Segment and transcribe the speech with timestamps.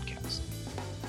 [0.00, 0.40] podcast.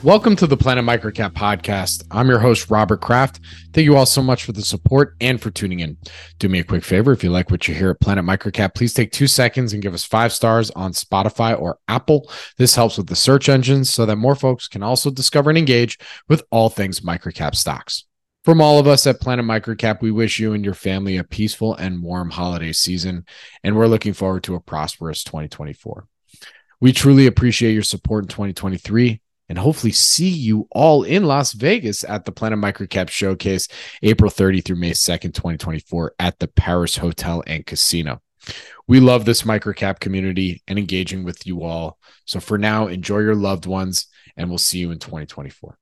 [0.03, 2.03] Welcome to the Planet Microcap podcast.
[2.09, 3.39] I'm your host, Robert Kraft.
[3.73, 5.97] Thank you all so much for the support and for tuning in.
[6.39, 7.11] Do me a quick favor.
[7.11, 9.93] If you like what you hear at Planet Microcap, please take two seconds and give
[9.93, 12.29] us five stars on Spotify or Apple.
[12.57, 15.99] This helps with the search engines so that more folks can also discover and engage
[16.27, 18.05] with all things microcap stocks.
[18.43, 21.75] From all of us at Planet Microcap, we wish you and your family a peaceful
[21.75, 23.23] and warm holiday season,
[23.63, 26.07] and we're looking forward to a prosperous 2024.
[26.81, 32.03] We truly appreciate your support in 2023 and hopefully see you all in Las Vegas
[32.03, 33.67] at the Planet Microcap Showcase
[34.01, 38.21] April 30 through May 2nd, 2024 at the Paris Hotel and Casino.
[38.87, 41.99] We love this microcap community and engaging with you all.
[42.25, 45.77] So for now, enjoy your loved ones and we'll see you in 2024.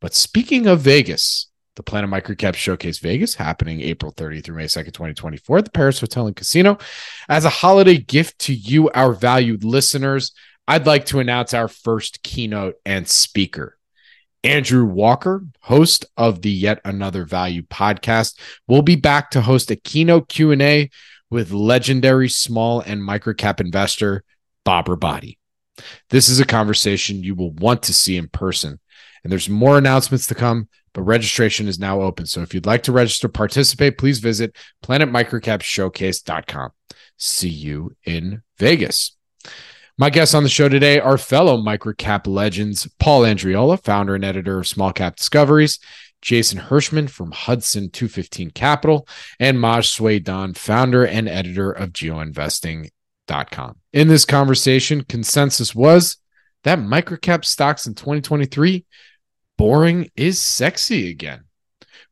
[0.00, 4.86] But speaking of Vegas, the Planet Microcap Showcase Vegas happening April 30 through May 2nd,
[4.86, 6.78] 2024 at the Paris Hotel and Casino.
[7.28, 10.32] As a holiday gift to you, our valued listeners,
[10.66, 13.78] I'd like to announce our first keynote and speaker.
[14.42, 19.76] Andrew Walker, host of the Yet Another Value podcast, will be back to host a
[19.76, 20.90] keynote Q&A
[21.30, 24.24] with legendary small and microcap investor
[24.64, 25.36] Bob Robotti.
[26.10, 28.78] This is a conversation you will want to see in person,
[29.22, 32.24] and there's more announcements to come but registration is now open.
[32.24, 36.70] So if you'd like to register, participate, please visit planetmicrocapshowcase.com.
[37.18, 39.14] See you in Vegas.
[39.98, 44.58] My guests on the show today are fellow microcap legends Paul Andreola, founder and editor
[44.58, 45.80] of Small Cap Discoveries,
[46.22, 49.06] Jason Hirschman from Hudson 215 Capital,
[49.38, 53.76] and Maj Soueidan, founder and editor of geoinvesting.com.
[53.92, 56.16] In this conversation, consensus was
[56.64, 58.86] that microcap stocks in 2023
[59.56, 61.44] boring is sexy again.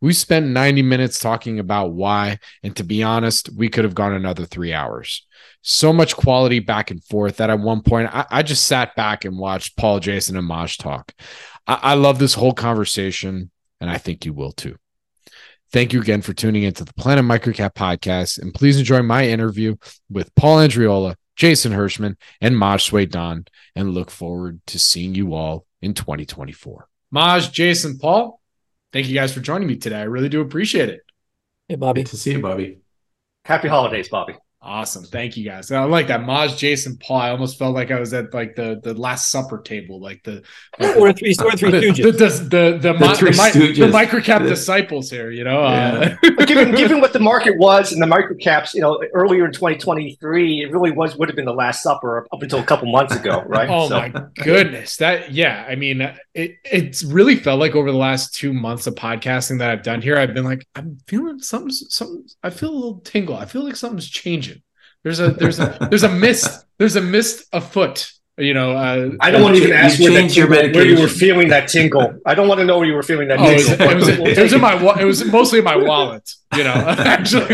[0.01, 4.13] We spent 90 minutes talking about why, and to be honest, we could have gone
[4.13, 5.27] another three hours.
[5.63, 9.25] So much quality back and forth that at one point I, I just sat back
[9.25, 11.13] and watched Paul, Jason, and Maj talk.
[11.67, 13.51] I, I love this whole conversation,
[13.81, 14.77] and I think you will too.
[15.73, 19.77] Thank you again for tuning into the Planet Microcap podcast, and please enjoy my interview
[20.11, 25.67] with Paul Andreola, Jason Hirschman, and Maj Soueidan, and look forward to seeing you all
[25.81, 26.89] in 2024.
[27.15, 28.41] Maj, Jason, Paul,
[28.93, 30.01] thank you guys for joining me today.
[30.01, 31.03] I really do appreciate it.
[31.69, 32.03] Hey, Bobby.
[32.03, 32.79] Good to see you, Bobby.
[33.45, 34.35] Happy holidays, Bobby.
[34.67, 35.05] Awesome.
[35.05, 35.71] Thank you guys.
[35.71, 36.23] I like that.
[36.23, 37.19] Maj, Jason, Paul.
[37.19, 40.43] I almost felt like I was at like the the last supper table, like the
[40.79, 42.03] like or three or three the, stooges.
[42.03, 45.63] The, the, the, the, three the, the microcap disciples here, you know.
[45.63, 46.17] Yeah.
[46.35, 50.63] Uh, given given what the market was and the microcaps, you know, earlier in 2023,
[50.63, 53.43] it really was would have been the last supper up until a couple months ago,
[53.47, 53.69] right?
[53.69, 53.99] oh so.
[53.99, 54.97] my goodness.
[54.97, 56.01] That yeah, I mean
[56.35, 60.03] it it's really felt like over the last two months of podcasting that I've done
[60.03, 63.37] here, I've been like, I'm feeling something something I feel a little tingle.
[63.37, 64.54] I feel like something's changing.
[65.05, 68.11] There's a there's a there's a mist there's a mist afoot.
[68.37, 71.07] You know, uh, I don't want to even ask where, that tingle, where you were
[71.07, 72.19] feeling that tingle.
[72.27, 73.39] I don't want to know where you were feeling that.
[73.39, 73.89] Oh, tingle.
[73.89, 76.29] It was, it, was, it was in my it was mostly in my wallet.
[76.57, 77.43] You know, actually,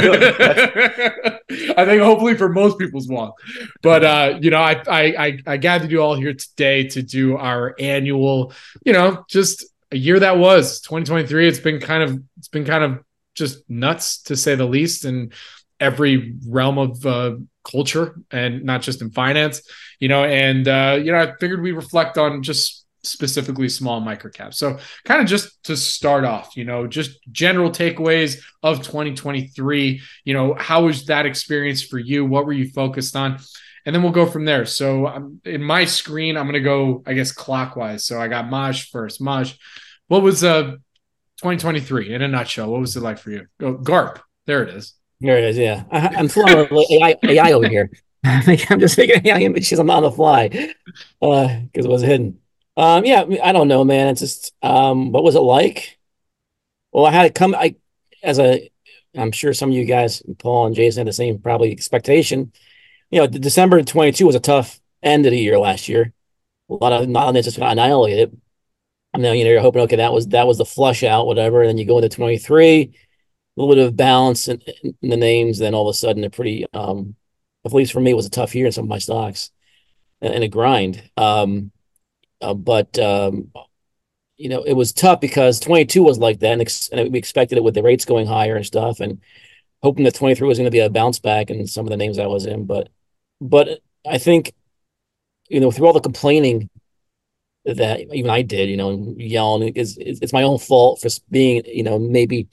[1.77, 3.35] I think hopefully for most people's wallet.
[3.83, 7.75] But uh, you know, I I I gathered you all here today to do our
[7.79, 8.55] annual.
[8.83, 11.47] You know, just a year that was 2023.
[11.47, 13.05] It's been kind of it's been kind of
[13.35, 15.35] just nuts to say the least, and
[15.81, 19.63] every realm of uh, culture and not just in finance,
[19.99, 20.25] you know.
[20.25, 24.55] And uh, you know, I figured we reflect on just specifically small microcaps.
[24.55, 30.01] So, kind of just to start off, you know, just general takeaways of 2023.
[30.25, 32.25] You know, how was that experience for you?
[32.25, 33.39] What were you focused on?
[33.87, 34.67] And then we'll go from there.
[34.67, 38.05] So, um, in my screen, I'm going to go, I guess, clockwise.
[38.05, 39.21] So, I got Maj first.
[39.21, 39.59] Maj,
[40.09, 40.73] what was uh
[41.39, 42.71] 2023 in a nutshell?
[42.71, 43.47] What was it like for you?
[43.59, 44.21] Go GARP.
[44.47, 44.95] There it is.
[45.21, 45.59] There it is.
[45.59, 47.91] Yeah, I, am flying AI, AI over here.
[48.25, 49.79] I I'm just making AI images.
[49.79, 50.75] I'm on the fly because
[51.51, 52.39] uh, it was hidden.
[52.77, 54.09] Um, yeah, I don't know, man.
[54.09, 55.99] It's just, um, what was it like?
[56.93, 57.77] Well, I had to come, I,
[58.23, 58.71] as a,
[59.17, 62.53] I'm sure some of you guys, Paul and Jason, had the same probably expectation.
[63.11, 66.13] You know, December 22 was a tough end of the year last year.
[66.71, 68.41] A lot of knowledge just got annihilated.
[69.13, 71.63] And then, you know, you're hoping, okay, that was that was the flush out, whatever.
[71.63, 72.95] And then you go into 23,
[73.57, 74.61] a little bit of balance in,
[75.03, 75.59] in the names.
[75.59, 77.17] Then all of a sudden, a pretty, um,
[77.65, 79.51] at least for me, it was a tough year in some of my stocks
[80.21, 81.03] and a grind.
[81.17, 81.73] Um,
[82.41, 83.53] uh, but um,
[84.37, 87.59] you know, it was tough because 22 was like that, and, ex- and, we expected
[87.59, 89.21] it with the rates going higher and stuff, and
[89.83, 92.19] hoping that 23 was going to be a bounce back in some of the names
[92.19, 92.65] I was in.
[92.65, 92.89] But,
[93.41, 94.55] but I think,
[95.49, 96.71] you know, through all the complaining
[97.67, 101.83] that even I did, you know, yelling, it's, it's my own fault for being, you
[101.83, 102.49] know, maybe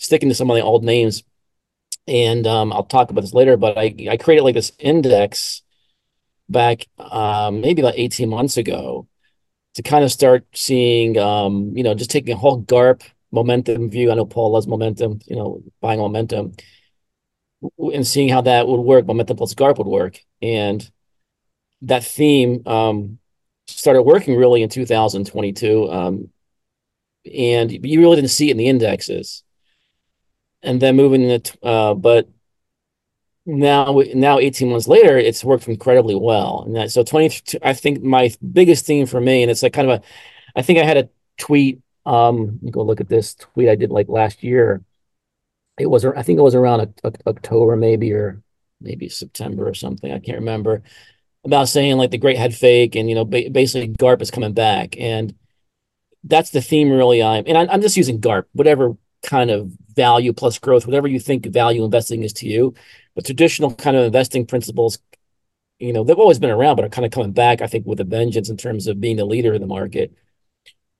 [0.00, 1.22] sticking to some of the old names.
[2.08, 5.62] And um, I'll talk about this later, but I, I created like this index
[6.48, 9.06] back um, maybe about 18 months ago
[9.74, 14.10] to kind of start seeing, um, you know, just taking a whole GARP momentum view.
[14.10, 16.54] I know Paul loves momentum, you know, buying momentum
[17.78, 20.18] and seeing how that would work, momentum plus GARP would work.
[20.42, 20.90] And
[21.82, 23.18] that theme um,
[23.68, 25.90] started working really in 2022.
[25.90, 26.30] Um,
[27.32, 29.44] and you really didn't see it in the indexes.
[30.62, 32.28] And then moving into, uh, but
[33.46, 36.62] now now 18 months later it's worked incredibly well.
[36.66, 39.90] And that, so 20 i think my biggest theme for me and it's like kind
[39.90, 40.04] of a
[40.54, 41.08] i think i had a
[41.38, 44.82] tweet um go look at this tweet i did like last year.
[45.78, 46.92] It was i think it was around
[47.26, 48.42] october maybe or
[48.80, 50.82] maybe september or something i can't remember
[51.44, 54.52] about saying like the great head fake and you know ba- basically garp is coming
[54.52, 54.96] back.
[54.98, 55.34] And
[56.24, 60.32] that's the theme really i'm and I'm, I'm just using garp whatever kind of value
[60.32, 62.74] plus growth whatever you think value investing is to you
[63.14, 64.98] but traditional kind of investing principles,
[65.78, 68.00] you know, they've always been around, but are kind of coming back, I think, with
[68.00, 70.14] a vengeance in terms of being the leader in the market.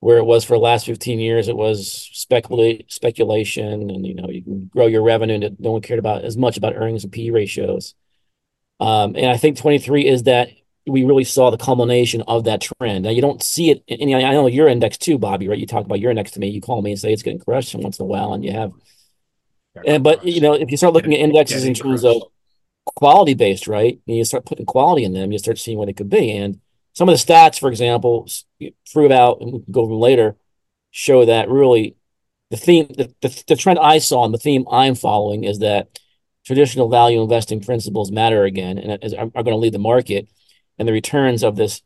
[0.01, 4.31] Where it was for the last 15 years, it was speculate speculation, and you know,
[4.31, 7.13] you can grow your revenue, and no one cared about as much about earnings and
[7.13, 7.95] PE ratios.
[8.81, 10.49] Um, and I think 23 is that
[10.87, 13.05] we really saw the culmination of that trend.
[13.05, 15.49] Now you don't see it, and I know your index too, Bobby.
[15.49, 15.59] Right?
[15.59, 16.49] You talk about your index to me.
[16.49, 18.73] You call me and say it's getting crushed once in a while, and you have
[19.87, 22.23] and but you know, if you start looking at indexes in terms of
[22.85, 25.97] quality based, right, and you start putting quality in them, you start seeing what it
[25.97, 26.37] could be.
[26.37, 26.61] And
[26.93, 28.29] some of the stats, for example,
[28.93, 30.37] prove out, and we can go over later,
[30.91, 31.97] show that really
[32.51, 36.01] the theme, the, the, the trend I saw and the theme I'm following is that
[36.45, 40.29] traditional value investing principles matter again and are, are going to lead the market.
[40.81, 41.83] And the returns of this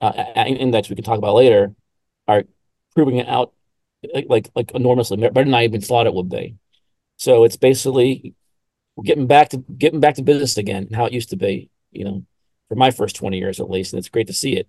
[0.00, 1.72] uh, index we can talk about later
[2.26, 2.42] are
[2.92, 3.52] proving it out
[4.28, 6.56] like, like, enormously better than I even thought it would be.
[7.16, 8.34] So it's basically
[9.02, 12.24] getting back to getting back to business again, how it used to be, you know,
[12.68, 13.92] for my first 20 years at least.
[13.92, 14.68] And it's great to see it.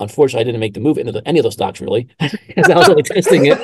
[0.00, 2.76] Unfortunately, I didn't make the move into the, any of those stocks really, because I
[2.76, 3.58] was only testing it.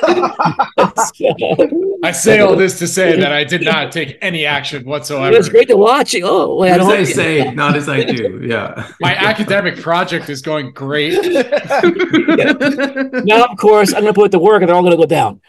[1.15, 5.33] so, I say all this to say that I did not take any action whatsoever.
[5.33, 6.15] It was great to watch.
[6.23, 8.41] Oh, wait, as I say, not as I do.
[8.43, 8.91] Yeah.
[9.01, 11.13] My academic project is going great.
[11.23, 12.53] yeah.
[13.29, 14.97] Now, of course, I'm going to put it to work, and they're all going to
[14.97, 15.41] go down.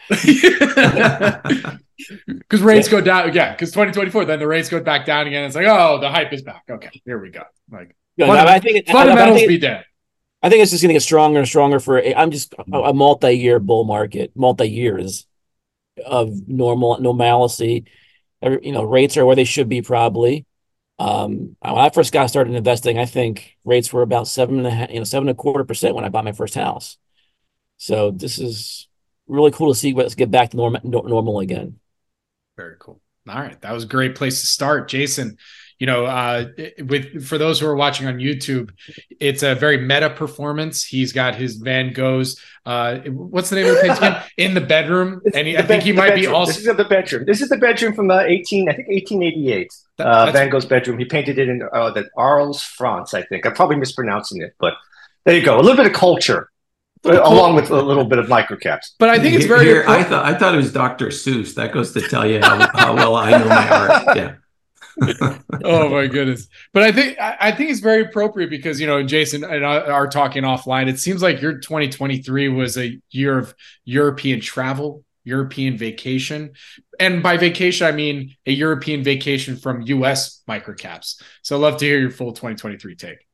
[2.27, 3.51] Because rates go down, yeah.
[3.51, 5.45] Because 2024, then the rates go back down again.
[5.45, 6.63] It's like, oh, the hype is back.
[6.69, 7.43] Okay, here we go.
[7.71, 9.85] Like, yeah, no, I think fundamentals I, I think, be dead.
[10.43, 12.01] I think it's just going to get stronger and stronger for.
[12.01, 15.27] I'm just a, a multi-year bull market, multi-years
[16.05, 17.85] of normal normalcy.
[18.41, 20.45] You know, rates are where they should be probably.
[20.97, 24.71] Um, when I first got started investing, I think rates were about seven and a
[24.71, 26.97] half, you know, seven and a quarter percent when I bought my first house.
[27.77, 28.87] So this is
[29.27, 31.79] really cool to see let's get back to norm, normal again.
[32.57, 33.01] Very cool.
[33.27, 35.37] All right, that was a great place to start, Jason.
[35.81, 36.45] You know, uh,
[36.85, 38.69] with for those who are watching on YouTube,
[39.19, 40.83] it's a very meta performance.
[40.83, 42.39] He's got his Van Gogh's.
[42.67, 44.23] Uh, what's the name of the page again?
[44.37, 46.21] In the bedroom, and he, I think he might bedroom.
[46.21, 46.51] be also.
[46.51, 47.25] This is the bedroom.
[47.25, 49.73] This is the bedroom from uh, eighteen, I think eighteen eighty eight.
[49.97, 50.99] Uh, Van Gogh's bedroom.
[50.99, 53.15] He painted it in uh, the Arles, France.
[53.15, 54.75] I think I'm probably mispronouncing it, but
[55.25, 55.59] there you go.
[55.59, 56.51] A little bit of culture
[57.05, 58.91] along with a little bit of microcaps.
[58.99, 59.65] But I think it's very.
[59.65, 61.07] Here, I thought I thought it was Dr.
[61.07, 61.55] Seuss.
[61.55, 64.15] That goes to tell you how, how well I know my art.
[64.15, 64.35] Yeah.
[65.63, 66.47] Oh my goodness!
[66.73, 70.07] But I think I think it's very appropriate because you know Jason and I are
[70.07, 70.87] talking offline.
[70.87, 73.53] It seems like your 2023 was a year of
[73.85, 76.51] European travel, European vacation,
[76.99, 80.43] and by vacation I mean a European vacation from U.S.
[80.47, 81.21] microcaps.
[81.41, 83.27] So I'd love to hear your full 2023 take.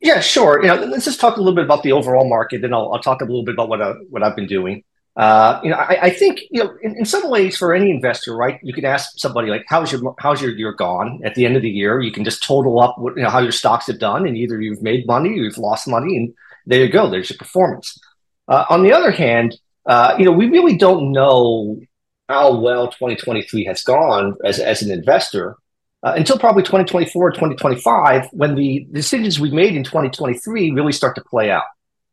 [0.00, 0.62] Yeah, sure.
[0.62, 3.02] You know, let's just talk a little bit about the overall market, then I'll, I'll
[3.02, 4.82] talk a little bit about what I, what I've been doing.
[5.16, 8.34] Uh, you know, I, I, think you know, in, in, some ways, for any investor,
[8.34, 8.60] right?
[8.62, 11.62] You can ask somebody like, "How's your how's your year gone?" At the end of
[11.62, 14.26] the year, you can just total up what, you know how your stocks have done,
[14.26, 16.32] and either you've made money or you've lost money, and
[16.64, 17.10] there you go.
[17.10, 17.98] There's your performance.
[18.46, 21.80] Uh, on the other hand, uh, you know, we really don't know
[22.28, 25.56] how well 2023 has gone as, as an investor
[26.02, 31.14] uh, until probably 2024, or 2025, when the decisions we made in 2023 really start
[31.16, 31.64] to play out,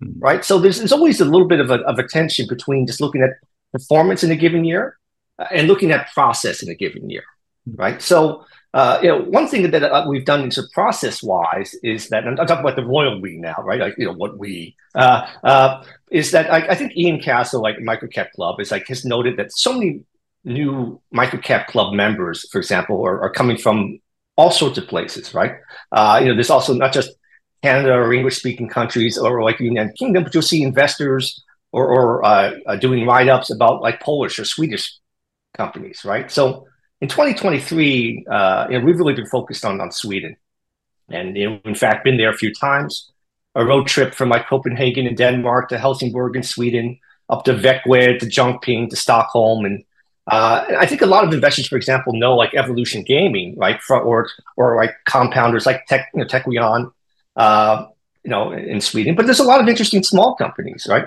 [0.03, 0.19] mm-hmm.
[0.19, 0.43] right?
[0.45, 3.21] So there's, there's always a little bit of a, of a tension between just looking
[3.21, 3.31] at
[3.71, 4.97] performance in a given year
[5.39, 7.23] uh, and looking at process in a given year,
[7.67, 7.81] mm-hmm.
[7.81, 8.01] right?
[8.01, 11.73] So, uh, you know, one thing that uh, we've done in sort of process wise
[11.83, 13.79] is that, I'm talking about the royal we now, right?
[13.79, 17.77] Like, you know, what we, uh, uh, is that I, I think Ian Cassel, like
[17.77, 20.01] Microcap Club, is like has noted that so many
[20.43, 23.99] new microcap club members, for example, are, are coming from
[24.37, 25.55] all sorts of places, right?
[25.91, 27.11] Uh, you know, there's also not just
[27.67, 31.23] Canada or English speaking countries or like the United Kingdom, but you'll see investors
[31.71, 34.85] or, or uh, uh, doing write ups about like Polish or Swedish
[35.61, 36.31] companies, right?
[36.37, 36.67] So
[37.01, 40.37] in 2023, uh, you know, we've really been focused on, on Sweden.
[41.09, 43.11] And you know, in fact, been there a few times.
[43.55, 48.19] A road trip from like Copenhagen in Denmark to Helsingborg in Sweden, up to Växjö
[48.19, 49.83] to Jönköping to Stockholm, and
[50.27, 54.27] uh, I think a lot of investors, for example, know like Evolution Gaming, right, or
[54.57, 56.27] or like compounders like Tech, you know,
[57.37, 57.85] uh,
[58.23, 59.15] you know, in Sweden.
[59.15, 61.05] But there's a lot of interesting small companies, right?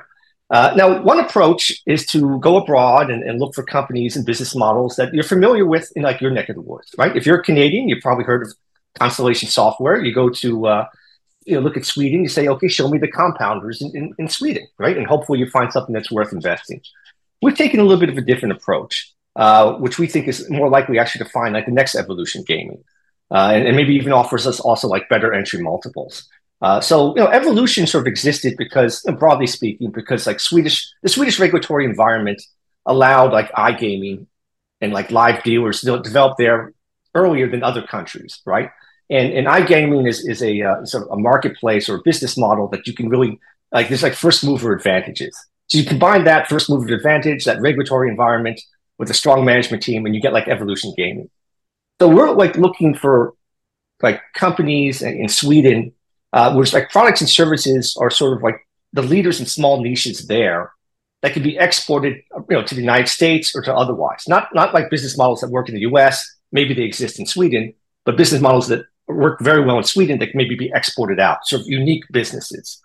[0.49, 4.57] Uh, now, one approach is to go abroad and, and, look for companies and business
[4.57, 7.17] models that you're familiar with in like your neck of the woods, right?
[7.17, 8.53] If you're Canadian, you've probably heard of
[8.99, 10.03] Constellation Software.
[10.03, 10.87] You go to uh,
[11.45, 12.23] you know, look at Sweden.
[12.23, 14.97] You say, okay, show me the compounders in, in, in Sweden, right?
[14.97, 16.81] And hopefully you find something that's worth investing.
[17.43, 20.69] We've taken a little bit of a different approach, uh, which we think is more
[20.69, 22.83] likely actually to find like the next evolution gaming,
[23.31, 26.29] uh, and, and, maybe even offers us also like better entry multiples.
[26.63, 31.09] Uh, so you know, evolution sort of existed because, broadly speaking, because like Swedish, the
[31.09, 32.43] Swedish regulatory environment
[32.87, 34.27] allowed like iGaming
[34.81, 36.73] and like live dealers to develop there
[37.15, 38.71] earlier than other countries, right?
[39.09, 42.69] And, and iGaming is, is a uh, sort of a marketplace or a business model
[42.69, 43.41] that you can really
[43.73, 43.89] like.
[43.89, 45.37] There's like first mover advantages.
[45.69, 48.61] So you combine that first mover advantage, that regulatory environment
[48.99, 51.31] with a strong management team, and you get like evolution gaming.
[52.00, 53.35] So we're like looking for
[54.02, 55.92] like companies in Sweden,
[56.33, 60.26] uh, which like products and services are sort of like the leaders in small niches
[60.26, 60.73] there
[61.21, 64.25] that can be exported, you know, to the United States or to otherwise.
[64.26, 66.26] Not not like business models that work in the U.S.
[66.52, 67.75] Maybe they exist in Sweden,
[68.07, 71.47] but business models that work very well in Sweden that can maybe be exported out.
[71.47, 72.83] Sort of unique businesses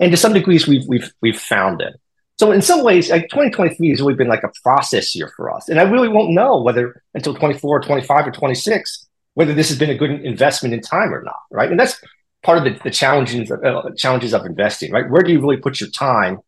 [0.00, 2.00] and to some degrees we've we've we've found it.
[2.40, 5.68] So in some ways, like 2023 has really been like a process year for us,
[5.68, 9.90] and I really won't know whether until 24, 25, or 26 whether this has been
[9.90, 11.70] a good investment in time or not, right?
[11.70, 12.02] And that's
[12.42, 15.10] part of the, the challenges uh, challenges of investing, right?
[15.10, 16.38] Where do you really put your time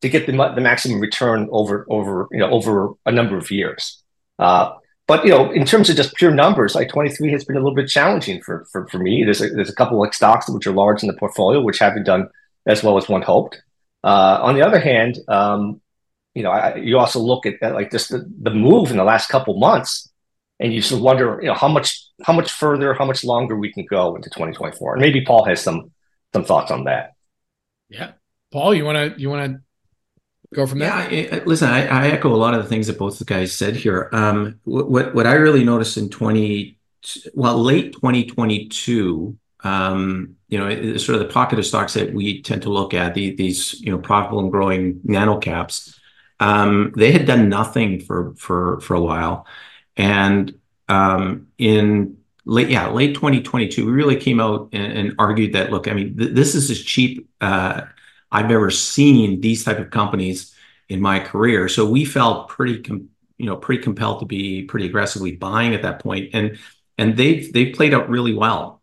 [0.00, 4.02] to get the, the maximum return over over you know over a number of years?
[4.40, 4.72] Uh,
[5.06, 7.76] but you know, in terms of just pure numbers, like 23 has been a little
[7.76, 9.22] bit challenging for for, for me.
[9.22, 12.06] There's a, there's a couple of stocks which are large in the portfolio which haven't
[12.06, 12.28] done
[12.66, 13.62] as well as one hoped.
[14.04, 15.80] Uh, on the other hand, um,
[16.34, 19.04] you know, I, you also look at, at like just the, the move in the
[19.04, 20.10] last couple months,
[20.58, 23.72] and you just wonder, you know, how much how much further, how much longer we
[23.72, 24.94] can go into 2024.
[24.94, 25.90] And maybe Paul has some
[26.32, 27.12] some thoughts on that.
[27.88, 28.12] Yeah,
[28.52, 29.60] Paul, you want to you want to
[30.54, 30.88] go from there?
[30.88, 33.52] Yeah, I, listen, I, I, echo a lot of the things that both the guys
[33.52, 34.08] said here.
[34.12, 36.78] Um, what what I really noticed in 20,
[37.34, 42.60] well, late 2022 um, you know, sort of the pocket of stocks that we tend
[42.60, 45.98] to look at, these, you know, profitable and growing nano caps,
[46.40, 49.46] um, they had done nothing for for for a while.
[49.96, 50.52] And
[50.90, 55.94] um, in late, yeah, late 2022, we really came out and argued that, look, I
[55.94, 57.86] mean, this is as cheap uh,
[58.30, 60.54] I've ever seen these type of companies
[60.90, 61.66] in my career.
[61.70, 62.82] So we felt pretty,
[63.38, 66.34] you know, pretty compelled to be pretty aggressively buying at that point.
[66.34, 68.82] And they've played out really well.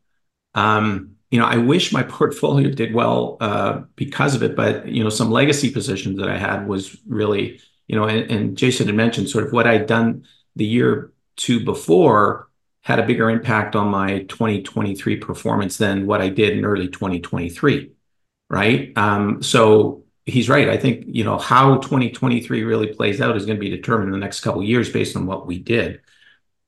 [0.56, 5.04] Um, you know, I wish my portfolio did well uh, because of it, but you
[5.04, 8.96] know, some legacy positions that I had was really, you know, and, and Jason had
[8.96, 12.50] mentioned sort of what I'd done the year two before
[12.82, 17.92] had a bigger impact on my 2023 performance than what I did in early 2023,
[18.50, 18.98] right?
[18.98, 20.70] Um, so he's right.
[20.70, 24.20] I think you know how 2023 really plays out is going to be determined in
[24.20, 26.02] the next couple years based on what we did.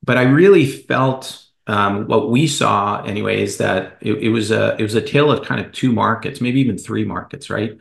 [0.04, 4.82] But I really felt um, what we saw anyway is that it was a it
[4.82, 7.78] was a tale of kind of two markets, maybe even three markets, right?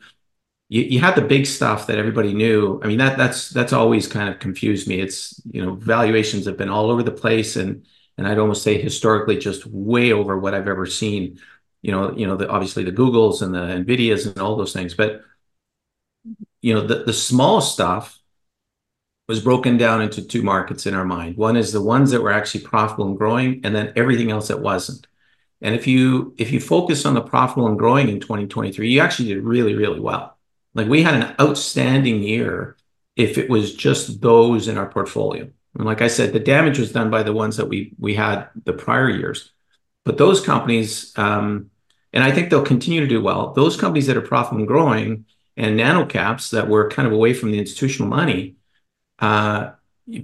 [0.69, 2.79] You had the big stuff that everybody knew.
[2.81, 5.01] I mean, that that's that's always kind of confused me.
[5.01, 7.85] It's, you know, valuations have been all over the place, and
[8.17, 11.39] and I'd almost say historically, just way over what I've ever seen.
[11.81, 14.93] You know, you know the, obviously the Googles and the NVIDIAs and all those things.
[14.93, 15.23] But,
[16.61, 18.20] you know, the the small stuff
[19.31, 21.37] was broken down into two markets in our mind.
[21.37, 24.59] One is the ones that were actually profitable and growing, and then everything else that
[24.59, 25.07] wasn't.
[25.61, 29.29] And if you if you focus on the profitable and growing in 2023, you actually
[29.29, 30.37] did really, really well.
[30.73, 32.75] Like we had an outstanding year
[33.15, 35.49] if it was just those in our portfolio.
[35.75, 38.49] And like I said, the damage was done by the ones that we we had
[38.65, 39.53] the prior years.
[40.03, 41.69] But those companies, um,
[42.11, 43.53] and I think they'll continue to do well.
[43.53, 47.33] Those companies that are profitable and growing, and nano caps that were kind of away
[47.33, 48.57] from the institutional money,
[49.21, 49.71] Uh,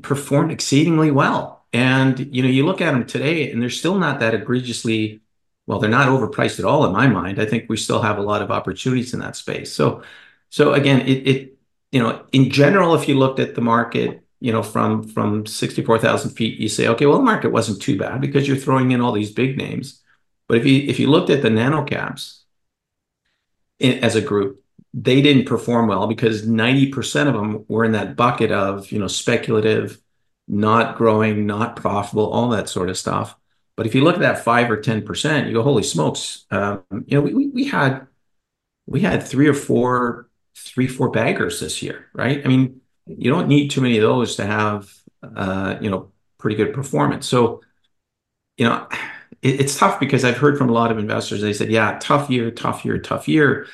[0.01, 1.65] performed exceedingly well.
[1.71, 5.21] And you know, you look at them today, and they're still not that egregiously.
[5.67, 7.41] Well, they're not overpriced at all in my mind.
[7.41, 9.73] I think we still have a lot of opportunities in that space.
[9.73, 10.01] So,
[10.49, 11.57] so again, it, it
[11.91, 16.31] you know, in general, if you looked at the market, you know, from from 64,000
[16.31, 19.11] feet, you say, okay, well, the market wasn't too bad because you're throwing in all
[19.11, 20.01] these big names.
[20.47, 22.45] But if you if you looked at the nano caps
[23.79, 24.63] in, as a group,
[24.99, 29.07] they didn't perform well because 90% of them were in that bucket of, you know,
[29.07, 30.01] speculative,
[30.47, 33.35] not growing, not profitable, all that sort of stuff.
[33.75, 37.15] But if you look at that five or 10%, you go, holy smokes, um, you
[37.15, 38.07] know, we, we, we had
[38.87, 42.41] we had three or four, three, four baggers this year, right?
[42.43, 44.91] I mean, you don't need too many of those to have
[45.35, 47.27] uh, you know pretty good performance.
[47.27, 47.61] So
[48.57, 48.87] you know
[49.41, 51.41] it, it's tough because I've heard from a lot of investors.
[51.41, 53.67] They said, "Yeah, tough year, tough year, tough year,"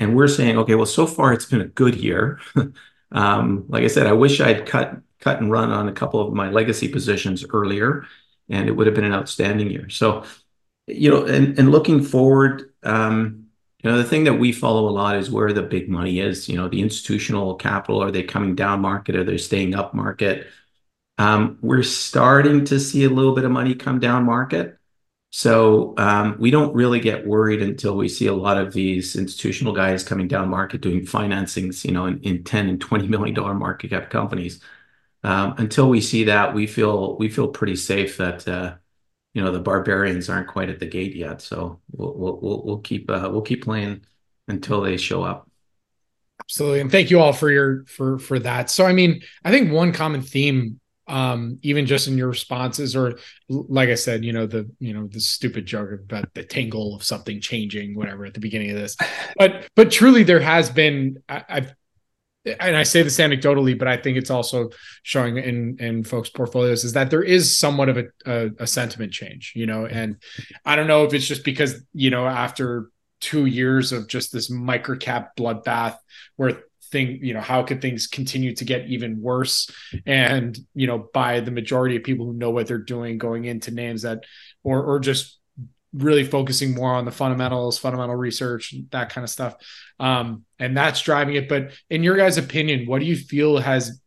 [0.00, 2.40] and we're saying, "Okay, well, so far it's been a good year."
[3.12, 6.34] um, like I said, I wish I'd cut cut and run on a couple of
[6.34, 8.06] my legacy positions earlier,
[8.48, 9.88] and it would have been an outstanding year.
[9.90, 10.24] So
[10.86, 12.72] you know, and and looking forward.
[12.82, 13.46] Um,
[13.82, 16.48] you know, the thing that we follow a lot is where the big money is.
[16.50, 19.16] You know, the institutional capital, are they coming down market?
[19.16, 20.48] Are they staying up market?
[21.16, 24.78] Um, we're starting to see a little bit of money come down market.
[25.32, 29.72] So um, we don't really get worried until we see a lot of these institutional
[29.72, 33.54] guys coming down market doing financings, you know, in, in 10 and 20 million dollar
[33.54, 34.60] market cap companies.
[35.22, 38.76] Um, until we see that, we feel we feel pretty safe that uh,
[39.34, 41.42] you know the barbarians aren't quite at the gate yet.
[41.42, 44.04] So we'll we'll we'll keep uh, we'll keep playing
[44.48, 45.48] until they show up.
[46.40, 48.70] Absolutely, and thank you all for your for for that.
[48.70, 53.18] So I mean, I think one common theme um even just in your responses or
[53.48, 57.02] like i said you know the you know the stupid joke about the tingle of
[57.02, 58.96] something changing whatever at the beginning of this
[59.36, 61.74] but but truly there has been I, i've
[62.44, 64.70] and I say this anecdotally, but I think it's also
[65.02, 69.12] showing in in folks' portfolios is that there is somewhat of a, a, a sentiment
[69.12, 69.86] change, you know.
[69.86, 70.16] And
[70.64, 74.50] I don't know if it's just because you know after two years of just this
[74.50, 75.96] microcap bloodbath
[76.36, 79.70] where thing you know how could things continue to get even worse
[80.06, 83.70] and you know by the majority of people who know what they're doing going into
[83.70, 84.24] names that
[84.64, 85.40] or or just
[85.92, 89.56] really focusing more on the fundamentals, fundamental research, that kind of stuff.
[89.98, 91.48] Um, and that's driving it.
[91.48, 94.00] But in your guys' opinion, what do you feel has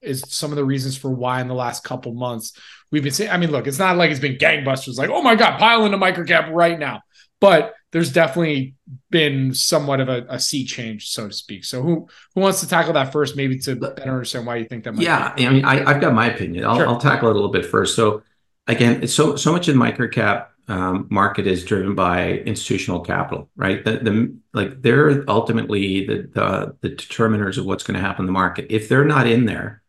[0.00, 2.52] is some of the reasons for why in the last couple months
[2.90, 3.30] we've been saying?
[3.30, 5.98] I mean, look, it's not like it's been gangbusters, like, oh my God, pile into
[5.98, 7.02] microcap right now.
[7.40, 8.74] But there's definitely
[9.10, 11.64] been somewhat of a, a sea change, so to speak.
[11.64, 14.84] So who who wants to tackle that first, maybe to better understand why you think
[14.84, 15.46] that might Yeah, be?
[15.46, 16.64] I mean, I, have got my opinion.
[16.64, 16.86] I'll, sure.
[16.86, 17.96] I'll tackle it a little bit first.
[17.96, 18.22] So
[18.66, 23.82] again, it's so so much in microcap um, market is driven by institutional capital, right?
[23.82, 28.26] The, the like they're ultimately the, the the determiners of what's going to happen in
[28.26, 28.66] the market.
[28.68, 29.82] If they're not in there,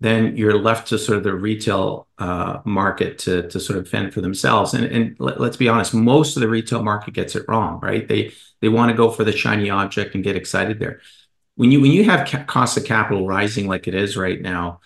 [0.00, 4.14] then you're left to sort of the retail uh, market to to sort of fend
[4.14, 4.74] for themselves.
[4.74, 8.06] And and let, us be honest, most of the retail market gets it wrong, right?
[8.08, 11.00] They they want to go for the shiny object and get excited there.
[11.56, 14.80] When you when you have ca- cost of capital rising like it is right now,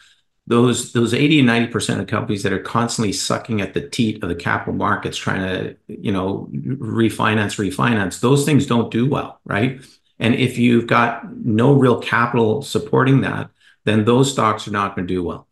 [0.47, 4.23] those those 80 and 90 percent of companies that are constantly sucking at the teat
[4.23, 9.41] of the capital markets trying to you know refinance refinance those things don't do well
[9.45, 9.81] right
[10.19, 13.49] and if you've got no real capital supporting that
[13.85, 15.47] then those stocks are not going to do well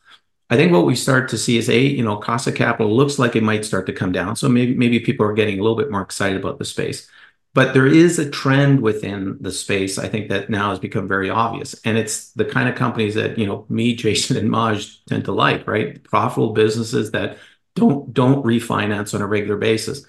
[0.50, 3.18] i think what we start to see is a you know cost of capital looks
[3.18, 5.76] like it might start to come down so maybe maybe people are getting a little
[5.76, 7.08] bit more excited about the space
[7.54, 11.28] but there is a trend within the space, I think, that now has become very
[11.28, 11.74] obvious.
[11.84, 15.32] And it's the kind of companies that, you know, me, Jason, and Maj tend to
[15.32, 16.02] like, right?
[16.04, 17.38] Profitable businesses that
[17.74, 20.04] don't don't refinance on a regular basis.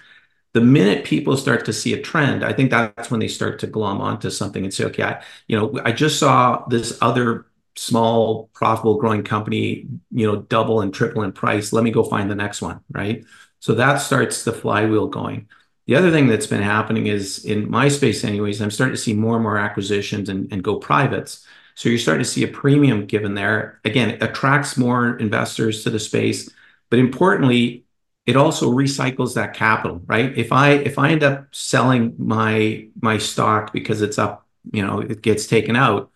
[0.52, 3.66] The minute people start to see a trend, I think that's when they start to
[3.66, 8.50] glom onto something and say, okay, I, you know, I just saw this other small,
[8.54, 11.72] profitable, growing company, you know, double and triple in price.
[11.72, 13.24] Let me go find the next one, right?
[13.60, 15.48] So that starts the flywheel going.
[15.86, 19.12] The other thing that's been happening is in my space, anyways, I'm starting to see
[19.12, 21.46] more and more acquisitions and, and go privates.
[21.74, 23.80] So you're starting to see a premium given there.
[23.84, 26.48] Again, it attracts more investors to the space,
[26.88, 27.84] but importantly,
[28.26, 30.36] it also recycles that capital, right?
[30.36, 35.00] If I if I end up selling my my stock because it's up, you know,
[35.00, 36.10] it gets taken out.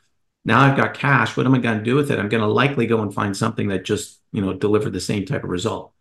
[0.45, 1.37] Now I've got cash.
[1.37, 2.19] What am I going to do with it?
[2.19, 5.25] I'm going to likely go and find something that just you know delivered the same
[5.25, 5.93] type of result.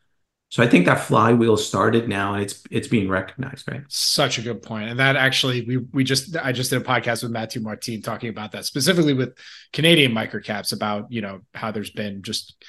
[0.50, 3.82] So I think that flywheel started now and it's it's being recognized, right?
[3.90, 4.90] Such a good point.
[4.90, 8.30] And that actually we we just I just did a podcast with Matthew Martin talking
[8.30, 9.38] about that specifically with
[9.74, 12.64] Canadian microcaps about, you know, how there's been just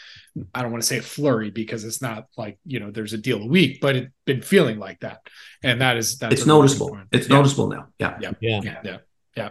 [0.54, 3.18] I don't want to say a flurry because it's not like, you know, there's a
[3.18, 5.20] deal a week, but it's been feeling like that.
[5.62, 6.98] And that is that's it's noticeable.
[7.12, 7.36] It's yeah.
[7.36, 7.86] noticeable now.
[8.00, 8.18] Yeah.
[8.20, 8.32] Yeah.
[8.40, 8.60] Yeah.
[8.82, 8.96] Yeah.
[9.36, 9.50] Yeah.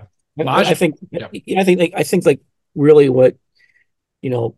[0.67, 1.28] I think yeah.
[1.60, 2.41] I think like I think like
[2.76, 3.36] really what
[4.21, 4.56] you know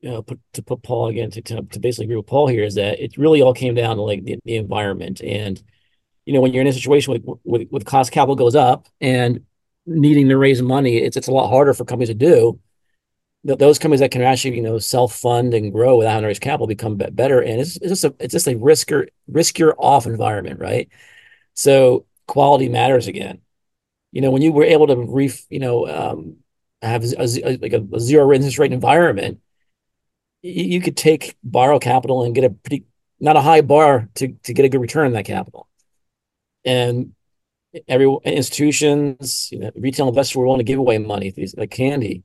[0.00, 2.64] you know, put, to put Paul again to, to, to basically agree with Paul here
[2.64, 5.20] is that it really all came down to like the, the environment.
[5.20, 5.62] And
[6.24, 9.44] you know when you're in a situation with, with with cost capital goes up and
[9.86, 12.60] needing to raise money it's it's a lot harder for companies to do.
[13.42, 16.38] Those companies that can actually you know self fund and grow without having to raise
[16.38, 17.40] capital become better.
[17.40, 20.88] And it's, it's just a it's just a riskier riskier off environment right?
[21.54, 23.40] So quality matters again
[24.12, 26.36] you know when you were able to reef you know um,
[26.82, 29.40] have a, a, like a, a zero interest rate environment
[30.42, 32.84] you could take borrow capital and get a pretty
[33.20, 35.68] not a high bar to to get a good return on that capital.
[36.64, 37.12] And
[37.86, 42.22] every institutions, you know, retail investors were willing to give away money, these like candy,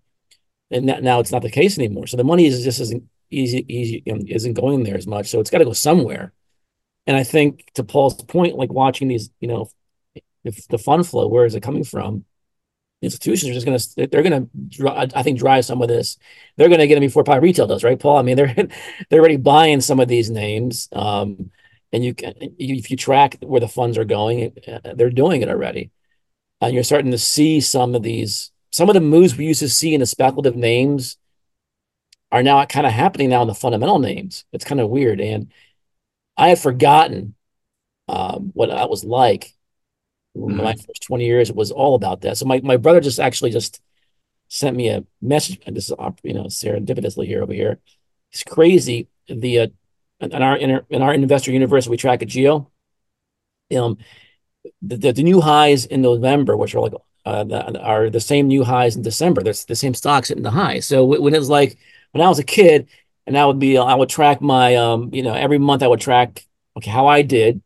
[0.72, 2.08] and now it's not the case anymore.
[2.08, 5.28] So the money is just isn't easy, easy you know, isn't going there as much.
[5.28, 6.34] So it's got to go somewhere.
[7.08, 9.70] And I think to Paul's point, like watching these, you know,
[10.46, 12.26] if the fund flow, where is it coming from?
[13.02, 16.18] institutions are just going to they're going to I think drive some of this.
[16.58, 18.18] They're going to get it before probably retail does, right, Paul?
[18.18, 18.56] I mean, they're
[19.10, 21.52] they're already buying some of these names, um,
[21.92, 25.50] and you can if you track where the funds are going, uh, they're doing it
[25.50, 25.92] already,
[26.62, 29.70] and you're starting to see some of these some of the moves we used to
[29.70, 31.18] see in the speculative names
[32.32, 34.44] are now kind of happening now in the fundamental names.
[34.52, 35.52] It's kind of weird, and
[36.38, 37.36] I had forgotten
[38.08, 39.56] um, what that was like
[40.36, 40.58] Mm-hmm.
[40.58, 42.38] My first 20 years, it was all about that.
[42.38, 43.82] So my, my brother just actually just
[44.48, 45.60] sent me a message.
[45.66, 47.80] And this is, you know, serendipitously here over here.
[48.32, 49.08] It's crazy.
[49.28, 49.68] The, uh,
[50.20, 52.70] in our, in our, in our investor universe, we track a geo.
[53.76, 53.98] Um,
[54.82, 56.94] the, the, the new highs in November, which are like,
[57.26, 59.42] uh, the, are the same new highs in December.
[59.42, 60.80] There's the same stocks hitting the high.
[60.80, 61.78] So when it was like,
[62.12, 62.88] when I was a kid,
[63.28, 66.00] and I would be, I would track my, um, you know, every month I would
[66.00, 66.46] track,
[66.78, 67.62] okay, how I did,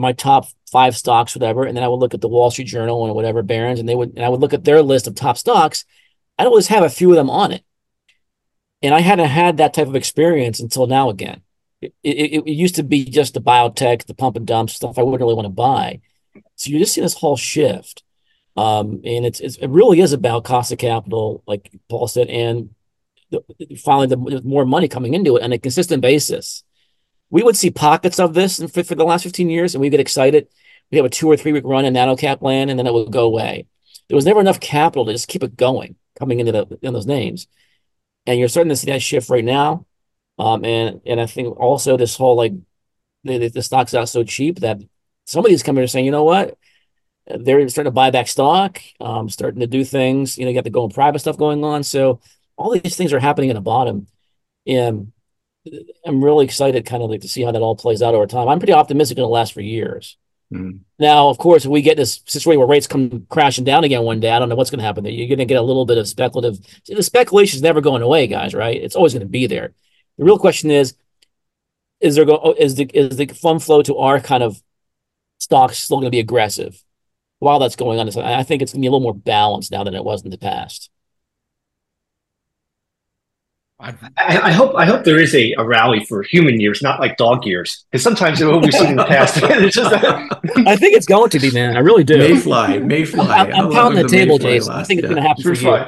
[0.00, 3.04] my top five stocks, whatever, and then I would look at the Wall Street Journal
[3.06, 5.38] and whatever Barron's, and they would, and I would look at their list of top
[5.38, 5.84] stocks.
[6.38, 7.64] I'd always have a few of them on it,
[8.82, 11.10] and I hadn't had that type of experience until now.
[11.10, 11.42] Again,
[11.80, 15.02] it, it, it used to be just the biotech, the pump and dump stuff I
[15.02, 16.00] wouldn't really want to buy.
[16.56, 18.02] So you're just see this whole shift,
[18.56, 22.70] um, and it's, it's, it really is about cost of capital, like Paul said, and
[23.30, 23.42] the,
[23.76, 26.64] finally the more money coming into it on a consistent basis
[27.30, 30.00] we would see pockets of this for, for the last 15 years and we get
[30.00, 30.48] excited.
[30.90, 33.12] We have a two or three week run in nanocap land and then it would
[33.12, 33.66] go away.
[34.08, 37.06] There was never enough capital to just keep it going coming into the, in those
[37.06, 37.46] names.
[38.26, 39.86] And you're starting to see that shift right now.
[40.38, 42.52] Um, and, and I think also this whole like
[43.24, 44.78] the, the stock's out so cheap that
[45.26, 46.56] some of these companies are saying, you know what?
[47.26, 50.38] They're starting to buy back stock, um, starting to do things.
[50.38, 51.82] You know, you got the going private stuff going on.
[51.82, 52.20] So
[52.56, 54.06] all these things are happening at the bottom.
[54.66, 55.12] And
[56.04, 58.48] I'm really excited kind of like to see how that all plays out over time.
[58.48, 60.16] I'm pretty optimistic it'll last for years.
[60.52, 60.78] Mm-hmm.
[60.98, 64.20] Now, of course, if we get this situation where rates come crashing down again one
[64.20, 65.12] day, I don't know what's going to happen there.
[65.12, 66.58] You're going to get a little bit of speculative.
[66.84, 68.54] See, the speculation is never going away, guys.
[68.54, 68.80] Right?
[68.80, 69.74] It's always going to be there.
[70.16, 70.94] The real question is:
[72.00, 74.62] is there go is the is the fund flow to our kind of
[75.38, 76.82] stocks still going to be aggressive
[77.40, 78.08] while that's going on?
[78.18, 80.30] I think it's going to be a little more balanced now than it was in
[80.30, 80.90] the past.
[83.80, 87.16] I, I, hope I hope there is a, a rally for human years, not like
[87.16, 87.84] dog years.
[87.90, 91.38] Because sometimes what we've seen in the past, it's just I think it's going to
[91.38, 91.76] be, man.
[91.76, 92.18] I really do.
[92.18, 93.20] Mayfly, Mayfly.
[93.20, 94.72] I'm, I'm pounding the, the table, Jason.
[94.72, 95.86] I think it's going to happen for you.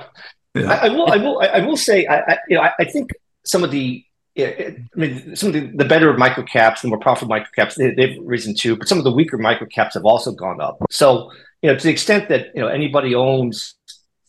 [0.54, 0.70] Yeah.
[0.70, 1.10] I, I, will.
[1.10, 1.40] I will.
[1.40, 2.06] I will say.
[2.06, 2.62] I, you know.
[2.62, 3.10] I, think
[3.44, 4.04] some of the.
[4.38, 8.54] I mean, some of the, the better microcaps, the more profitable microcaps, they, they've risen
[8.54, 8.76] too.
[8.76, 10.78] But some of the weaker microcaps have also gone up.
[10.90, 13.74] So, you know, to the extent that you know anybody owns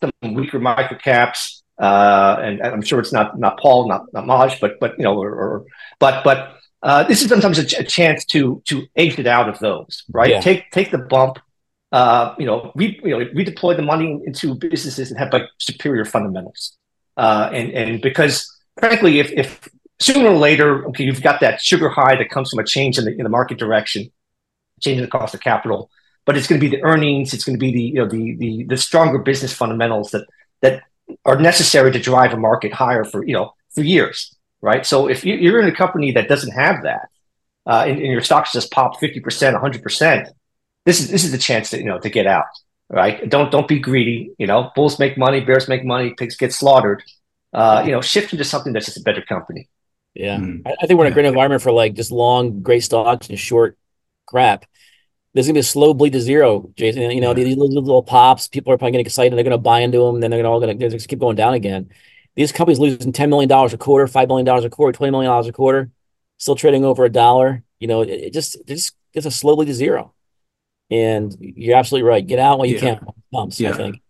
[0.01, 4.79] some weaker microcaps, uh, and I'm sure it's not not Paul, not not Maj, but
[4.79, 5.65] but you know, or, or
[5.99, 9.57] but but uh, this is sometimes a, ch- a, chance to to exit out of
[9.59, 10.29] those, right?
[10.29, 10.41] Yeah.
[10.41, 11.39] Take take the bump,
[11.91, 16.05] uh, you know, re, you know, redeploy the money into businesses that have like superior
[16.05, 16.77] fundamentals,
[17.17, 18.47] uh, and and because
[18.79, 19.67] frankly, if if
[19.99, 23.05] sooner or later, okay, you've got that sugar high that comes from a change in
[23.05, 24.11] the in the market direction,
[24.81, 25.89] change in the cost of capital,
[26.27, 28.35] but it's going to be the earnings, it's going to be the you know the
[28.35, 30.27] the the stronger business fundamentals that
[30.61, 30.83] that
[31.25, 34.85] are necessary to drive a market higher for you know for years, right?
[34.85, 37.09] So if you, are in a company that doesn't have that,
[37.65, 40.29] uh, and, and your stocks just pop fifty percent, hundred percent,
[40.85, 42.45] this is this is the chance to you know to get out,
[42.89, 43.29] right?
[43.29, 44.31] Don't don't be greedy.
[44.37, 47.03] You know, bulls make money, bears make money, pigs get slaughtered.
[47.53, 49.67] Uh, you know, shift into something that's just a better company.
[50.13, 50.61] Yeah, mm.
[50.65, 53.37] I, I, think we're in a great environment for like just long, great stocks and
[53.37, 53.77] short
[54.25, 54.65] crap.
[55.33, 57.09] There's gonna be a slow bleed to zero, Jason.
[57.11, 57.43] You know, yeah.
[57.45, 58.47] these little, little, pops.
[58.47, 59.37] People are probably getting excited.
[59.37, 60.19] They're gonna buy into them.
[60.19, 61.89] Then they're gonna all gonna they're just keep going down again.
[62.35, 65.29] These companies losing ten million dollars a quarter, five million dollars a quarter, twenty million
[65.29, 65.89] dollars a quarter,
[66.37, 67.63] still trading over a dollar.
[67.79, 70.13] You know, it, it just it just gets a slowly to zero.
[70.89, 72.25] And you're absolutely right.
[72.25, 72.95] Get out while you yeah.
[72.95, 73.07] can.
[73.33, 73.69] Pumps, yeah.
[73.69, 74.01] I think.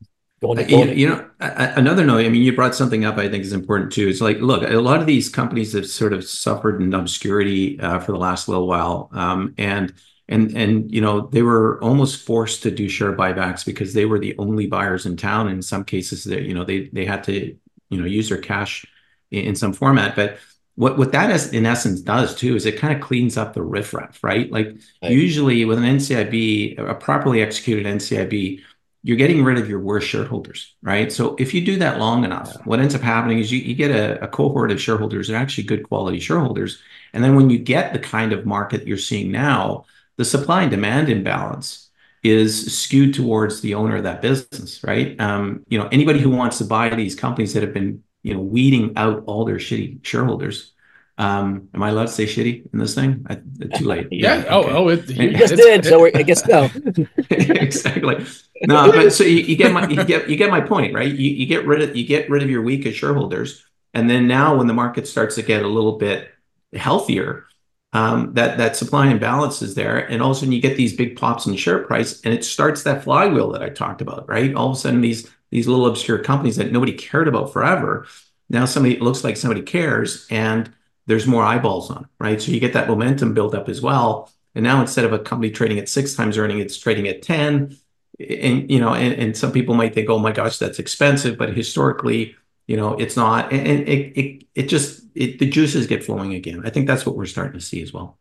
[0.41, 2.25] Going to, going you, you know, another note.
[2.25, 3.19] I mean, you brought something up.
[3.19, 4.07] I think is important too.
[4.07, 7.99] It's like, look, a lot of these companies have sort of suffered in obscurity uh,
[7.99, 9.93] for the last little while, um, and
[10.31, 14.17] and and you know they were almost forced to do share buybacks because they were
[14.17, 15.49] the only buyers in town.
[15.49, 17.55] In some cases, that you know they they had to
[17.89, 18.85] you know use their cash
[19.29, 20.37] in, some format, but
[20.75, 23.61] what what that is in essence does too is it kind of cleans up the
[23.61, 24.49] riffraff, right?
[24.51, 28.61] Like usually with an NCIB, a properly executed NCIB,
[29.03, 31.11] you're getting rid of your worst shareholders, right?
[31.11, 34.27] So if you do that long enough, what ends up happening is you, get a
[34.27, 36.81] cohort of shareholders that are actually good quality shareholders.
[37.13, 39.85] And then when you get the kind of market you're seeing now,
[40.17, 41.89] the supply and demand imbalance
[42.23, 45.19] is skewed towards the owner of that business, right?
[45.19, 48.41] Um, you know, anybody who wants to buy these companies that have been, you know,
[48.41, 50.73] weeding out all their shitty shareholders
[51.21, 53.23] um, am I allowed to say shitty in this thing?
[53.29, 53.35] I,
[53.77, 54.07] too late.
[54.09, 54.37] yeah.
[54.37, 54.45] yeah.
[54.49, 54.71] Oh, okay.
[54.71, 55.85] oh, it, you just did.
[55.85, 56.67] So I guess no.
[57.29, 58.25] exactly.
[58.63, 61.13] No, but so you, you, get my you get you get my point, right?
[61.13, 64.55] You, you get rid of you get rid of your weakest shareholders, and then now
[64.55, 66.29] when the market starts to get a little bit
[66.73, 67.45] healthier,
[67.93, 70.77] Um, that that supply and balance is there, and all of a sudden you get
[70.77, 74.29] these big pops in share price, and it starts that flywheel that I talked about,
[74.29, 74.55] right?
[74.55, 78.07] All of a sudden these these little obscure companies that nobody cared about forever,
[78.49, 80.71] now somebody it looks like somebody cares, and
[81.07, 82.41] there's more eyeballs on, right?
[82.41, 84.31] So you get that momentum build up as well.
[84.55, 87.77] And now instead of a company trading at six times earning, it's trading at 10.
[88.19, 91.37] And, you know, and some people might think, oh my gosh, that's expensive.
[91.37, 92.35] But historically,
[92.67, 93.51] you know, it's not.
[93.51, 96.61] And, it, it, it just, it, the juices get flowing again.
[96.65, 98.17] I think that's what we're starting to see as well.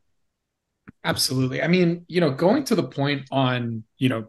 [1.05, 1.62] Absolutely.
[1.62, 4.26] I mean, you know, going to the point on, you know,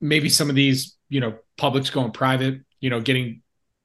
[0.00, 3.42] maybe some of these, you know, publics going private, you know, getting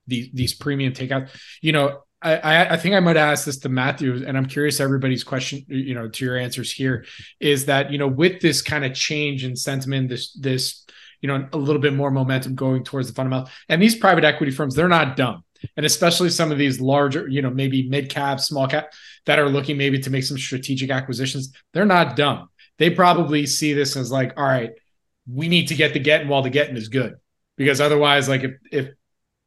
[0.07, 1.29] these these premium takeouts.
[1.61, 5.23] You know, I, I think I might ask this to Matthew, and I'm curious everybody's
[5.23, 7.05] question, you know, to your answers here,
[7.39, 10.85] is that you know with this kind of change in sentiment, this this
[11.21, 14.51] you know a little bit more momentum going towards the fundamental, and these private equity
[14.51, 15.43] firms, they're not dumb,
[15.77, 18.93] and especially some of these larger, you know, maybe mid cap, small cap
[19.25, 22.49] that are looking maybe to make some strategic acquisitions, they're not dumb.
[22.77, 24.71] They probably see this as like, all right,
[25.27, 27.15] we need to get the getting while the getting is good,
[27.57, 28.89] because otherwise, like if if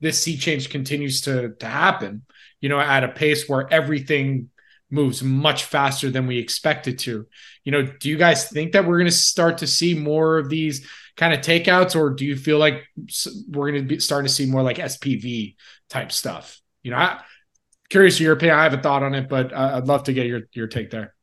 [0.00, 2.22] this sea change continues to to happen
[2.60, 4.50] you know, at a pace where everything
[4.90, 7.26] moves much faster than we expected to.
[7.64, 10.48] You know, do you guys think that we're going to start to see more of
[10.48, 10.86] these
[11.18, 12.84] kind of takeouts, or do you feel like
[13.50, 15.56] we're going to be starting to see more like SPV
[15.90, 16.60] type stuff?
[16.82, 17.20] You know, I,
[17.90, 18.58] curious your opinion.
[18.58, 21.14] I have a thought on it, but I'd love to get your your take there.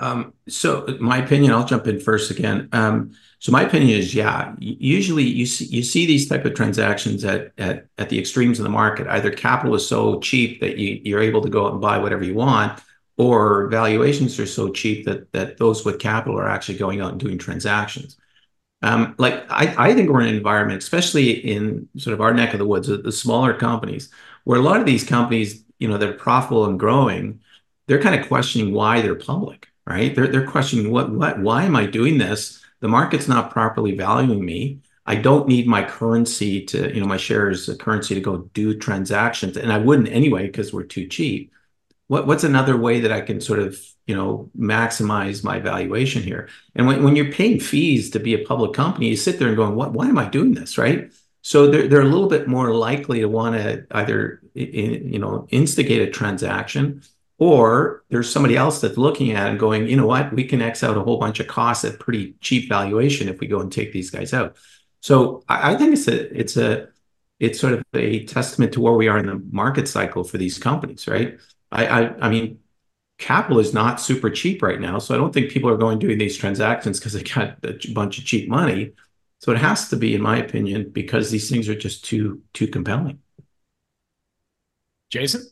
[0.00, 2.68] Um, so my opinion, I'll jump in first again.
[2.72, 7.24] Um, so my opinion is, yeah, usually you see you see these type of transactions
[7.24, 9.06] at at at the extremes of the market.
[9.06, 12.24] Either capital is so cheap that you you're able to go out and buy whatever
[12.24, 12.82] you want,
[13.16, 17.20] or valuations are so cheap that that those with capital are actually going out and
[17.20, 18.16] doing transactions.
[18.84, 22.52] Um, like I, I think we're in an environment, especially in sort of our neck
[22.52, 24.10] of the woods, the smaller companies,
[24.44, 27.40] where a lot of these companies, you know, they're profitable and growing,
[27.86, 30.14] they're kind of questioning why they're public right?
[30.14, 32.62] They're they're questioning what what why am I doing this?
[32.80, 34.80] The market's not properly valuing me.
[35.06, 39.56] I don't need my currency to, you know, my shares currency to go do transactions,
[39.56, 41.52] and I wouldn't anyway because we're too cheap.
[42.08, 46.48] What what's another way that I can sort of, you know, maximize my valuation here?
[46.74, 49.56] And when, when you're paying fees to be a public company, you sit there and
[49.56, 51.12] going, what why am I doing this, right?
[51.42, 56.02] So they're they're a little bit more likely to want to either you know instigate
[56.02, 57.02] a transaction
[57.38, 60.62] or there's somebody else that's looking at it and going, you know what, we can
[60.62, 63.72] X out a whole bunch of costs at pretty cheap valuation if we go and
[63.72, 64.56] take these guys out.
[65.00, 66.88] So I, I think it's a it's a
[67.40, 70.58] it's sort of a testament to where we are in the market cycle for these
[70.58, 71.38] companies, right?
[71.74, 72.60] I I, I mean,
[73.18, 76.18] capital is not super cheap right now, so I don't think people are going doing
[76.18, 78.92] these transactions because they got a bunch of cheap money.
[79.40, 82.68] So it has to be, in my opinion, because these things are just too too
[82.68, 83.20] compelling.
[85.10, 85.42] Jason.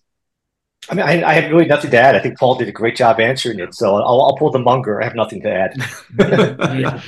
[0.91, 2.17] I mean, I, I, have really nothing to add.
[2.17, 3.73] I think Paul did a great job answering it.
[3.73, 5.01] So I'll, I'll pull the Munger.
[5.01, 5.77] I have nothing to add.
[6.19, 7.01] yeah,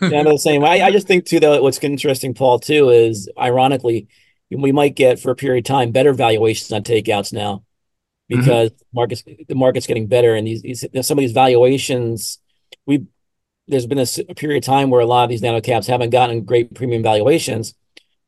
[0.00, 0.64] yeah, I'm the same.
[0.64, 4.08] I, I just think too that what's interesting, Paul, too, is ironically,
[4.50, 7.62] we might get for a period of time better valuations on takeouts now
[8.28, 8.84] because mm-hmm.
[8.92, 12.38] markets the market's getting better, and these, these some of these valuations
[12.86, 13.06] we
[13.66, 16.10] there's been a, a period of time where a lot of these nano caps haven't
[16.10, 17.74] gotten great premium valuations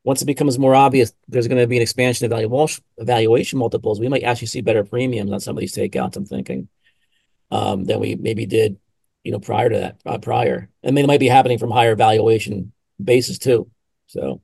[0.05, 4.09] once it becomes more obvious there's going to be an expansion of valuation multiples, we
[4.09, 6.17] might actually see better premiums on some of these takeouts.
[6.17, 6.69] I'm thinking
[7.51, 8.79] um, than we maybe did,
[9.25, 10.01] you know, prior to that.
[10.07, 13.71] Uh, prior, I mean, it might be happening from higher valuation basis too.
[14.07, 14.41] So,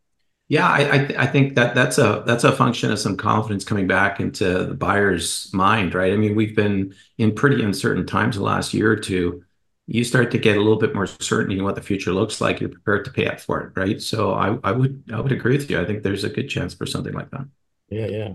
[0.48, 4.20] yeah, I I, think that that's a that's a function of some confidence coming back
[4.20, 6.12] into the buyer's mind, right?
[6.12, 9.44] I mean, we've been in pretty uncertain times the last year or two
[9.86, 12.60] you start to get a little bit more certainty in what the future looks like,
[12.60, 14.02] you're prepared to pay up for it, right?
[14.02, 15.80] So I, I would I would agree with you.
[15.80, 17.46] I think there's a good chance for something like that.
[17.88, 18.32] Yeah, yeah.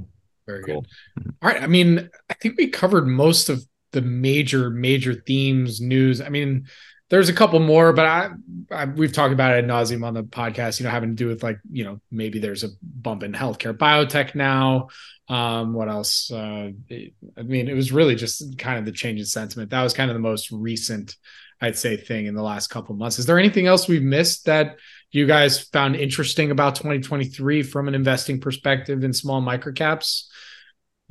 [0.48, 0.82] Very cool.
[0.82, 0.90] good.
[1.20, 1.30] Mm-hmm.
[1.42, 1.62] All right.
[1.62, 6.22] I mean, I think we covered most of the major, major themes, news.
[6.22, 6.68] I mean,
[7.12, 8.30] there's a couple more, but I,
[8.72, 11.28] I, we've talked about it ad nauseum on the podcast, you know, having to do
[11.28, 14.88] with like, you know, maybe there's a bump in healthcare biotech now.
[15.28, 16.32] Um, what else?
[16.32, 19.72] Uh, I mean, it was really just kind of the change in sentiment.
[19.72, 21.18] That was kind of the most recent
[21.60, 23.20] I'd say thing in the last couple months.
[23.20, 24.78] Is there anything else we've missed that
[25.12, 30.28] you guys found interesting about 2023 from an investing perspective in small microcaps?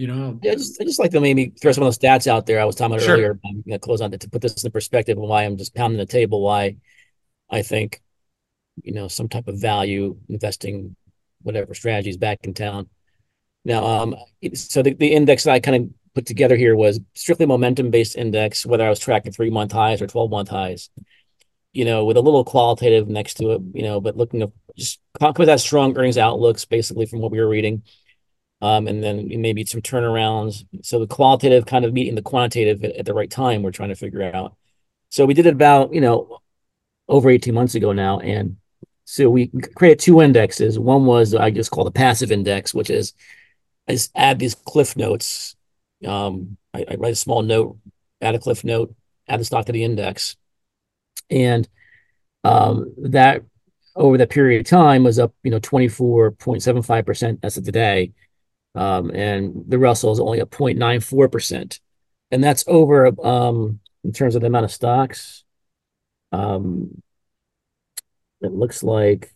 [0.00, 2.26] You know, yeah, I just, I just like to maybe throw some of those stats
[2.26, 2.58] out there.
[2.58, 3.16] I was talking about sure.
[3.16, 3.38] earlier.
[3.44, 5.74] I'm going to close on it to put this in perspective and why I'm just
[5.74, 6.40] pounding the table.
[6.40, 6.76] Why
[7.50, 8.00] I think,
[8.82, 10.96] you know, some type of value investing,
[11.42, 12.88] whatever strategies back in town.
[13.66, 14.16] Now, um,
[14.54, 18.16] so the, the index that I kind of put together here was strictly momentum based
[18.16, 20.88] index, whether I was tracking three month highs or 12 month highs,
[21.74, 24.98] you know, with a little qualitative next to it, you know, but looking at just
[25.20, 27.82] with that strong earnings outlooks basically from what we were reading.
[28.62, 30.66] Um, and then maybe some turnarounds.
[30.82, 33.88] So the qualitative kind of meeting the quantitative at, at the right time, we're trying
[33.88, 34.54] to figure out.
[35.08, 36.40] So we did it about, you know,
[37.08, 38.20] over 18 months ago now.
[38.20, 38.56] And
[39.06, 40.78] so we created two indexes.
[40.78, 43.14] One was I just call the passive index, which is
[43.88, 45.56] I just add these cliff notes
[46.06, 47.76] um, I, I, write a small note,
[48.20, 48.94] add a cliff note,
[49.28, 50.36] add the stock to the index,
[51.28, 51.68] and
[52.44, 53.42] um, that
[53.94, 57.40] over that period of time was up, you know, twenty four point seven five percent
[57.42, 58.12] as of today,
[58.74, 61.80] um, and the Russell is only a 0.94 percent,
[62.30, 65.44] and that's over um, in terms of the amount of stocks.
[66.32, 67.02] Um,
[68.40, 69.34] it looks like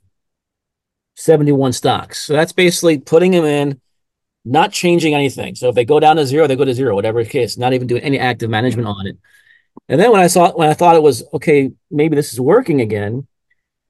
[1.17, 2.25] 71 stocks.
[2.25, 3.81] So that's basically putting them in
[4.45, 5.55] not changing anything.
[5.55, 7.73] So if they go down to zero, they go to zero, whatever the case, not
[7.73, 9.17] even doing any active management on it.
[9.89, 12.81] And then when I saw when I thought it was okay, maybe this is working
[12.81, 13.27] again,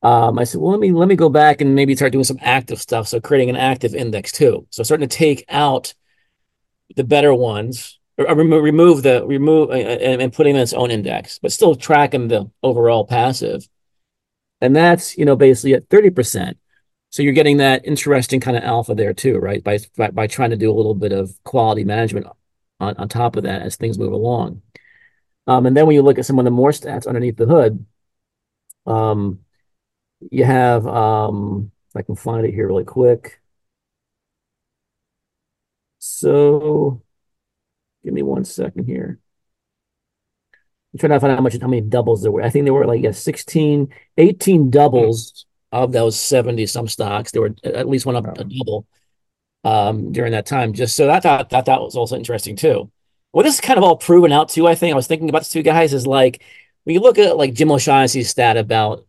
[0.05, 2.39] um, I said, well, let me let me go back and maybe start doing some
[2.41, 3.09] active stuff.
[3.09, 4.67] So creating an active index too.
[4.71, 5.95] So starting to take out
[6.95, 10.93] the better ones, or, or remove, the remove uh, and, and putting in its own
[10.93, 13.67] index, but still tracking the overall passive.
[14.61, 16.59] And that's you know basically at thirty percent.
[17.11, 19.63] So you're getting that interesting kind of alpha there too, right?
[19.63, 22.27] By, by, by trying to do a little bit of quality management
[22.81, 24.63] on, on top of that as things move along.
[25.47, 27.87] Um, and then when you look at some of the more stats underneath the hood,
[28.87, 29.44] um,
[30.31, 33.41] you have, um, if I can find it here really quick.
[35.99, 37.03] So
[38.05, 39.21] give me one second here.
[40.93, 42.43] I'm trying to find out how much how many doubles there were.
[42.43, 47.43] I think there were like yeah, 16, 18 doubles of those 70 some stocks, there
[47.43, 48.87] were at least one up a double
[49.65, 50.73] um, during that time.
[50.73, 52.91] Just so I thought that that was also interesting too.
[53.33, 54.69] What this is kind of all proven out too.
[54.69, 56.45] I think I was thinking about the two guys is like
[56.85, 59.07] when you look at like Jim O'Shaughnessy's stat about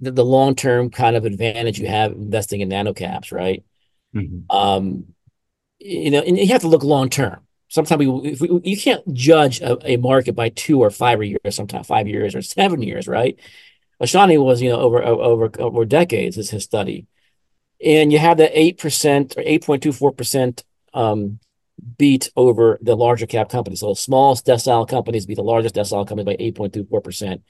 [0.00, 3.64] the, the long term kind of advantage you have investing in nanocaps, right?
[4.14, 4.54] Mm-hmm.
[4.54, 5.06] Um,
[5.78, 7.46] you know, and you have to look long term.
[7.68, 11.86] Sometimes we, we, you can't judge a, a market by two or five years, sometimes
[11.86, 13.38] five years or seven years, right?
[14.00, 17.06] O'Shaughnessy was, you know, over over over decades is his study,
[17.84, 20.64] and you have that eight percent or eight point two four percent
[20.94, 21.40] um,
[21.96, 23.80] beat over the larger cap companies.
[23.80, 27.00] So the smallest decile companies beat the largest decile companies by eight point two four
[27.00, 27.42] percent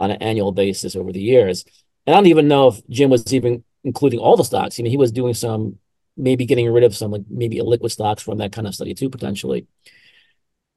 [0.00, 1.64] on an annual basis over the years.
[2.06, 4.78] And I don't even know if Jim was even including all the stocks.
[4.78, 5.78] I mean, he was doing some,
[6.16, 9.10] maybe getting rid of some, like maybe liquid stocks from that kind of study too,
[9.10, 9.66] potentially.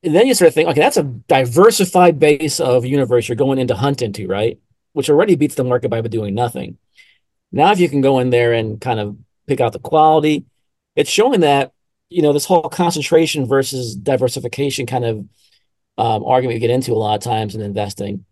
[0.03, 3.57] And then you sort of think, okay, that's a diversified base of universe you're going
[3.57, 4.59] into hunt into, right?
[4.93, 6.77] which already beats the market by doing nothing.
[7.51, 10.45] Now, if you can go in there and kind of pick out the quality,
[10.95, 11.73] it's showing that
[12.09, 15.17] you know this whole concentration versus diversification kind of
[15.97, 18.26] um, argument you get into a lot of times in investing.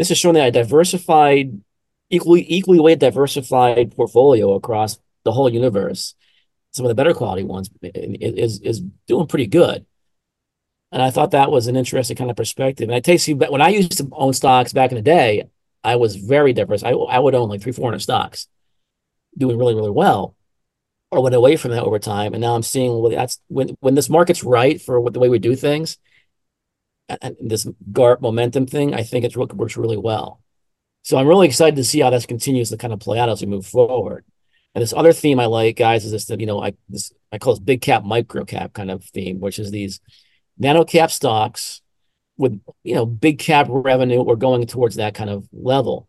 [0.00, 1.60] This is showing that a diversified,
[2.08, 6.14] equally equally weighted diversified portfolio across the whole universe,
[6.70, 9.84] some of the better quality ones, is is doing pretty good.
[10.90, 12.88] And I thought that was an interesting kind of perspective.
[12.88, 15.50] And I take you back when I used to own stocks back in the day,
[15.84, 16.82] I was very diverse.
[16.82, 18.48] I, I would own like three, 400 stocks
[19.36, 20.34] doing really, really well
[21.10, 22.32] or went away from that over time.
[22.32, 25.28] And now I'm seeing well, that's when, when this market's right for what the way
[25.28, 25.98] we do things
[27.22, 30.40] and this GARP momentum thing, I think it works really well.
[31.02, 33.40] So I'm really excited to see how this continues to kind of play out as
[33.40, 34.24] we move forward.
[34.74, 37.38] And this other theme I like, guys, is this that you know I this I
[37.38, 40.00] call this big cap micro cap kind of theme, which is these
[40.58, 41.80] nano cap stocks
[42.36, 46.08] with you know big cap revenue or going towards that kind of level.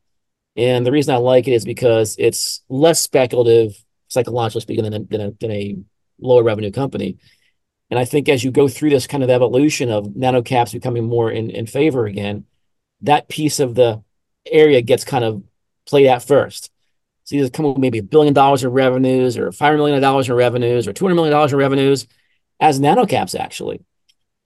[0.56, 3.74] And the reason I like it is because it's less speculative,
[4.10, 5.78] psychologically speaking, than a, than a, than a
[6.20, 7.18] lower revenue company.
[7.92, 11.30] And I think as you go through this kind of evolution of nanocaps becoming more
[11.30, 12.46] in, in favor again,
[13.02, 14.02] that piece of the
[14.50, 15.44] area gets kind of
[15.86, 16.72] played out first.
[17.26, 20.88] So either come with maybe a billion dollars in revenues or $500 million in revenues
[20.88, 22.08] or $200 million in revenues
[22.62, 23.84] as nanocaps, actually.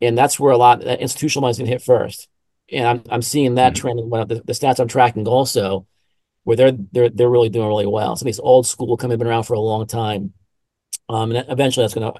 [0.02, 2.28] And that's where a lot of institutional money is going to hit first.
[2.72, 4.12] And I'm, I'm seeing that mm-hmm.
[4.12, 4.30] trend.
[4.30, 5.86] The, the stats I'm tracking also,
[6.44, 8.16] where they're they're they're really doing really well.
[8.16, 10.34] Some of these old school companies have been around for a long time,
[11.08, 12.20] um, and eventually that's going to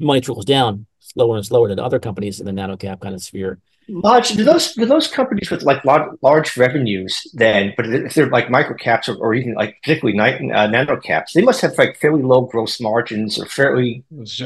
[0.00, 3.22] money trickles down slower and slower to other companies in the nano cap kind of
[3.22, 3.58] sphere.
[3.88, 8.28] Large do those do those companies with like large, large revenues then, but if they're
[8.28, 10.16] like micro caps or, or even like particularly
[10.52, 14.04] uh, nano caps, they must have like fairly low gross margins or fairly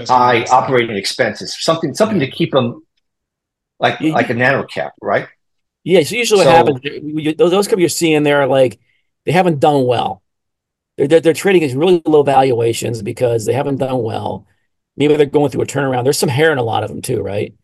[0.08, 1.54] high operating expenses.
[1.62, 2.86] Something something to keep them
[3.78, 5.28] like yeah, like a nano cap, right?
[5.82, 6.02] Yeah.
[6.04, 8.80] So usually so, what happens, those those companies you're seeing there, like
[9.26, 10.22] they haven't done well.
[10.96, 14.46] They're, they're, they're trading at really low valuations because they haven't done well.
[14.96, 16.04] Maybe they're going through a turnaround.
[16.04, 17.54] There's some hair in a lot of them too, right?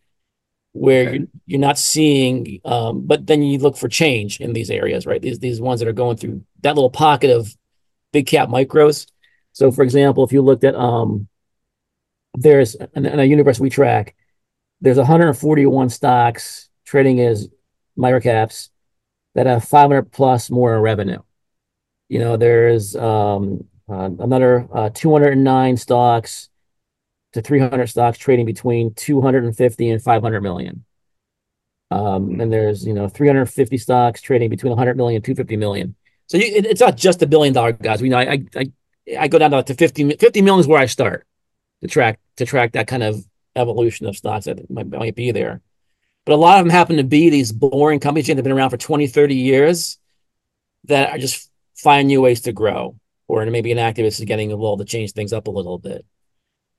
[0.72, 1.18] where okay.
[1.18, 5.22] you're, you're not seeing um, but then you look for change in these areas right
[5.22, 7.54] these these ones that are going through that little pocket of
[8.12, 9.06] big cap micros
[9.52, 11.26] so for example if you looked at um
[12.34, 14.14] there's in, in a universe we track
[14.80, 17.48] there's 141 stocks trading as
[17.98, 18.68] microcaps
[19.34, 21.20] that have 500 plus more in revenue
[22.08, 26.48] you know there's um uh, another uh, 209 stocks
[27.32, 30.84] to 300 stocks trading between 250 and 500 million.
[31.90, 35.96] Um, and there's, you know, 350 stocks trading between 100 million and 250 million.
[36.26, 38.00] So you, it, it's not just a billion dollar guys.
[38.00, 38.66] We know I, I,
[39.18, 41.26] I go down to 50, 50 million is where I start
[41.82, 43.24] to track, to track that kind of
[43.56, 45.60] evolution of stocks that might, might be there.
[46.24, 48.70] But a lot of them happen to be these boring companies that have been around
[48.70, 49.98] for 20, 30 years
[50.84, 52.96] that are just finding new ways to grow.
[53.26, 56.04] Or maybe an activist is getting involved to change things up a little bit.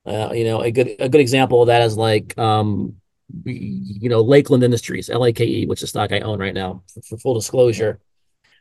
[0.04, 2.96] Uh, you know, a good a good example of that is like um,
[3.44, 6.82] you know, Lakeland Industries, L A K E, which is stock I own right now
[6.92, 8.00] for, for full disclosure.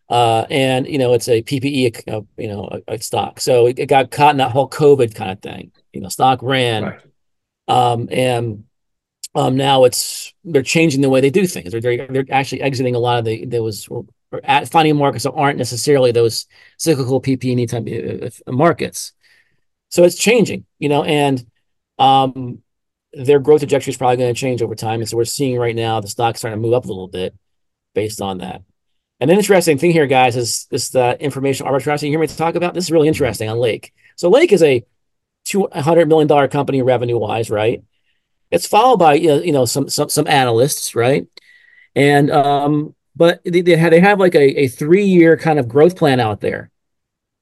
[0.09, 3.39] Uh, and you know, it's a PPE, uh, you know, a, a, stock.
[3.39, 5.71] So it, it, got caught in that whole COVID kind of thing.
[5.93, 6.99] You know, stock ran, right.
[7.69, 8.65] um, and
[9.35, 11.71] um, now it's they're changing the way they do things.
[11.71, 14.05] They're they're, they're actually exiting a lot of the there was or,
[14.43, 16.45] at finding markets that aren't necessarily those
[16.77, 19.13] cyclical PPE type uh, markets.
[19.91, 21.45] So it's changing, you know, and
[21.99, 22.63] um,
[23.13, 25.01] their growth trajectory is probably going to change over time.
[25.01, 27.35] And so we're seeing right now the stock starting to move up a little bit
[27.93, 28.63] based on that.
[29.19, 32.55] And an interesting thing here, guys, is this the information arbitrage you hear me talk
[32.55, 32.73] about.
[32.73, 33.93] This is really interesting on Lake.
[34.15, 34.83] So Lake is a
[35.45, 37.83] two hundred million dollar company revenue wise, right?
[38.49, 41.27] It's followed by you know some some some analysts, right?
[41.95, 45.67] And um, but they, they have they have like a, a three year kind of
[45.67, 46.70] growth plan out there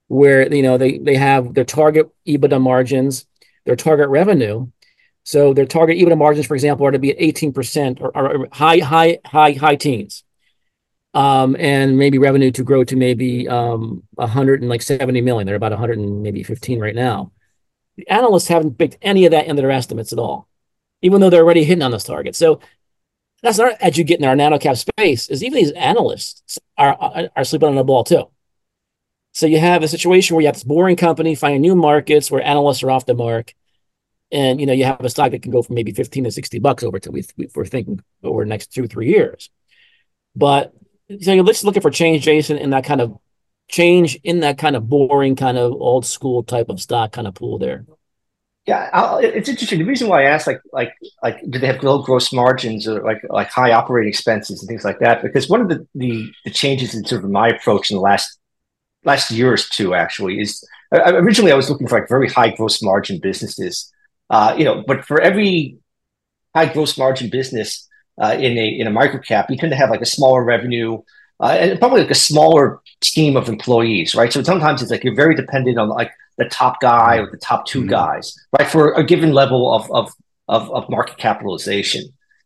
[0.09, 3.25] where you know they they have their target EBITDA margins,
[3.65, 4.67] their target revenue.
[5.23, 9.19] So their target EBITDA margins, for example, are to be at 18% or, high, high,
[9.23, 10.23] high, high teens.
[11.13, 15.45] Um, and maybe revenue to grow to maybe um, 170 million.
[15.45, 17.31] They're about 100 and maybe 15 right now.
[17.97, 20.47] The analysts haven't baked any of that into their estimates at all,
[21.03, 22.39] even though they're already hitting on those targets.
[22.39, 22.61] So
[23.43, 25.29] that's not as you get in our nano cap space.
[25.29, 28.29] Is even these analysts are are, are sleeping on the ball too.
[29.39, 32.45] So you have a situation where you have this boring company finding new markets where
[32.45, 33.53] analysts are off the mark.
[34.33, 36.59] And you know, you have a stock that can go from maybe 15 to 60
[36.59, 37.23] bucks over to we,
[37.55, 39.49] we're thinking over the next two, three years.
[40.35, 40.73] But
[41.21, 43.17] so you're just looking for change, Jason, in that kind of
[43.69, 47.33] change in that kind of boring, kind of old school type of stock kind of
[47.33, 47.85] pool there.
[48.65, 49.79] Yeah, I'll, it's interesting.
[49.79, 50.91] The reason why I asked, like, like,
[51.23, 54.83] like, do they have low gross margins or like, like high operating expenses and things
[54.83, 55.21] like that?
[55.21, 58.37] Because one of the the, the changes in sort of my approach in the last
[59.03, 62.49] last year or two actually is uh, originally I was looking for like very high
[62.49, 63.91] gross margin businesses,
[64.29, 65.77] uh, you know, but for every
[66.55, 67.87] high gross margin business
[68.21, 71.01] uh, in a in a micro cap, you tend to have like a smaller revenue
[71.39, 74.33] uh, and probably like a smaller team of employees, right?
[74.33, 77.65] So sometimes it's like you're very dependent on like the top guy or the top
[77.65, 77.89] 2 mm-hmm.
[77.89, 80.11] guys, right, for a given level of of
[80.47, 82.03] of, of market capitalization.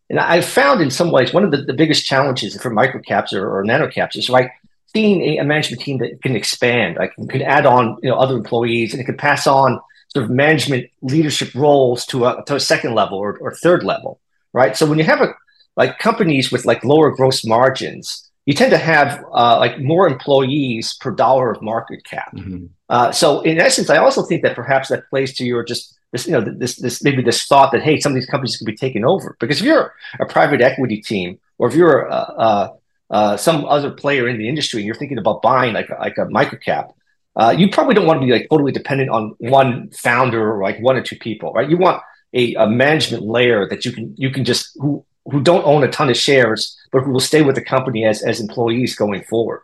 [0.10, 3.34] And I found in some ways one of the, the biggest challenges for micro caps
[3.34, 4.52] or, or nano caps is right
[4.96, 8.36] seeing a, a, management team that can expand, like can add on you know other
[8.36, 9.80] employees, and it can pass on
[10.14, 14.20] sort of management leadership roles to a to a second level or, or third level,
[14.54, 14.78] right?
[14.78, 15.34] So when you have a
[15.76, 20.94] like companies with like lower gross margins, you tend to have uh, like more employees
[20.96, 22.36] per dollar of market cap.
[22.36, 22.68] Mm-hmm.
[22.90, 26.28] Uh, so in essence, I also think that perhaps that plays to your just this,
[26.28, 28.76] you know, this this maybe this thought that hey, some of these companies could be
[28.76, 32.70] taken over because if you're a private equity team or if you're uh,
[33.14, 36.26] uh, some other player in the industry and you're thinking about buying like like a
[36.26, 36.94] microcap,
[37.36, 40.80] uh, you probably don't want to be like totally dependent on one founder or like
[40.80, 41.70] one or two people, right?
[41.70, 42.02] You want
[42.34, 45.92] a, a management layer that you can you can just who who don't own a
[45.92, 49.62] ton of shares, but who will stay with the company as as employees going forward.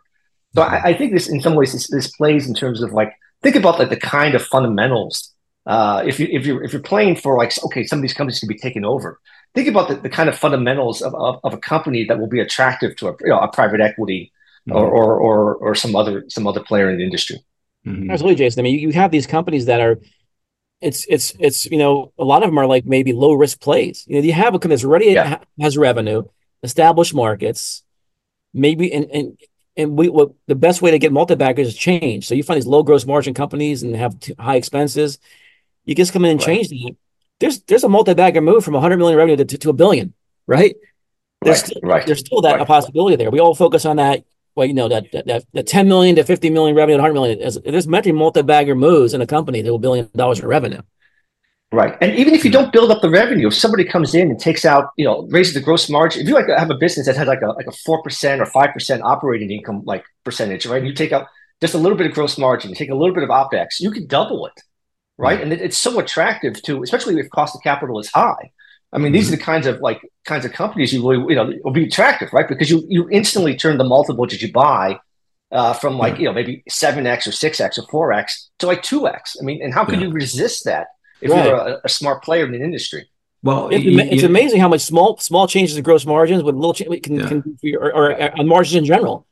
[0.56, 3.14] So I, I think this, in some ways, this, this, plays in terms of like
[3.42, 5.34] think about like the kind of fundamentals.
[5.66, 8.40] Uh, if you if you if you're playing for like okay, some of these companies
[8.40, 9.20] can be taken over.
[9.56, 12.40] Think about the, the kind of fundamentals of, of, of a company that will be
[12.40, 14.32] attractive to a, you know, a private equity
[14.68, 14.78] mm-hmm.
[14.78, 17.44] or, or, or or some other some other player in the industry.
[17.86, 18.12] Mm-hmm.
[18.12, 18.62] Absolutely, Jason.
[18.62, 20.00] I mean, you, you have these companies that are
[20.82, 24.06] it's it's it's you know a lot of them are like maybe low risk plays.
[24.08, 25.40] You know, you have a company that's already yeah.
[25.60, 26.24] has revenue,
[26.64, 27.84] established markets,
[28.54, 29.38] maybe and and
[29.76, 32.28] and we what the best way to get multi-baggers is change.
[32.28, 35.20] So you find these low gross margin companies and have high expenses.
[35.86, 36.46] You just come in and right.
[36.46, 36.96] change that.
[37.40, 40.14] There's there's a multi-bagger move from 100 million revenue to, to, a billion,
[40.48, 40.76] right?
[41.42, 42.06] There's right, still, right.
[42.06, 42.68] there's still that right.
[42.68, 43.32] possibility there.
[43.32, 44.26] We all focus on that
[44.56, 47.58] well, you know, that, that, that, 10 million to 50 million revenue, 100 million, is,
[47.64, 50.82] there's many multi-bagger moves in a company to a billion dollars in revenue.
[51.72, 51.96] Right.
[52.02, 54.66] And even if you don't build up the revenue, if somebody comes in and takes
[54.66, 57.28] out, you know, raises the gross margin, if you like have a business that has
[57.28, 60.80] like a like a four percent or five percent operating income like percentage, right?
[60.80, 61.28] And you take out
[61.62, 64.08] just a little bit of gross margin, take a little bit of OPEX, you can
[64.08, 64.62] double it.
[65.20, 65.42] Right.
[65.42, 68.52] And it, it's so attractive to, especially if cost of capital is high.
[68.92, 69.34] I mean, these mm-hmm.
[69.34, 72.34] are the kinds of like kinds of companies you really, you know, will be attractive,
[72.34, 72.48] right?
[72.48, 75.00] Because you you instantly turn the multiple that you buy
[75.52, 76.20] uh, from like yeah.
[76.20, 79.36] you know maybe seven x or six x or four x to like two x.
[79.40, 80.08] I mean, and how can yeah.
[80.08, 80.88] you resist that
[81.22, 81.46] if right.
[81.46, 83.08] you're a, a, smart player in an industry?
[83.44, 86.56] Well, it, you, it's you, amazing how much small small changes in gross margins with
[86.56, 87.28] little change can, yeah.
[87.28, 89.28] can do for your, or, or on margins in general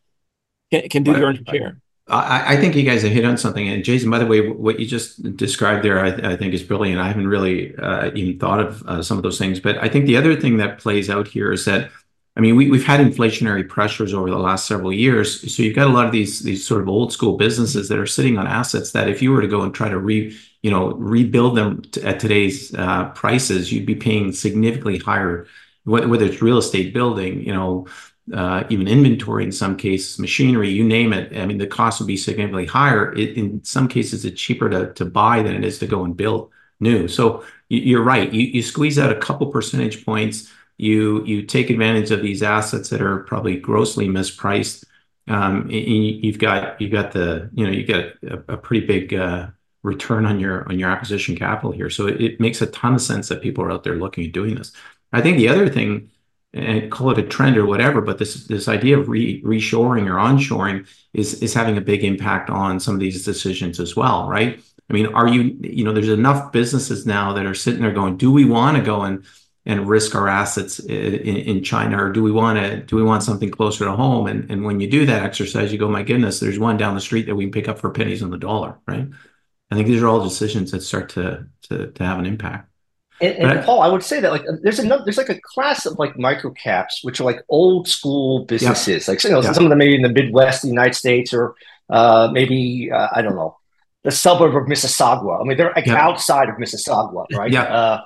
[0.71, 1.19] can, can do right.
[1.19, 1.81] your earnings per share.
[2.09, 3.67] I, I, think you guys have hit on something.
[3.67, 7.01] And Jason, by the way, what you just described there, I, I think is brilliant.
[7.01, 9.59] I haven't really uh, even thought of uh, some of those things.
[9.59, 11.91] But I think the other thing that plays out here is that,
[12.37, 15.53] I mean, we, we've had inflationary pressures over the last several years.
[15.53, 18.07] So you've got a lot of these these sort of old school businesses that are
[18.07, 20.93] sitting on assets that if you were to go and try to re, you know,
[20.93, 25.45] rebuild them t- at today's uh, prices, you'd be paying significantly higher,
[25.83, 27.87] whether, whether it's real estate building, you know,
[28.33, 31.35] uh, even inventory in some cases, machinery, you name it.
[31.37, 33.13] I mean, the cost would be significantly higher.
[33.13, 36.15] It, in some cases, it's cheaper to, to buy than it is to go and
[36.15, 37.07] build new.
[37.07, 38.31] So you're right.
[38.31, 40.51] You, you squeeze out a couple percentage points.
[40.77, 44.83] You you take advantage of these assets that are probably grossly mispriced.
[45.27, 49.47] Um, you've got you've got the you know you got a, a pretty big uh,
[49.83, 51.89] return on your on your acquisition capital here.
[51.89, 54.33] So it, it makes a ton of sense that people are out there looking at
[54.33, 54.71] doing this.
[55.11, 56.11] I think the other thing
[56.53, 60.15] and call it a trend or whatever, but this this idea of re, reshoring or
[60.15, 64.63] onshoring is is having a big impact on some of these decisions as well, right?
[64.89, 68.17] I mean, are you you know there's enough businesses now that are sitting there going,
[68.17, 69.25] do we want to go and
[69.65, 73.23] and risk our assets in, in China, or do we want to do we want
[73.23, 74.27] something closer to home?
[74.27, 77.01] And and when you do that exercise, you go, my goodness, there's one down the
[77.01, 79.07] street that we can pick up for pennies on the dollar, right?
[79.69, 82.71] I think these are all decisions that start to to to have an impact.
[83.19, 85.97] And, and Paul, I would say that like there's another there's like a class of
[85.97, 89.11] like micro caps which are like old school businesses, yeah.
[89.11, 89.51] like you know, yeah.
[89.53, 91.55] some of them maybe in the Midwest, the United States, or
[91.89, 93.57] uh, maybe uh, I don't know,
[94.03, 95.41] the suburb of Mississauga.
[95.41, 95.95] I mean, they're like yeah.
[95.95, 97.51] outside of Mississauga, right?
[97.51, 97.63] Yeah.
[97.63, 98.01] Uh,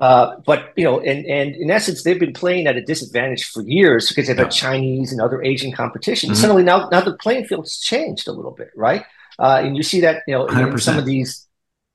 [0.00, 3.62] uh, but you know, and and in essence, they've been playing at a disadvantage for
[3.62, 6.30] years because they've had Chinese and other Asian competition.
[6.30, 6.40] Mm-hmm.
[6.40, 9.04] Suddenly, now now the playing field's changed a little bit, right?
[9.38, 11.43] Uh, and you see that you know in some of these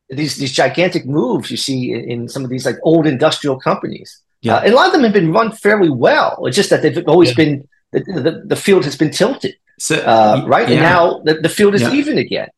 [0.09, 4.21] these these gigantic moves you see in, in some of these like old industrial companies.
[4.41, 6.45] Yeah, uh, and a lot of them have been run fairly well.
[6.45, 7.35] It's just that they've always yeah.
[7.35, 10.67] been the, the, the field has been tilted, so, uh, right?
[10.67, 10.75] Yeah.
[10.75, 11.93] And now the, the field is yeah.
[11.93, 12.49] even again.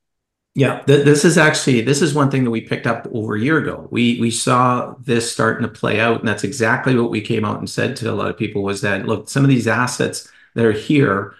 [0.53, 3.39] Yeah, th- this is actually this is one thing that we picked up over a
[3.39, 3.87] year ago.
[3.89, 7.59] We we saw this starting to play out, and that's exactly what we came out
[7.59, 10.65] and said to a lot of people was that look, some of these assets that
[10.65, 11.35] are here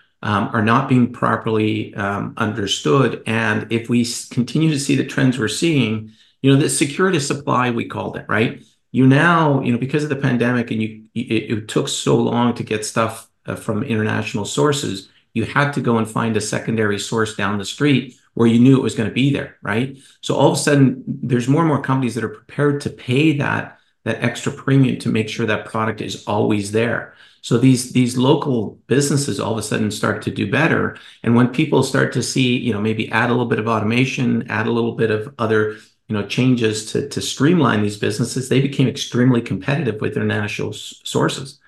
[0.54, 3.24] are not being properly um, understood.
[3.26, 6.12] And if we continue to see the trends we're seeing,
[6.42, 8.64] you know, the security supply, we called it, right?
[8.92, 12.54] You now, you know, because of the pandemic and you, it, it took so long
[12.56, 17.00] to get stuff uh, from international sources, you had to go and find a secondary
[17.00, 19.98] source down the street where you knew it was going to be there, right?
[20.22, 23.38] So all of a sudden, there's more and more companies that are prepared to pay
[23.38, 27.14] that that extra premium to make sure that product is always there.
[27.42, 30.98] So these these local businesses all of a sudden start to do better.
[31.24, 34.50] And when people start to see, you know, maybe add a little bit of automation,
[34.50, 35.78] add a little bit of other,
[36.08, 40.74] you know, changes to to streamline these businesses, they became extremely competitive with their national
[40.74, 41.60] sources.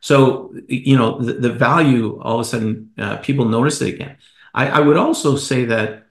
[0.00, 4.16] So, you know, the, the value all of a sudden uh, people notice it again.
[4.54, 6.06] I, I, would also say that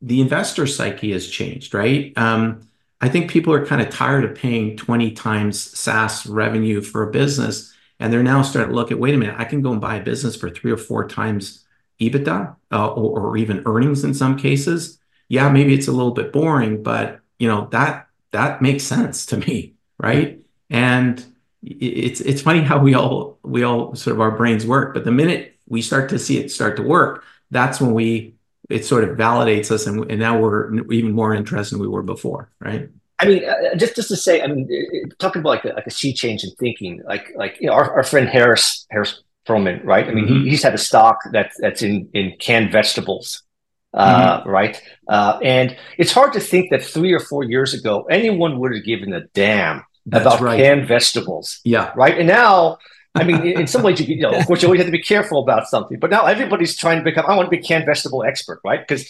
[0.00, 2.12] the investor psyche has changed, right?
[2.16, 2.68] Um,
[3.00, 7.10] I think people are kind of tired of paying 20 times SaaS revenue for a
[7.10, 7.71] business.
[8.02, 9.94] And they're now starting to look at, wait a minute, I can go and buy
[9.94, 11.64] a business for three or four times
[12.00, 14.98] EBITDA uh, or, or even earnings in some cases.
[15.28, 19.36] Yeah, maybe it's a little bit boring, but you know that that makes sense to
[19.36, 20.40] me, right?
[20.68, 21.24] And
[21.62, 25.12] it's it's funny how we all we all sort of our brains work, but the
[25.12, 27.22] minute we start to see it start to work,
[27.52, 28.34] that's when we
[28.68, 32.02] it sort of validates us, and, and now we're even more interested than we were
[32.02, 32.88] before, right?
[33.22, 34.68] I mean, uh, just just to say, I mean,
[35.18, 37.92] talking about like a, like a sea change in thinking, like like you know, our,
[37.94, 40.08] our friend Harris Harris Froman, right?
[40.08, 40.44] I mean, mm-hmm.
[40.44, 43.44] he, he's had a stock that's that's in in canned vegetables,
[43.94, 44.48] uh, mm-hmm.
[44.48, 44.82] right?
[45.08, 48.84] Uh, and it's hard to think that three or four years ago anyone would have
[48.84, 50.58] given a damn that's about right.
[50.58, 51.60] canned vegetables.
[51.64, 51.92] Yeah.
[51.94, 52.18] Right.
[52.18, 52.78] And now,
[53.14, 55.02] I mean, in some ways, you, you know, of course, you always have to be
[55.02, 55.98] careful about something.
[55.98, 57.26] But now everybody's trying to become.
[57.26, 58.80] I want to be canned vegetable expert, right?
[58.86, 59.06] Because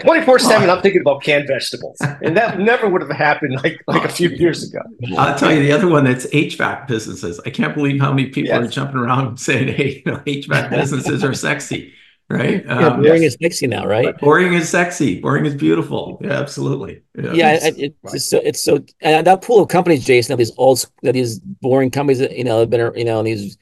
[0.00, 3.82] twenty four seven, I'm thinking about canned vegetables, and that never would have happened like
[3.86, 4.80] like a few oh, years ago.
[5.16, 7.40] I'll tell you the other one that's HVAC businesses.
[7.46, 8.66] I can't believe how many people yes.
[8.66, 11.94] are jumping around saying, "Hey, you know, HVAC businesses are sexy."
[12.30, 12.64] Right?
[12.64, 13.32] Yeah, um, boring yes.
[13.34, 14.16] is sexy now, right?
[14.18, 15.20] Boring is sexy.
[15.20, 16.18] Boring is beautiful.
[16.22, 17.02] Yeah, absolutely.
[17.14, 18.22] Yeah, yeah it's, it, it's right.
[18.22, 21.90] so it's so and that pool of companies, Jason, of these old that these boring
[21.90, 23.58] companies that you know have been you know these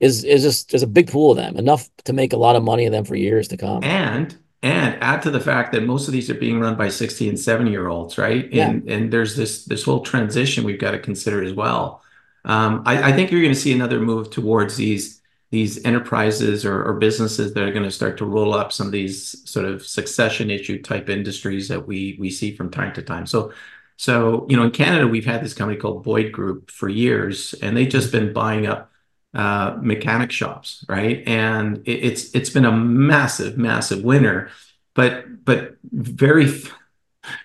[0.00, 2.62] is is just there's a big pool of them, enough to make a lot of
[2.62, 3.82] money of them for years to come.
[3.84, 7.28] And and add to the fact that most of these are being run by 60
[7.28, 8.44] and 70 year olds, right?
[8.52, 8.94] And yeah.
[8.94, 12.02] and there's this this whole transition we've got to consider as well.
[12.44, 15.22] Um, I, I think you're going to see another move towards these
[15.54, 18.92] these enterprises or, or, businesses that are going to start to roll up some of
[18.92, 23.24] these sort of succession issue type industries that we we see from time to time.
[23.24, 23.52] So,
[23.96, 27.76] so you know, in Canada, we've had this company called Boyd Group for years, and
[27.76, 28.90] they've just been buying up
[29.32, 31.22] uh, mechanic shops, right?
[31.24, 34.50] And it, it's it's been a massive, massive winner,
[34.94, 36.52] but but very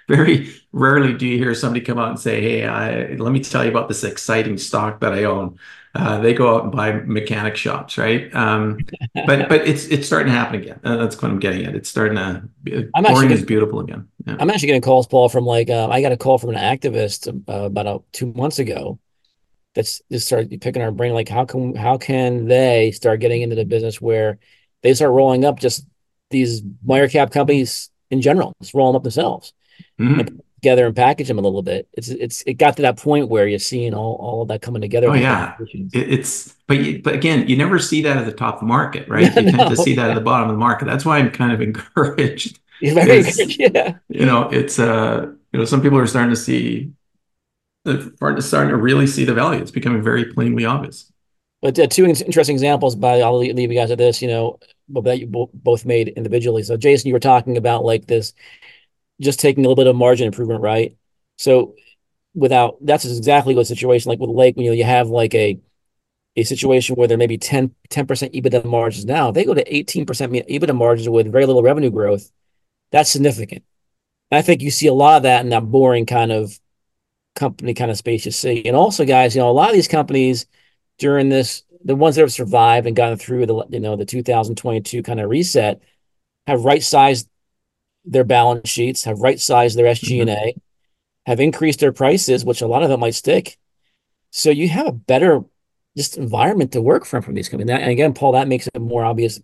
[0.08, 3.64] very rarely do you hear somebody come out and say, "Hey, I, let me tell
[3.64, 5.60] you about this exciting stock that I own."
[5.96, 8.34] Uh, they go out and buy mechanic shops, right?
[8.36, 8.78] Um,
[9.26, 10.80] but but it's it's starting to happen again.
[10.84, 11.76] Uh, that's what I'm getting at.
[11.76, 12.90] It's starting to.
[12.94, 14.08] I'm boring is beautiful again.
[14.26, 14.38] Yeah.
[14.40, 17.28] I'm actually getting calls, Paul, from like uh, I got a call from an activist
[17.28, 19.00] uh, about uh, two months ago.
[19.74, 21.14] That's just started picking our brain.
[21.14, 24.38] Like, how can how can they start getting into the business where
[24.84, 25.86] they start rolling up just
[26.30, 29.54] these minor cap companies in general, just rolling up themselves.
[30.00, 31.88] Mm-hmm together and package them a little bit.
[31.94, 34.82] It's it's it got to that point where you're seeing all, all of that coming
[34.82, 35.10] together.
[35.10, 35.56] Oh yeah,
[35.94, 39.08] it's but you, but again, you never see that at the top of the market,
[39.08, 39.34] right?
[39.36, 39.52] You no.
[39.52, 40.86] tend to see that at the bottom of the market.
[40.86, 42.60] That's why I'm kind of encouraged.
[42.82, 43.96] very encouraged, yeah.
[44.10, 46.92] You know, it's uh, you know, some people are starting to see,
[47.86, 49.62] starting to really see the value.
[49.62, 51.12] It's becoming very plainly obvious.
[51.62, 54.22] But uh, two interesting examples by I'll leave you guys at this.
[54.22, 54.60] You know,
[55.04, 56.64] that you both made individually.
[56.64, 58.34] So Jason, you were talking about like this
[59.22, 60.96] just taking a little bit of margin improvement, right?
[61.38, 61.76] So
[62.36, 65.60] without that's exactly what situation like with Lake when you know you have like a
[66.36, 67.74] a situation where there may be 10
[68.08, 69.32] percent EBITDA margins now.
[69.32, 72.32] They go to 18% EBITDA margins with very little revenue growth,
[72.92, 73.64] that's significant.
[74.32, 76.60] I think you see a lot of that in that boring kind of
[77.36, 78.64] company kind of space you see.
[78.66, 80.46] And also, guys, you know, a lot of these companies
[80.98, 85.04] during this, the ones that have survived and gotten through the you know the 2022
[85.04, 85.82] kind of reset,
[86.48, 87.30] have right sized
[88.06, 90.60] their balance sheets, have right sized their SG&A, mm-hmm.
[91.26, 93.58] have increased their prices, which a lot of them might stick.
[94.32, 95.42] So you have a better
[95.98, 97.72] just environment to work from from these companies.
[97.72, 99.40] And again, Paul, that makes it more obvious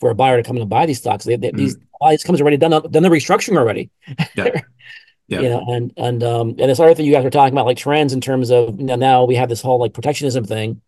[0.00, 1.24] for a buyer to come in and buy these stocks.
[1.24, 1.56] They, they, mm-hmm.
[1.56, 3.90] These all these companies already done done the restructuring already.
[4.34, 4.60] Yeah.
[5.28, 5.40] yeah.
[5.40, 7.78] you know, and and um and this other thing you guys were talking about, like
[7.78, 10.82] trends in terms of you know, now we have this whole like protectionism thing.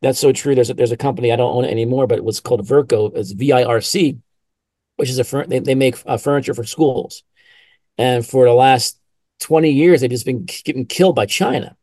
[0.00, 0.54] That's so true.
[0.54, 3.16] There's a, there's a company I don't own it anymore, but it was called Virco.
[3.16, 4.18] It's V I R C
[5.02, 7.24] which is a they, they make uh, furniture for schools.
[7.98, 9.00] And for the last
[9.40, 11.76] 20 years, they've just been getting killed by China.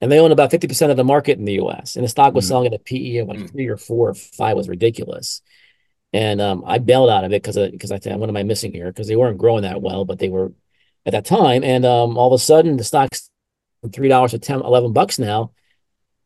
[0.00, 1.96] And they own about 50% of the market in the US.
[1.96, 4.08] And the stock was mm selling at a PE of like mm three or four
[4.08, 5.42] or five was ridiculous.
[6.14, 8.72] And um, I bailed out of it because because I thought, what am I missing
[8.72, 8.86] here?
[8.86, 10.54] Because they weren't growing that well, but they were
[11.04, 11.62] at that time.
[11.62, 13.28] And um, all of a sudden, the stock's
[13.92, 15.52] three dollars to 10, 11 bucks now.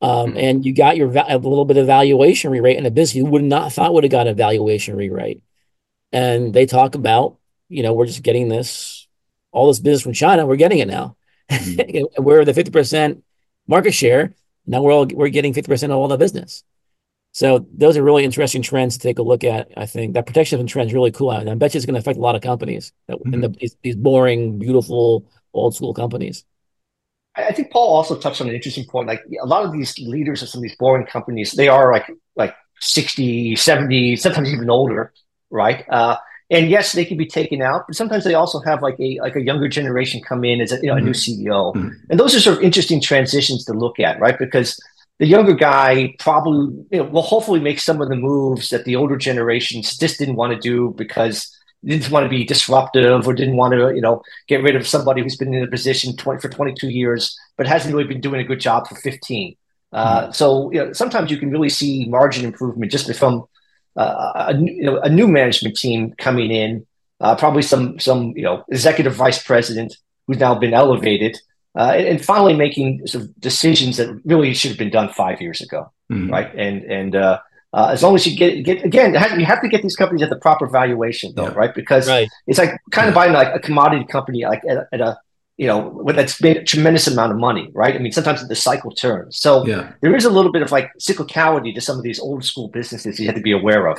[0.00, 2.92] Um, mm And you got your va- a little bit of valuation re-rate in a
[2.92, 5.42] business you would not thought would have got a valuation re-rate
[6.14, 7.38] and they talk about,
[7.68, 9.08] you know, we're just getting this,
[9.50, 10.46] all this business from China.
[10.46, 11.16] We're getting it now.
[11.50, 12.22] Mm-hmm.
[12.22, 13.20] we're the 50%
[13.66, 14.32] market share.
[14.64, 16.62] Now we're all, we're getting 50% of all the business.
[17.32, 19.72] So those are really interesting trends to take a look at.
[19.76, 21.32] I think that protection trend is really cool.
[21.32, 23.34] And I bet you it's going to affect a lot of companies that, mm-hmm.
[23.34, 26.44] in the, these, these boring, beautiful, old school companies.
[27.34, 29.08] I think Paul also touched on an interesting point.
[29.08, 32.08] Like a lot of these leaders of some of these boring companies, they are like
[32.36, 35.12] like 60, 70, sometimes even older,
[35.54, 35.84] right?
[35.88, 36.16] Uh,
[36.50, 39.34] and yes, they can be taken out, but sometimes they also have like a like
[39.34, 41.48] a younger generation come in as a, you know, a new mm-hmm.
[41.48, 41.88] CEO, mm-hmm.
[42.10, 44.38] and those are sort of interesting transitions to look at, right?
[44.38, 44.78] Because
[45.18, 48.96] the younger guy probably you know, will hopefully make some of the moves that the
[48.96, 51.50] older generations just didn't want to do because
[51.84, 55.22] didn't want to be disruptive or didn't want to, you know, get rid of somebody
[55.22, 58.44] who's been in a position 20, for 22 years, but hasn't really been doing a
[58.44, 59.56] good job for 15.
[59.92, 60.32] Uh, mm-hmm.
[60.32, 63.44] So, you know, sometimes you can really see margin improvement just from
[63.96, 66.86] uh, a, you know, a new management team coming in,
[67.20, 71.38] uh, probably some, some, you know, executive vice president who's now been elevated,
[71.78, 75.40] uh, and, and, finally making sort of decisions that really should have been done five
[75.40, 75.92] years ago.
[76.10, 76.30] Mm-hmm.
[76.30, 76.54] Right.
[76.54, 77.40] And, and, uh,
[77.74, 80.30] uh, as long as you get get again, you have to get these companies at
[80.30, 81.54] the proper valuation, though, yeah.
[81.54, 81.74] right?
[81.74, 82.28] Because right.
[82.46, 85.18] it's like kind of buying like a commodity company, like at, at a
[85.56, 87.94] you know that's made a tremendous amount of money, right?
[87.94, 89.92] I mean, sometimes the cycle turns, so yeah.
[90.00, 93.20] there is a little bit of like cyclicality to some of these old school businesses
[93.20, 93.98] you have to be aware of.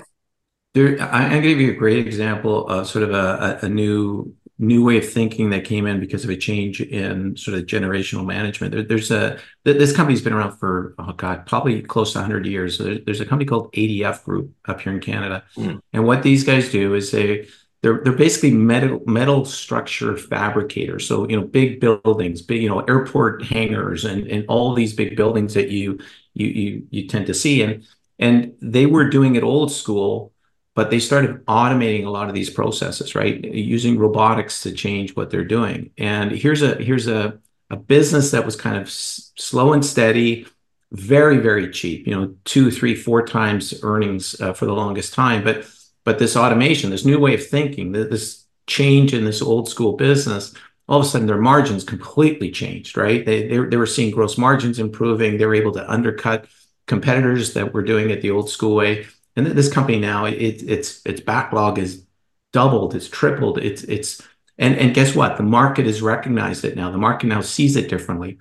[0.74, 4.84] There, I, I give you a great example of sort of a, a, new new
[4.84, 8.74] way of thinking that came in because of a change in sort of generational management.
[8.74, 12.78] There, there's a this company's been around for oh god, probably close to 100 years.
[12.78, 15.80] There, there's a company called ADF Group up here in Canada, mm.
[15.94, 17.48] and what these guys do is they
[17.86, 21.08] they're they're basically metal metal structure fabricators.
[21.08, 25.16] So you know, big buildings, big you know, airport hangars, and and all these big
[25.16, 26.00] buildings that you
[26.34, 27.86] you you you tend to see, and
[28.18, 30.32] and they were doing it old school
[30.74, 33.46] but they started automating a lot of these processes right?
[33.46, 35.92] Using robotics to change what they're doing.
[35.98, 37.38] And here's a here's a,
[37.70, 40.48] a business that was kind of s- slow and steady
[40.92, 45.44] very very cheap you know two three four times earnings uh, for the longest time.
[45.44, 45.66] But
[46.06, 50.54] but this automation this new way of thinking this change in this old school business
[50.88, 54.38] all of a sudden their margins completely changed right they, they, they were seeing gross
[54.38, 56.48] margins improving they were able to undercut
[56.88, 61.02] competitors that were doing it the old school way and this company now, it, its
[61.06, 62.06] its backlog is
[62.54, 64.22] doubled, it's tripled, it's it's
[64.58, 65.38] and and guess what?
[65.38, 66.90] The market has recognized it now.
[66.90, 68.38] The market now sees it differently.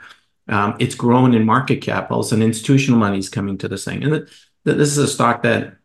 [0.49, 2.11] Um, it's grown in market cap.
[2.11, 4.05] And institutional money is coming to this thing.
[4.05, 4.31] And the,
[4.65, 5.79] the, this is a stock that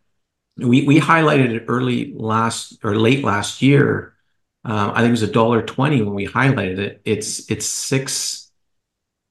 [0.59, 4.15] we we highlighted it early last or late last year.
[4.65, 7.01] Um, I think it was a dollar twenty when we highlighted it.
[7.05, 8.51] It's it's six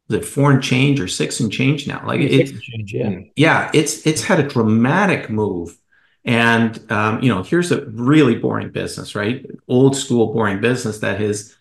[0.08, 2.02] the foreign change or six and change now.
[2.06, 5.78] Like it, change, yeah, yeah, it's it's had a dramatic move.
[6.24, 9.46] And um, you know, here's a really boring business, right?
[9.68, 11.56] Old school boring business that has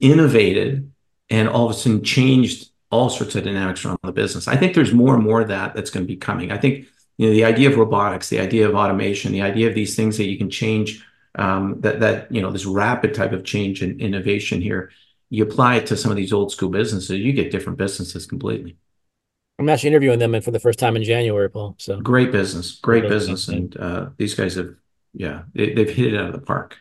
[0.00, 0.92] innovated
[1.30, 4.46] and all of a sudden changed all sorts of dynamics around the business.
[4.46, 6.52] I think there's more and more of that that's going to be coming.
[6.52, 6.86] I think
[7.18, 10.16] you know the idea of robotics, the idea of automation, the idea of these things
[10.18, 11.04] that you can change
[11.34, 14.90] um, that that you know this rapid type of change and innovation here
[15.30, 18.76] you apply it to some of these old school businesses, you get different businesses completely.
[19.58, 21.74] I'm actually interviewing them for the first time in January, Paul.
[21.78, 24.74] So great business, great business, and uh, these guys have,
[25.14, 26.76] yeah, they, have hit it out of the park.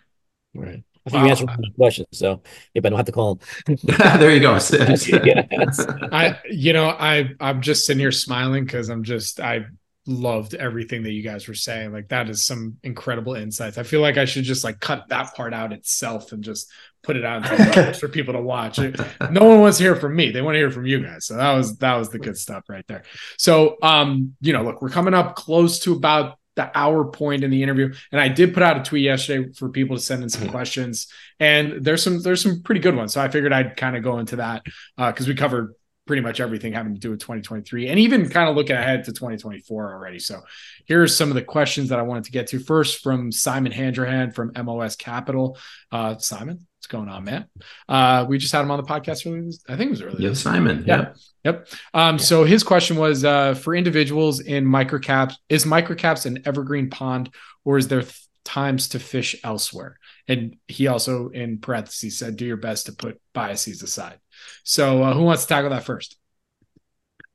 [0.53, 0.83] Right.
[1.07, 1.23] I think wow.
[1.23, 2.41] you answered my question, so
[2.73, 3.77] maybe I don't have to call them.
[4.19, 4.55] there you go.
[6.11, 9.67] I, you know, I, I'm just sitting here smiling because I'm just, I
[10.07, 11.91] loved everything that you guys were saying.
[11.91, 13.77] Like that is some incredible insights.
[13.77, 16.71] I feel like I should just like cut that part out itself and just
[17.03, 18.77] put it out for people to watch.
[18.77, 20.31] No one wants to hear from me.
[20.31, 21.25] They want to hear from you guys.
[21.25, 23.03] So that was that was the good stuff right there.
[23.37, 27.51] So um, you know, look, we're coming up close to about the hour point in
[27.51, 30.29] the interview and i did put out a tweet yesterday for people to send in
[30.29, 30.51] some mm-hmm.
[30.51, 34.03] questions and there's some there's some pretty good ones so i figured i'd kind of
[34.03, 34.63] go into that
[34.97, 35.75] uh because uh, we covered
[36.05, 39.11] pretty much everything having to do with 2023 and even kind of looking ahead to
[39.11, 40.19] 2024 already.
[40.19, 40.41] So
[40.85, 42.59] here's some of the questions that I wanted to get to.
[42.59, 45.57] First from Simon Handrahan from MOS Capital.
[45.91, 47.45] Uh, Simon, what's going on, man?
[47.89, 49.49] Uh, we just had him on the podcast earlier.
[49.67, 50.29] I think it was earlier.
[50.29, 50.83] Yeah, Simon.
[50.85, 50.97] Yeah.
[50.97, 51.17] Yep.
[51.43, 51.67] yep.
[51.93, 57.31] Um, so his question was uh, for individuals in microcaps, is microcaps an evergreen pond
[57.63, 59.97] or is there th- times to fish elsewhere?
[60.27, 64.19] And he also, in parentheses, said, do your best to put biases aside.
[64.63, 66.17] So, uh, who wants to tackle that first?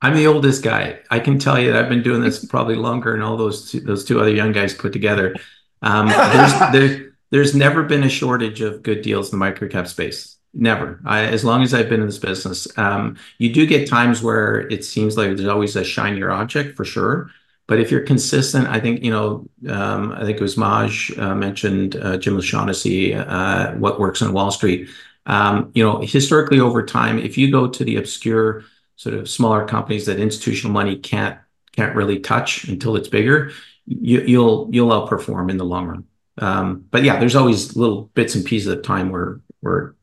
[0.01, 0.99] I'm the oldest guy.
[1.11, 3.79] I can tell you that I've been doing this probably longer than all those two,
[3.79, 5.35] those two other young guys put together.
[5.81, 10.37] Um, there's, there, there's never been a shortage of good deals in the microcap space.
[10.53, 10.99] Never.
[11.05, 14.67] I, as long as I've been in this business, um, you do get times where
[14.69, 17.31] it seems like there's always a shinier object for sure.
[17.67, 19.47] But if you're consistent, I think you know.
[19.69, 24.33] Um, I think it was Maj uh, mentioned uh, Jim O'Shaughnessy, uh, what works on
[24.33, 24.89] Wall Street.
[25.25, 28.63] Um, you know, historically over time, if you go to the obscure
[28.95, 31.37] sort of smaller companies that institutional money can't
[31.75, 33.51] can't really touch until it's bigger,
[33.85, 36.03] you, you'll you'll outperform in the long run.
[36.37, 39.95] Um, but yeah, there's always little bits and pieces of time where where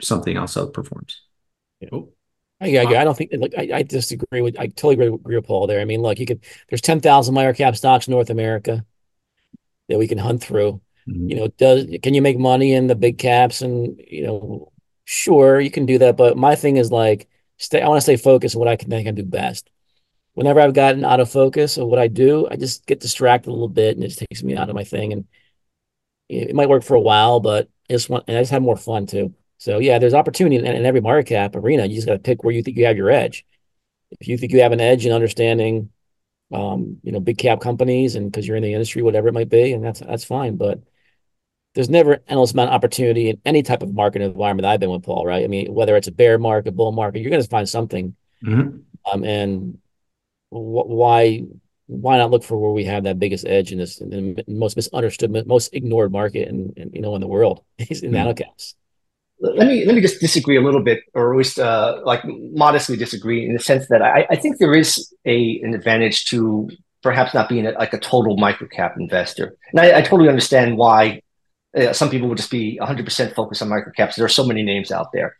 [0.00, 1.16] something else outperforms.
[1.80, 2.00] Yeah.
[2.64, 3.32] Yeah, I, I don't think.
[3.32, 4.56] Look, I, I disagree with.
[4.58, 5.80] I totally agree, agree with Paul there.
[5.80, 6.44] I mean, look, you could.
[6.68, 8.84] There's ten thousand microcap stocks in North America
[9.88, 10.80] that we can hunt through.
[11.08, 11.28] Mm-hmm.
[11.30, 13.62] You know, does can you make money in the big caps?
[13.62, 14.72] And you know,
[15.04, 16.16] sure, you can do that.
[16.16, 17.28] But my thing is like,
[17.58, 17.82] stay.
[17.82, 19.68] I want to stay focused on what I can think I can do best.
[20.34, 23.52] Whenever I've gotten out of focus of what I do, I just get distracted a
[23.52, 25.12] little bit, and it takes me out of my thing.
[25.12, 25.26] And
[26.28, 28.76] it might work for a while, but I just want, and I just have more
[28.76, 29.34] fun too.
[29.58, 31.86] So yeah, there's opportunity in, in every market cap arena.
[31.86, 33.44] You just got to pick where you think you have your edge.
[34.10, 35.90] If you think you have an edge in understanding,
[36.52, 39.48] um, you know, big cap companies, and because you're in the industry, whatever it might
[39.48, 40.56] be, and that's that's fine.
[40.56, 40.80] But
[41.74, 44.90] there's never an endless amount of opportunity in any type of market environment I've been
[44.90, 45.24] with, Paul.
[45.24, 45.44] Right?
[45.44, 48.14] I mean, whether it's a bear market, bull market, you're going to find something.
[48.44, 48.78] Mm-hmm.
[49.12, 49.78] Um, and
[50.50, 51.42] wh- why
[51.86, 54.76] why not look for where we have that biggest edge in this in the most
[54.76, 58.28] misunderstood, most ignored market, and you know, in the world is in mm-hmm.
[58.28, 58.74] nanocaps.
[59.40, 62.96] Let me let me just disagree a little bit, or at least uh, like modestly
[62.96, 66.70] disagree, in the sense that I, I think there is a an advantage to
[67.02, 71.22] perhaps not being a, like a total microcap investor, and I, I totally understand why
[71.76, 74.16] uh, some people would just be 100% focused on microcaps.
[74.16, 75.36] There are so many names out there.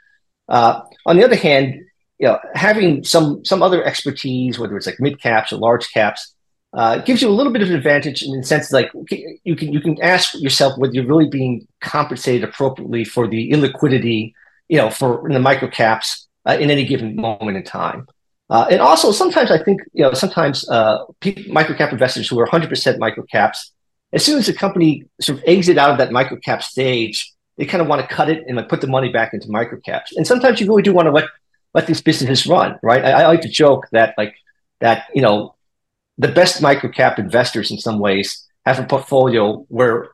[0.49, 1.75] Uh, on the other hand,
[2.19, 6.35] you know, having some some other expertise, whether it's like mid caps or large caps,
[6.73, 8.91] uh, gives you a little bit of an advantage in the sense like
[9.45, 14.33] you can you can ask yourself whether you're really being compensated appropriately for the illiquidity,
[14.69, 18.07] you know, for in the micro caps uh, in any given moment in time.
[18.49, 20.99] Uh, and also, sometimes I think you know sometimes uh,
[21.49, 23.72] micro cap investors who are 100% micro caps,
[24.13, 27.65] as soon as the company sort of exit out of that micro cap stage, they
[27.65, 30.15] kind of want to cut it and like put the money back into micro caps.
[30.17, 31.25] And sometimes you really do want to let
[31.75, 33.05] let these businesses run, right?
[33.05, 34.35] I, I like to joke that like
[34.81, 35.55] that you know
[36.19, 40.11] the best microcap investors in some ways have a portfolio where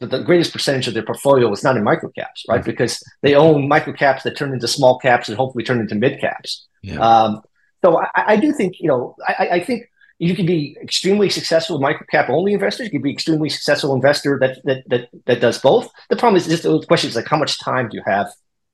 [0.00, 2.60] the, greatest percentage of their portfolio is not in microcaps, right?
[2.60, 2.70] Mm-hmm.
[2.70, 6.66] Because they own microcaps that turn into small caps and hopefully turn into mid caps.
[6.82, 6.98] Yeah.
[6.98, 7.42] Um,
[7.84, 9.88] so I, I, do think, you know, I, I, think
[10.22, 12.84] you can be extremely successful microcap only investors.
[12.84, 15.90] You can be extremely successful investor that that that that does both.
[16.10, 18.28] The problem is just the question is like how much time do you have,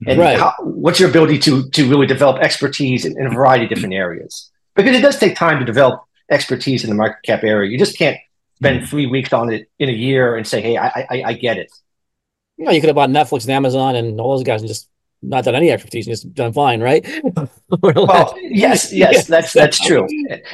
[0.06, 0.38] and right.
[0.38, 3.94] how, what's your ability to to really develop expertise in, in a variety of different
[3.94, 4.50] areas?
[4.76, 7.70] Because it does take time to develop expertise in the market cap area.
[7.70, 8.18] You just can't
[8.56, 8.84] spend hmm.
[8.84, 11.72] three weeks on it in a year and say, "Hey, I I, I get it."
[12.58, 14.86] You know, you could have bought Netflix and Amazon and all those guys and just
[15.22, 17.06] not done any expertise and just done fine, right?
[17.82, 20.06] well, yes, yes, that's that's true.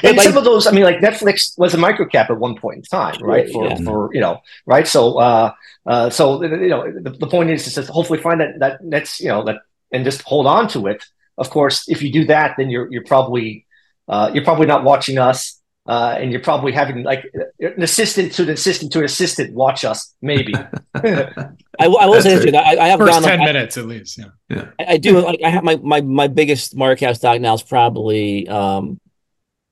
[0.03, 2.83] And some of those, I mean, like Netflix was a microcap at one point in
[2.83, 3.51] time, right?
[3.51, 3.77] For yeah.
[3.77, 4.87] for you know, right?
[4.87, 5.53] So, uh,
[5.87, 9.29] uh, so you know, the, the point is to hopefully find that that that's you
[9.29, 9.57] know that
[9.93, 11.05] and just hold on to it.
[11.37, 13.67] Of course, if you do that, then you're you're probably
[14.09, 17.30] uh, you're probably not watching us uh, and you're probably having like
[17.61, 20.55] an assistant to an assistant to an assistant watch us, maybe.
[20.95, 21.30] I,
[21.78, 24.18] I will say this: I, I have first ten like, minutes at least.
[24.18, 24.70] Yeah, yeah.
[24.78, 25.20] I, I do.
[25.20, 28.99] Like, I have my my my biggest market cap stock now is probably um,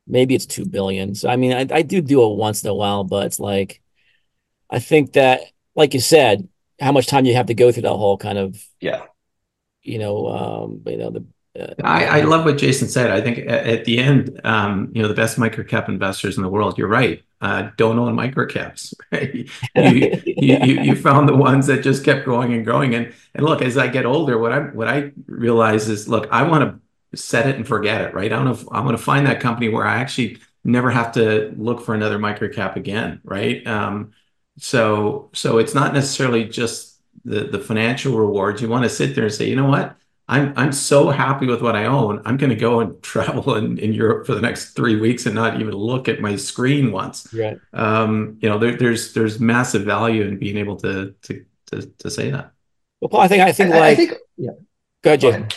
[0.07, 1.15] maybe it's two billion.
[1.15, 3.81] So I mean, I, I do do it once in a while, but it's like
[4.69, 5.41] I think that,
[5.75, 6.47] like you said,
[6.79, 9.05] how much time you have to go through that whole kind of yeah,
[9.83, 11.25] you know, um, you know the
[11.85, 13.11] I, I, love what Jason said.
[13.11, 16.79] I think at, the end, um, you know, the best microcap investors in the world.
[16.79, 17.23] You're right.
[17.43, 18.95] Uh, don't own microcaps.
[19.13, 19.35] Right?
[19.35, 22.95] you, you, you, you, found the ones that just kept growing and growing.
[22.95, 26.45] And and look, as I get older, what I what I realize is, look, I
[26.45, 26.81] want
[27.13, 28.15] to set it and forget it.
[28.15, 28.33] Right?
[28.33, 31.53] I want to I want to find that company where I actually never have to
[31.59, 33.21] look for another microcap again.
[33.25, 33.67] Right?
[33.67, 34.13] Um,
[34.57, 38.63] so so it's not necessarily just the the financial rewards.
[38.63, 39.99] You want to sit there and say, you know what?
[40.33, 42.23] I'm I'm so happy with what I own.
[42.25, 45.35] I'm going to go and travel in, in Europe for the next three weeks and
[45.35, 47.33] not even look at my screen once.
[47.35, 47.59] Right.
[47.75, 52.11] Um, you know, there, there's there's massive value in being able to to to, to
[52.11, 52.53] say that.
[53.01, 54.51] Well, Paul, I think I think I, like I think yeah.
[55.03, 55.49] Go ahead, Jason.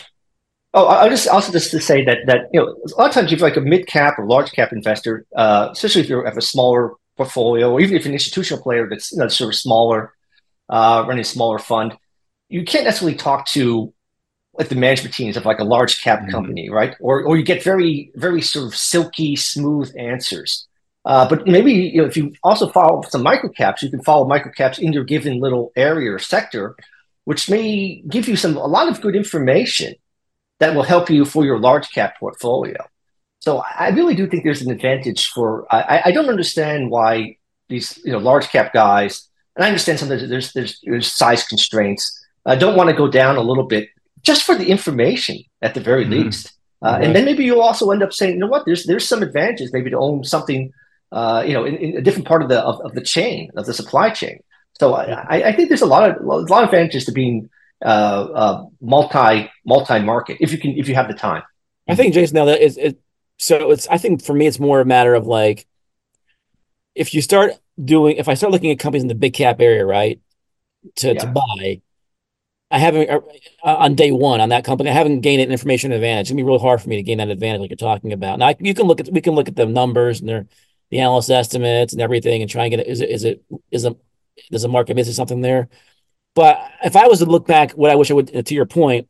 [0.73, 3.32] Oh, I'll just also just to say that that you know a lot of times
[3.32, 6.36] if you're like a mid cap or large cap investor, uh, especially if you have
[6.36, 9.57] a smaller portfolio, or even if you're an institutional player that's you know sort of
[9.57, 10.13] smaller,
[10.67, 11.95] uh, running a smaller fund,
[12.49, 13.93] you can't necessarily talk to
[14.58, 16.32] like the management teams of like a large cap mm-hmm.
[16.32, 16.95] company, right?
[16.99, 20.68] Or or you get very very sort of silky smooth answers.
[21.03, 24.80] Uh, but maybe you know if you also follow some microcaps, you can follow microcaps
[24.80, 26.76] in your given little area or sector,
[27.26, 29.93] which may give you some a lot of good information
[30.60, 32.78] that will help you for your large cap portfolio.
[33.39, 35.68] So I really do think there's an advantage for.
[35.70, 37.38] I, I don't understand why
[37.70, 42.26] these you know large cap guys, and I understand sometimes there's there's, there's size constraints.
[42.45, 43.89] I don't want to go down a little bit
[44.26, 46.23] just for the information at the very mm-hmm.
[46.23, 46.51] least.
[46.84, 47.03] Uh, right.
[47.03, 49.71] And then maybe you'll also end up saying, you know what, there's there's some advantages
[49.71, 50.73] maybe to own something,
[51.11, 53.65] uh, you know, in, in, a different part of the of, of, the chain of
[53.65, 54.39] the supply chain.
[54.73, 57.49] So I, I, think there's a lot of a lot of advantages to being
[57.84, 61.43] uh, uh, multi multi market if you can if you have the time.
[61.88, 62.99] I think Jason, now that is it.
[63.38, 63.88] So it's.
[63.88, 65.65] I think for me, it's more a matter of like,
[66.93, 67.53] if you start
[67.84, 70.19] doing, if I start looking at companies in the big cap area, right,
[70.97, 71.19] to Yeah.
[71.19, 71.82] to buy,
[72.76, 73.21] I haven't uh,
[73.63, 74.89] on day one on that company.
[74.89, 76.23] I haven't gained an information advantage.
[76.23, 78.38] It's gonna be really hard for me to gain that advantage, like you're talking about.
[78.38, 80.45] Now I- you can look at we can look at the numbers and their
[80.91, 82.88] the analyst estimates and everything, and try and get it.
[82.88, 83.95] Is it is it is a
[84.51, 85.69] does the market missing something there?
[86.36, 89.07] But if I was to look back, what I wish I would, to your point,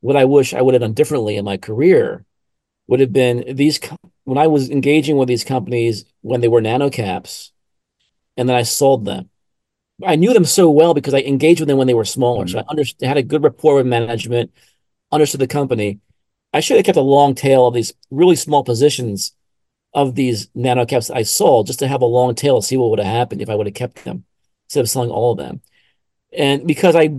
[0.00, 2.24] what I wish I would have done differently in my career
[2.86, 3.80] would have been these
[4.24, 7.50] when I was engaging with these companies when they were nano caps,
[8.36, 9.30] and then I sold them.
[10.06, 12.58] I knew them so well because I engaged with them when they were smaller, so
[12.58, 12.68] mm-hmm.
[12.68, 14.52] I understood had a good rapport with management,
[15.10, 16.00] understood the company.
[16.52, 19.32] I should have kept a long tail of these really small positions
[19.94, 22.90] of these nano caps I sold just to have a long tail to see what
[22.90, 24.24] would have happened if I would have kept them
[24.66, 25.60] instead of selling all of them.
[26.36, 27.10] And because I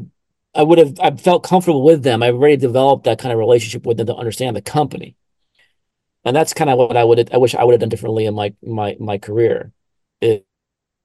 [0.56, 2.24] I would have I felt comfortable with them.
[2.24, 5.16] I've already developed that kind of relationship with them to understand the company.
[6.26, 8.36] And that's kind of what I would I wish I would have done differently in
[8.36, 9.72] my my my career.
[10.22, 10.46] It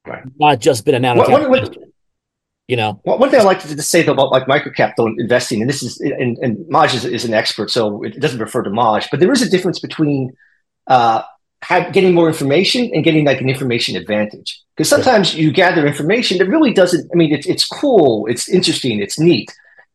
[0.07, 0.23] Right.
[0.39, 1.77] not just been an cap, what, what,
[2.69, 3.01] you know.
[3.05, 5.83] One thing I like to, to say though about like microcap though investing, and this
[5.83, 9.21] is and, and Maj is, is an expert, so it doesn't refer to Maj, but
[9.21, 10.35] there is a difference between
[10.87, 11.23] uh,
[11.69, 14.63] getting more information and getting like an information advantage.
[14.77, 17.11] Because sometimes you gather information that really doesn't.
[17.13, 19.51] I mean, it's it's cool, it's interesting, it's neat,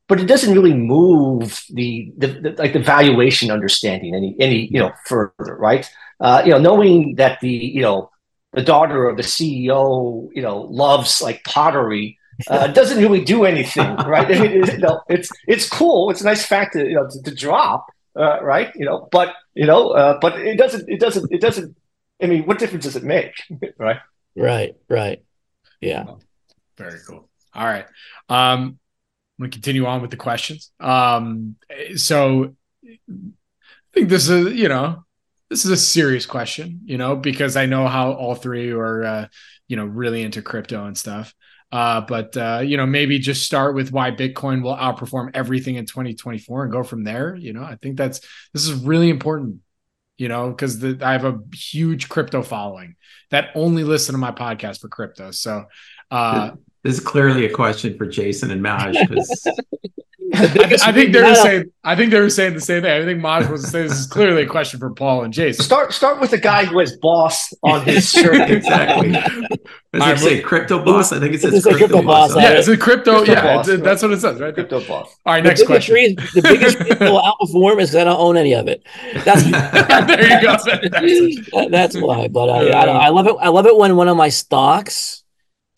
[0.07, 4.79] but it doesn't really move the, the, the like the valuation understanding any any you
[4.79, 5.89] know further, right?
[6.19, 8.11] Uh, you know, knowing that the you know
[8.53, 13.95] the daughter of the CEO, you know, loves like pottery uh, doesn't really do anything,
[14.05, 14.27] right?
[14.27, 16.09] I mean, it, you know, it's it's cool.
[16.09, 18.71] It's a nice fact to you know to, to drop, uh, right?
[18.75, 20.89] You know, but you know, uh, but it doesn't.
[20.89, 21.31] It doesn't.
[21.31, 21.75] It doesn't.
[22.21, 23.33] I mean, what difference does it make,
[23.77, 23.99] right?
[24.35, 25.23] Right, right.
[25.81, 26.05] Yeah.
[26.77, 27.29] Very cool.
[27.53, 27.85] All right.
[28.27, 28.79] Um,
[29.37, 30.71] I'm going to continue on with the questions.
[30.79, 31.55] Um,
[31.95, 33.15] so I
[33.93, 35.05] think this is, you know,
[35.49, 39.27] this is a serious question, you know, because I know how all three are, uh,
[39.67, 41.33] you know, really into crypto and stuff.
[41.71, 45.85] Uh, but uh, you know, maybe just start with why Bitcoin will outperform everything in
[45.85, 47.35] 2024 and go from there.
[47.35, 48.21] You know, I think that's
[48.53, 49.61] this is really important.
[50.17, 52.95] You know, because I have a huge crypto following
[53.31, 55.31] that only listen to my podcast for crypto.
[55.31, 55.65] So,
[56.11, 56.51] uh,
[56.83, 59.47] This is clearly a question for Jason and Maj because
[60.33, 61.71] I, I think they were saying.
[61.83, 62.91] I think they were saying the same thing.
[62.91, 65.63] I think Maj was saying this is clearly a question for Paul and Jason.
[65.63, 68.49] Start start with the guy who has boss on his shirt.
[68.49, 69.11] exactly.
[69.11, 69.21] Does
[70.03, 71.11] All it right, say crypto boss?
[71.11, 72.29] I think it says It says crypto, crypto boss.
[72.29, 72.37] boss.
[72.37, 72.59] on Yeah, it.
[72.59, 73.23] it's a crypto.
[73.23, 73.67] Crypto yeah, boss.
[73.67, 74.53] it's- that's what it says, right?
[74.53, 75.15] Crypto boss.
[75.25, 75.95] All right, next biggest question.
[75.95, 78.83] reason- the biggest reason will outperform is 'cause I don't own any of it.
[79.25, 79.41] That's
[80.07, 80.57] there you go.
[80.63, 82.27] That's- that's why.
[82.27, 83.35] But uh, I, I love it.
[83.39, 85.23] I love it when one of my stocks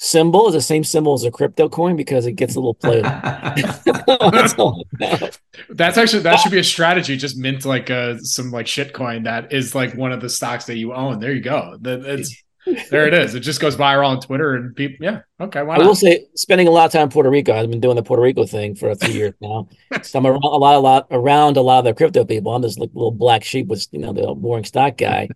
[0.01, 3.03] symbol is the same symbol as a crypto coin because it gets a little played.
[4.99, 5.39] That's.
[5.69, 7.15] That's actually that should be a strategy.
[7.15, 10.65] Just mint like uh some like shit coin that is like one of the stocks
[10.65, 11.19] that you own.
[11.19, 11.77] There you go.
[11.81, 12.43] That it's
[12.89, 13.35] there it is.
[13.35, 15.05] It just goes viral on Twitter and people.
[15.05, 15.21] Yeah.
[15.39, 15.61] Okay.
[15.63, 17.53] Why I will say, spending a lot of time in Puerto Rico.
[17.53, 19.67] I've been doing the Puerto Rico thing for a few years now.
[20.03, 22.53] So I'm around a lot, a lot around a lot of the crypto people.
[22.55, 25.27] I'm this like little black sheep with you know the boring stock guy.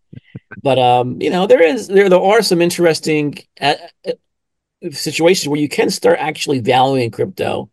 [0.64, 3.76] But um, you know, there is there there are some interesting uh,
[4.92, 7.70] situations where you can start actually valuing crypto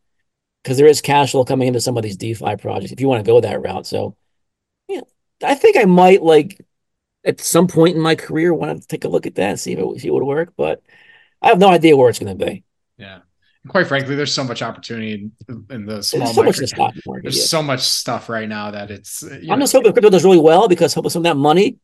[0.62, 3.24] because there is cash flow coming into some of these DeFi projects if you want
[3.24, 3.86] to go that route.
[3.86, 4.16] So,
[4.88, 5.00] yeah,
[5.42, 6.64] I think I might like
[7.24, 9.72] at some point in my career want to take a look at that and see
[9.72, 10.52] if it see it would work.
[10.56, 10.82] But
[11.40, 12.64] I have no idea where it's going to be.
[12.96, 13.20] Yeah.
[13.64, 16.66] And quite frankly, there's so much opportunity in, in the small There's so much the
[16.66, 17.22] stock market.
[17.22, 17.44] There's yeah.
[17.44, 19.22] so much stuff right now that it's.
[19.22, 21.78] uh, I'm know, just hoping crypto does really well because hoping some of that money,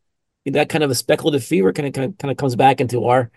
[0.47, 3.05] that kind of a speculative fever, kind of kind of, kind of comes back into
[3.05, 3.31] our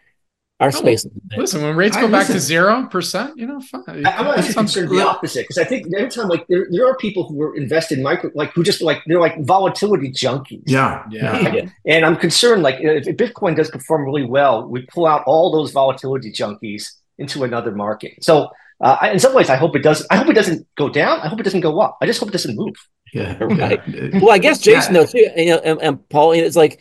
[0.62, 1.06] our space.
[1.36, 3.84] Listen, when rates I- go back to zero percent, you know, fine.
[3.88, 6.68] I- I'm That actually sounds- concerned the opposite because I think every time like there,
[6.72, 10.10] there are people who are invested in micro like who just like they're like volatility
[10.12, 10.64] junkies.
[10.68, 11.04] Yeah.
[11.10, 11.54] Yeah.
[11.56, 11.70] Yeah.
[11.86, 15.52] And I'm concerned, like, if if Bitcoin does perform really well, we pull out all
[15.52, 16.84] those volatility junkies
[17.18, 18.24] into another market.
[18.24, 18.50] So,
[18.84, 20.08] uh, I- in some ways, I hope it doesn't.
[20.12, 21.20] I hope it doesn't go down.
[21.22, 21.98] I hope it doesn't go up.
[22.02, 22.76] I just hope it doesn't move.
[23.14, 23.38] Yeah.
[23.44, 23.82] Right.
[23.88, 24.20] yeah.
[24.22, 25.02] Well, I guess Jason Yeah.
[25.02, 26.80] though too, and, and, and Paul, it's like,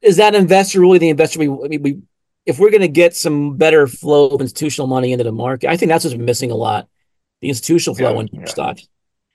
[0.00, 1.46] is that investor really the investor we?
[1.48, 1.98] I we
[2.46, 5.76] if we're going to get some better flow of institutional money into the market, I
[5.76, 6.88] think that's what's missing a lot.
[7.40, 8.44] The institutional flow Yeah, into yeah.
[8.46, 8.88] stocks.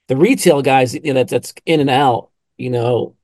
[0.09, 3.16] The retail guys, you know, that, that's in and out, you know,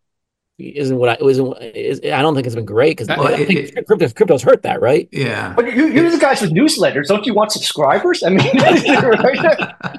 [0.69, 1.61] isn't what I it isn't.
[1.61, 4.41] Is, I don't think it's been great because That- uh, I it- think crypto, crypto's
[4.43, 5.07] hurt that, right?
[5.11, 5.53] Yeah.
[5.55, 7.07] But you, you're the guys with newsletters.
[7.07, 8.23] Don't you want subscribers?
[8.23, 8.39] I mean.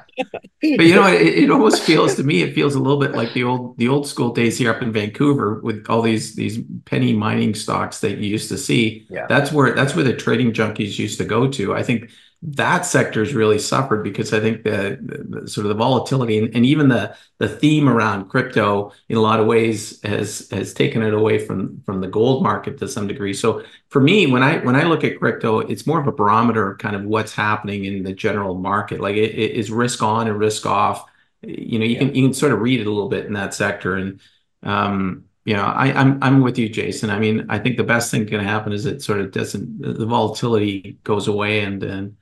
[0.77, 3.33] But you know, it, it almost feels to me, it feels a little bit like
[3.33, 7.13] the old the old school days here up in Vancouver with all these these penny
[7.13, 9.05] mining stocks that you used to see.
[9.09, 9.27] Yeah.
[9.29, 11.75] That's where that's where the trading junkies used to go to.
[11.75, 12.09] I think
[12.41, 16.55] that sector has really suffered because I think the, the sort of the volatility and,
[16.55, 21.01] and, even the the theme around crypto in a lot of ways has has taken
[21.01, 23.33] it away from from the gold market to some degree.
[23.33, 26.71] So for me, when I when I look at crypto, it's more of a barometer
[26.71, 28.99] of kind of what's happening in the general market.
[28.99, 31.05] Like it, it is risk on and risk off.
[31.41, 31.99] You know, you yeah.
[31.99, 34.19] can you can sort of read it a little bit in that sector and.
[34.63, 37.11] Um, you know, I, I'm, I'm with you, Jason.
[37.11, 40.05] I mean, I think the best thing can happen is it sort of doesn't the
[40.07, 42.17] volatility goes away and and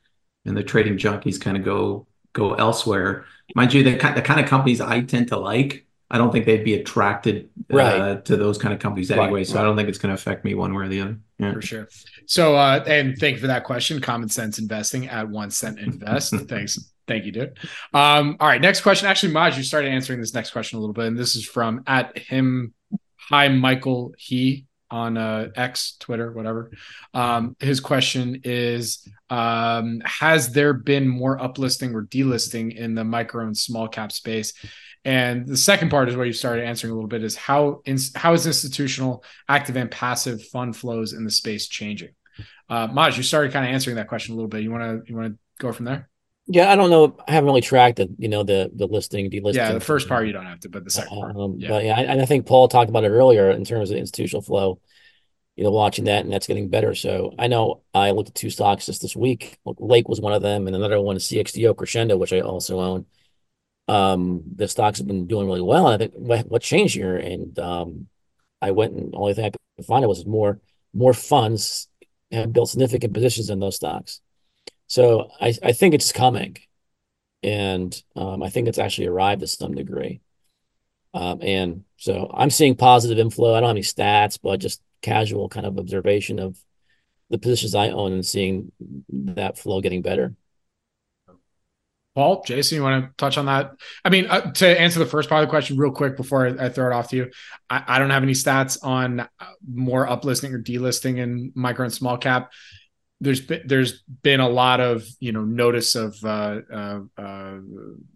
[0.46, 3.26] and the trading junkies kind of go go elsewhere.
[3.56, 6.46] Mind you, the kind the kind of companies I tend to like, I don't think
[6.46, 9.40] they'd be attracted uh, to those kind of companies anyway.
[9.40, 9.62] Right, so right.
[9.62, 11.18] I don't think it's going to affect me one way or the other.
[11.40, 11.54] Yeah.
[11.54, 11.90] For sure.
[12.26, 14.00] So, uh, and thank you for that question.
[14.00, 16.34] Common sense investing at one cent invest.
[16.48, 16.80] Thanks.
[17.08, 17.58] Thank you, dude.
[17.94, 18.62] Um, all right.
[18.62, 19.08] Next question.
[19.08, 21.84] Actually, Maj, you started answering this next question a little bit, and this is from
[21.86, 22.74] at him
[23.18, 26.70] hi Michael he on uh, X, Twitter, whatever.
[27.16, 33.48] Um, his question is um, Has there been more uplisting or delisting in the micro
[33.48, 34.54] and small cap space?
[35.04, 37.98] And the second part is what you started answering a little bit is how in,
[38.16, 42.12] how is institutional active and passive fund flows in the space changing?
[42.70, 44.62] Uh, Maj, you started kind of answering that question a little bit.
[44.62, 46.08] You want to you want to go from there?
[46.48, 47.18] Yeah, I don't know.
[47.28, 49.56] I haven't really tracked the you know the the listing, delisting.
[49.56, 51.36] Yeah, the first part you don't have to, but the second part.
[51.36, 51.70] Um, yeah.
[51.70, 54.80] But yeah, and I think Paul talked about it earlier in terms of institutional flow.
[55.56, 56.96] You know, watching that and that's getting better.
[56.96, 59.58] So I know I looked at two stocks just this week.
[59.66, 63.06] Lake was one of them, and another one is CXDO Crexendo, which I also own.
[63.88, 65.88] Um, the stocks have been doing really well.
[65.88, 68.08] I think what, what changed here, and um,
[68.62, 70.60] I went and the only thing I could find it was more
[70.94, 71.88] more funds
[72.32, 74.22] have built significant positions in those stocks.
[74.94, 76.56] So I, I think it's coming.
[77.42, 80.22] And um, I think it's actually arrived to some degree.
[81.16, 83.56] Um, and so I'm seeing positive inflow.
[83.56, 86.60] I don't have any stats, but just casual kind of observation of
[87.32, 88.72] the positions I own and seeing
[89.10, 90.36] that flow getting better.
[92.14, 93.72] Paul, Jason, you want to touch on that?
[94.06, 96.66] I mean, uh, to answer the first part of the question real quick before I,
[96.66, 97.32] I throw it off to you,
[97.68, 99.28] I, I, don't have any stats on uh,
[99.68, 102.52] more uplisting or delisting in micro and small cap
[103.24, 107.54] there's been there's been a lot of you know notice of uh, uh, uh,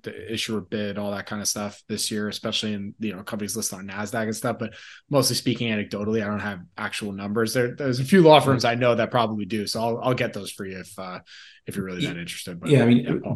[0.01, 3.55] the issuer bid, all that kind of stuff this year, especially in you know companies
[3.55, 4.59] listed on Nasdaq and stuff.
[4.59, 4.73] But
[5.09, 7.53] mostly speaking, anecdotally, I don't have actual numbers.
[7.53, 10.33] There, there's a few law firms I know that probably do, so I'll I'll get
[10.33, 11.19] those for you if uh,
[11.65, 12.59] if you're really that interested.
[12.59, 13.33] But, yeah, I mean, yeah,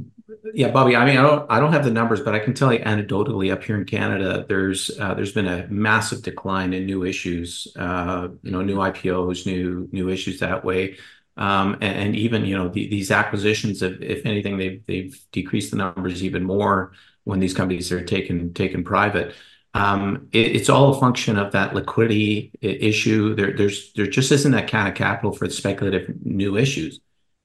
[0.53, 0.97] yeah, Bobby.
[0.97, 3.51] I mean, I don't I don't have the numbers, but I can tell you anecdotally
[3.51, 8.27] up here in Canada, there's uh, there's been a massive decline in new issues, uh,
[8.43, 10.97] you know, new IPOs, new new issues that way.
[11.37, 16.43] Um, and even, you know, these acquisitions, if anything, they've they've decreased the numbers even
[16.43, 16.91] more
[17.23, 19.33] when these companies are taken taken private.
[19.73, 23.35] Um, it's all a function of that liquidity issue.
[23.35, 26.99] There just isn't that kind of capital for the speculative new issues.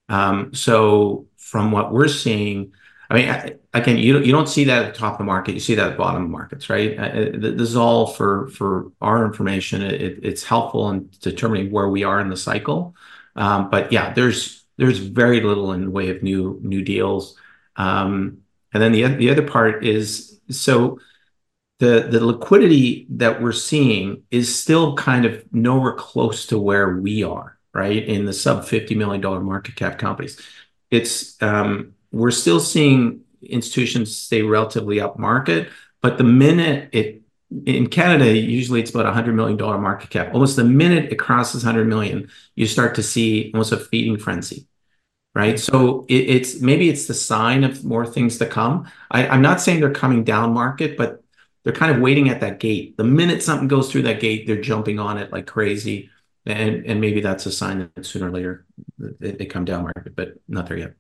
[0.09, 2.73] Um, so from what we're seeing,
[3.09, 5.55] I mean, again, you you don't see that at the top of the market.
[5.55, 6.97] You see that at the bottom of markets, right?
[6.97, 9.83] This is all for our information.
[9.83, 12.97] It's helpful in determining where we are in the cycle.
[13.37, 17.37] Um, but yeah, there's there's very little in the way of new new deals.
[17.77, 18.39] Um,
[18.73, 20.99] and then the other part is, so
[21.79, 27.23] the the liquidity that we're seeing is still kind of nowhere close to where we
[27.23, 28.05] are, right?
[28.05, 30.41] In the sub-$50 million market cap companies.
[30.91, 35.71] It's um, we're still seeing institutions stay relatively upmarket,
[36.01, 37.23] but the minute it
[37.65, 40.35] in Canada, usually it's about a hundred million dollar market cap.
[40.35, 44.67] Almost the minute it crosses hundred million, you start to see almost a feeding frenzy,
[45.35, 45.59] right?
[45.59, 48.91] So it, it's maybe it's the sign of more things to come.
[49.11, 51.23] I, I'm not saying they're coming down market, but
[51.63, 52.97] they're kind of waiting at that gate.
[52.97, 56.11] The minute something goes through that gate, they're jumping on it like crazy,
[56.47, 58.67] and and maybe that's a sign that sooner or later
[58.99, 60.95] they, they come down market, but not there yet.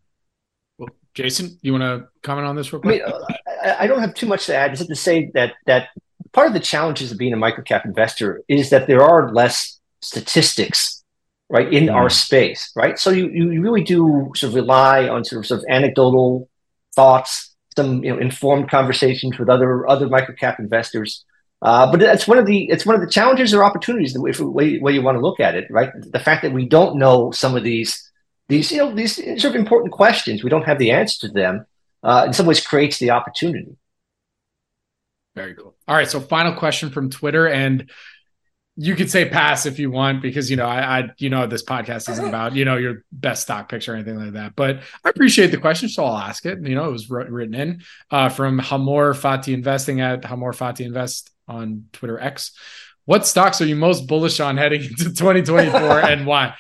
[0.79, 3.03] Well, Jason, you want to comment on this real quick?
[3.05, 4.73] I, mean, I don't have too much to add.
[4.73, 5.89] Is it to say that that
[6.37, 11.03] part of the challenges of being a microcap investor is that there are less statistics
[11.49, 11.95] right in mm.
[11.95, 12.99] our space right?
[12.99, 16.49] So you, you really do sort of rely on sort of, sort of anecdotal
[16.95, 21.25] thoughts some you know informed conversations with other other microcap investors.
[21.63, 24.33] Uh, but that's one of the it's one of the challenges or opportunities the way,
[24.39, 25.91] way, way you want to look at it right?
[25.95, 27.91] The fact that we don't know some of these
[28.49, 31.67] these you know these sort of important questions we don't have the answer to them
[32.03, 33.77] uh, in some ways creates the opportunity
[35.37, 35.77] very cool.
[35.87, 36.11] All right.
[36.11, 37.47] So final question from Twitter.
[37.47, 37.91] And
[38.75, 41.63] you could say pass if you want, because you know, I, I you know, this
[41.63, 44.57] podcast isn't about, you know, your best stock picks or anything like that.
[44.57, 46.59] But I appreciate the question, so I'll ask it.
[46.63, 51.31] You know, it was written in uh, from Amor Fati Investing at Amor Fati Invest
[51.47, 52.53] on Twitter X.
[53.05, 56.55] What stocks are you most bullish on heading into 2024 and why?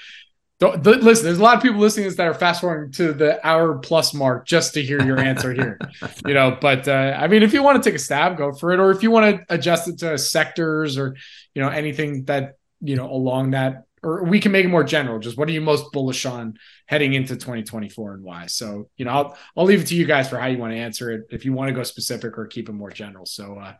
[0.58, 3.46] Don't, th- listen, there's a lot of people listening that are fast forwarding to the
[3.46, 5.78] hour plus mark just to hear your answer here.
[6.26, 8.72] you know, but uh, I mean, if you want to take a stab, go for
[8.72, 8.80] it.
[8.80, 11.14] Or if you want to adjust it to sectors or
[11.54, 15.18] you know anything that you know along that, or we can make it more general.
[15.18, 16.56] Just what are you most bullish on
[16.86, 18.46] heading into 2024 and why?
[18.46, 20.78] So you know, I'll I'll leave it to you guys for how you want to
[20.78, 21.26] answer it.
[21.30, 23.26] If you want to go specific or keep it more general.
[23.26, 23.74] So, uh,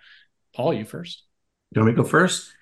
[0.54, 1.22] Paul, you first.
[1.74, 2.52] You want me to go first?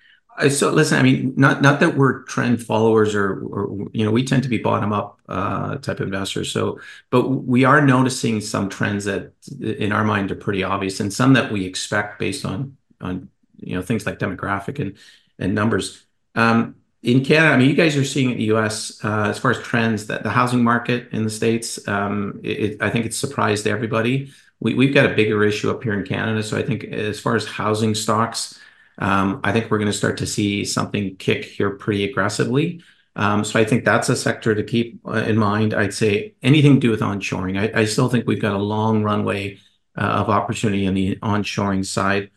[0.49, 4.23] So listen, I mean, not not that we're trend followers or or you know, we
[4.25, 6.51] tend to be bottom up uh, type investors.
[6.51, 6.79] So,
[7.09, 9.31] but we are noticing some trends that
[9.61, 13.29] in our mind are pretty obvious, and some that we expect based on on
[13.59, 14.97] you know things like demographic and
[15.39, 16.05] and numbers.
[16.35, 18.99] Um, in Canada, I mean, you guys are seeing in the U.S.
[19.05, 22.89] Uh, as far as trends that the housing market in the states, um, it, I
[22.89, 24.33] think it's surprised everybody.
[24.59, 27.37] We, we've got a bigger issue up here in Canada, so I think as far
[27.37, 28.59] as housing stocks.
[28.97, 32.81] Um, I think we're going to start to see something kick here pretty aggressively.
[33.17, 35.73] Um, so I think that's a sector to keep uh, in mind.
[35.73, 37.73] I'd say anything to do with onshoring.
[37.75, 39.57] I still think we've got a long runway
[39.97, 42.31] uh, of opportunity on the onshoring side.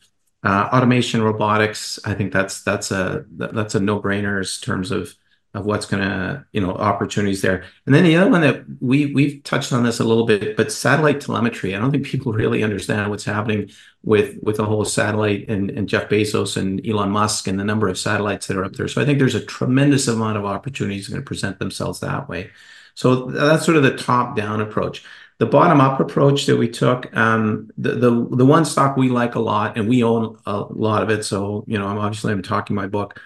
[0.44, 5.14] Uh, automation, robotics, I think that's a no-brainer in terms of
[5.54, 7.64] of what's gonna, you know, opportunities there.
[7.86, 10.70] And then the other one that we we've touched on this a little bit, but
[10.70, 11.74] satellite telemetry.
[11.74, 13.70] I don't think people really understand what's happening
[14.02, 17.88] with with the whole satellite and and Jeff Bezos and Elon Musk and the number
[17.88, 18.88] of satellites that are up there.
[18.88, 22.50] So I think there's a tremendous amount of opportunities going to present themselves that way.
[22.94, 25.04] So that's sort of the top-down approach.
[25.38, 29.40] The bottom-up approach that we took, um, the the the one stock we like a
[29.40, 32.74] lot, and we own a lot of it, so, you know, I'm obviously I'm talking
[32.74, 33.20] my book,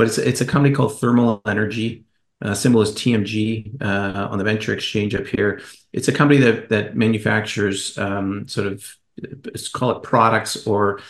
[0.00, 2.04] but it's it's a company called Thermal Energy.
[2.40, 5.60] Uh, symbol is TMG uh, on the venture exchange up here.
[5.92, 8.96] It's a company that that manufactures um, sort of
[9.44, 11.00] let's call it products or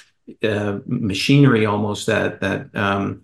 [0.42, 3.22] uh, machinery almost that that um,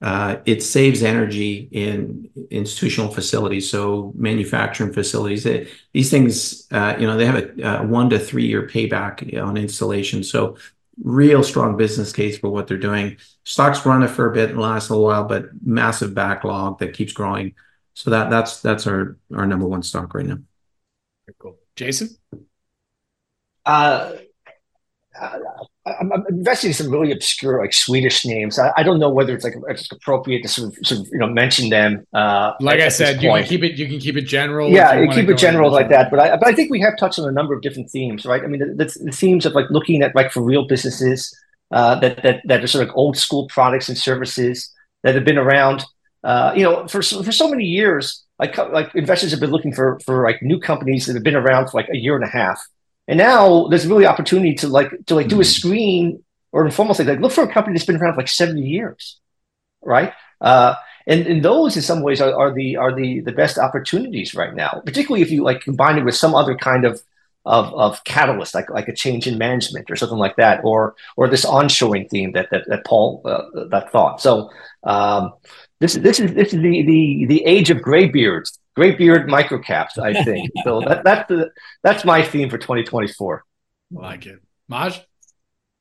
[0.00, 5.44] uh, it saves energy in institutional facilities, so manufacturing facilities.
[5.44, 9.14] It, these things, uh, you know, they have a, a one to three year payback
[9.38, 10.24] on installation.
[10.24, 10.56] So
[11.02, 13.16] real strong business case for what they're doing.
[13.44, 17.12] Stocks run it for a bit and last a while, but massive backlog that keeps
[17.12, 17.54] growing.
[17.94, 20.38] So that that's that's our our number one stock right now.
[21.26, 21.58] Very cool.
[21.76, 22.10] Jason?
[23.64, 24.12] Uh,
[25.84, 28.56] I'm investing in some really obscure, like Swedish names.
[28.56, 31.26] I don't know whether it's like it's appropriate to sort of, sort of you know
[31.26, 32.06] mention them.
[32.12, 34.70] Uh, like I said, you can keep it you can keep it general.
[34.70, 36.08] Yeah, you keep it general like that.
[36.08, 38.44] But I but I think we have touched on a number of different themes, right?
[38.44, 41.36] I mean, the, the themes of like looking at like for real businesses
[41.72, 44.70] uh, that that that are sort of old school products and services
[45.02, 45.84] that have been around.
[46.22, 49.98] Uh, you know, for for so many years, like like investors have been looking for
[50.06, 52.64] for like new companies that have been around for like a year and a half
[53.12, 55.50] and now there's really opportunity to like to like do a hmm.
[55.58, 57.06] screen or informal thing.
[57.06, 59.20] like look for a company that's been around for like 70 years,
[59.82, 60.14] right?
[60.40, 60.76] Uh,
[61.06, 64.54] and, and those in some ways are, are the are the the best opportunities right
[64.54, 67.02] now, particularly if you like combine it with some other kind of
[67.44, 71.28] of, of catalyst, like like a change in management or something like that, or or
[71.28, 74.22] this onshoring theme that that, that Paul uh, that thought.
[74.22, 74.48] So
[74.84, 75.34] um,
[75.80, 80.22] this is this is this is the the the age of graybeards graybeard microcaps, I
[80.24, 80.50] think.
[80.64, 81.50] so that, that's the
[81.82, 83.44] that's my theme for 2024.
[83.96, 84.40] I like it.
[84.68, 85.04] Maj?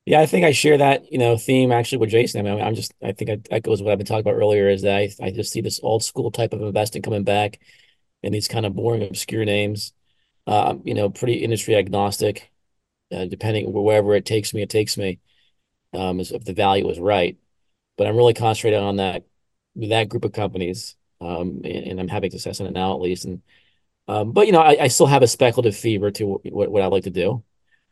[0.05, 2.45] Yeah, I think I share that, you know, theme actually with Jason.
[2.45, 4.69] I mean, I'm just I think I, that goes what I've been talking about earlier
[4.69, 7.59] is that I, I just see this old school type of investing coming back
[8.23, 9.93] and these kind of boring, obscure names.
[10.47, 12.51] Um, you know, pretty industry agnostic,
[13.11, 15.19] uh, depending wherever it takes me, it takes me.
[15.93, 17.38] Um, if the value is right.
[17.97, 19.26] But I'm really concentrated on that
[19.76, 23.26] that group of companies um, and, and, I'm having success in it now at least.
[23.26, 23.41] And
[24.07, 26.88] um, but you know, I, I, still have a speculative fever to what, what I
[26.88, 27.43] like to do.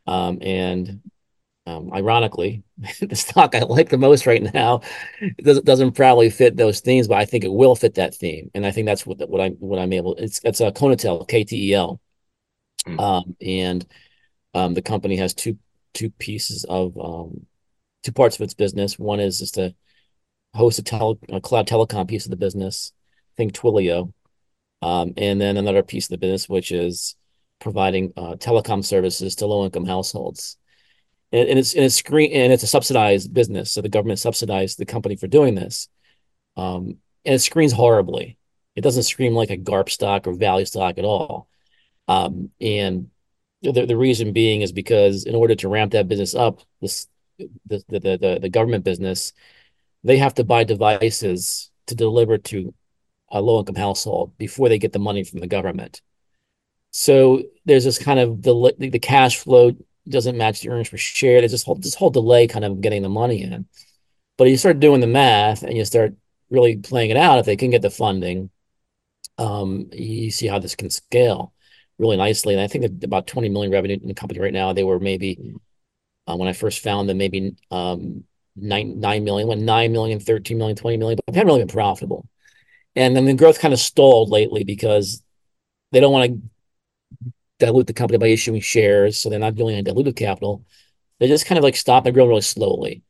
[0.07, 1.01] Um, and
[1.67, 2.63] um, ironically,
[3.01, 4.81] the stock I like the most right now
[5.43, 8.65] doesn't doesn't probably fit those themes, but I think it will fit that theme, and
[8.65, 10.15] I think that's what what I'm what I'm able.
[10.15, 12.01] It's it's a KonaTel K T E L,
[12.87, 12.99] mm.
[12.99, 13.85] um, and
[14.55, 15.57] um, the company has two
[15.93, 17.45] two pieces of um,
[18.03, 18.97] two parts of its business.
[18.97, 19.75] One is just a
[20.53, 22.91] host a, tele, a cloud telecom piece of the business,
[23.39, 24.13] think Twilio.
[24.81, 27.15] Um, and then another piece of the business, which is
[27.59, 30.57] providing uh, telecom services to low income households.
[31.31, 34.77] And, and, it's and it's screen and it's a subsidized business, so the government subsidized
[34.77, 35.87] the company for doing this.
[36.57, 38.37] Um, and it screens horribly.
[38.75, 41.47] It doesn't scream like a GARP stock or value stock at all.
[42.07, 43.09] Um, and
[43.61, 47.07] the, the reason being is because in order to ramp that business up, this
[47.37, 49.33] the the the, the government business,
[50.03, 52.73] they have to buy devices to deliver to
[53.31, 56.01] a low income household before they get the money from the government.
[56.91, 59.73] So there's this kind of the the cash flow
[60.07, 61.41] doesn't match the earnings per share.
[61.41, 63.67] There's this whole this whole delay kind of getting the money in.
[64.37, 66.15] But you start doing the math and you start
[66.49, 67.39] really playing it out.
[67.39, 68.49] If they can get the funding,
[69.37, 71.53] um, you see how this can scale
[71.99, 72.53] really nicely.
[72.53, 74.73] And I think about 20 million revenue in the company right now.
[74.73, 75.55] They were maybe
[76.27, 78.23] uh, when I first found them, maybe um,
[78.55, 81.67] nine nine million, went nine million, 13 million, 20 million, but they haven't really been
[81.67, 82.27] profitable.
[82.95, 85.23] And then the growth kind of stalled lately because
[85.91, 89.83] they don't want to dilute the company by issuing shares, so they're not doing any
[89.83, 90.65] dilutive capital.
[91.19, 93.03] They just kind of like stop and grow really slowly.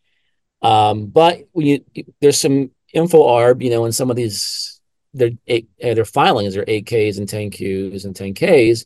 [0.62, 1.86] Um, but you
[2.20, 4.82] there's some info arb, you know, in some of these
[5.14, 8.86] their uh, their filings, their 8Ks and 10Qs and 10Ks,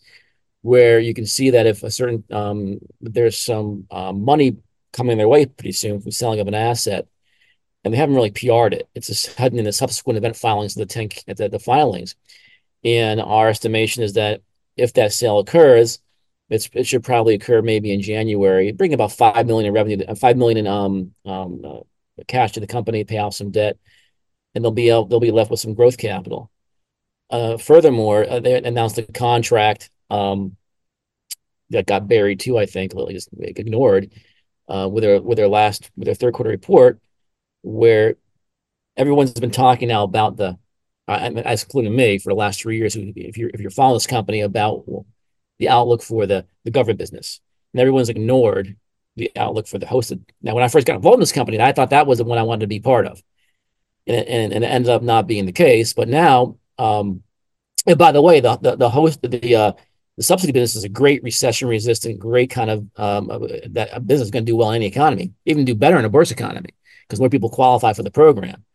[0.61, 4.57] where you can see that if a certain um, there's some um, money
[4.91, 7.07] coming their way pretty soon from selling of an asset,
[7.83, 8.89] and they haven't really PR'd it.
[8.95, 12.15] It's just hidden in the subsequent event filings, of the 10 the, the filings.
[12.83, 14.41] And our estimation is that
[14.77, 15.99] if that sale occurs,
[16.49, 20.37] it's, it should probably occur maybe in January, bring about five million in revenue, five
[20.37, 21.79] million in um, um, uh,
[22.27, 23.77] cash to the company, pay off some debt,
[24.53, 26.51] and they'll be they'll be left with some growth capital.
[27.29, 30.55] Uh, furthermore, uh, they announced a contract um,
[31.71, 32.57] that got buried too.
[32.57, 34.11] I think just ignored
[34.67, 36.99] uh, with their with their last with their third quarter report,
[37.63, 38.15] where
[38.95, 40.57] everyone's been talking now about the,
[41.07, 42.95] uh, as including me, for the last three years.
[42.95, 44.85] If you're if you're following this company about
[45.59, 47.41] the outlook for the the government business,
[47.73, 48.75] and everyone's ignored
[49.15, 50.21] the outlook for the hosted.
[50.41, 52.37] Now, when I first got involved in this company, I thought that was the one
[52.37, 53.21] I wanted to be part of,
[54.07, 55.93] and and, and it ended up not being the case.
[55.93, 57.23] But now, um,
[57.87, 59.71] and by the way, the the, the host the uh,
[60.15, 63.27] the subsidy business is a great recession resistant, great kind of um,
[63.71, 66.09] that business is going to do well in any economy, even do better in a
[66.09, 66.69] worse economy
[67.13, 68.65] because more people qualify for the program.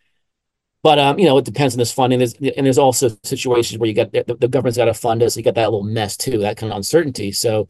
[0.84, 2.20] But um, you know, it depends on this funding.
[2.20, 5.34] There's, and there's also situations where you got the, the government's got to fund us.
[5.34, 7.32] So you got that little mess too, that kind of uncertainty.
[7.32, 7.68] So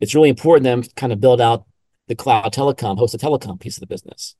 [0.00, 1.66] it's really important them kind of build out
[2.08, 4.36] the cloud telecom, host hosted telecom piece of the business.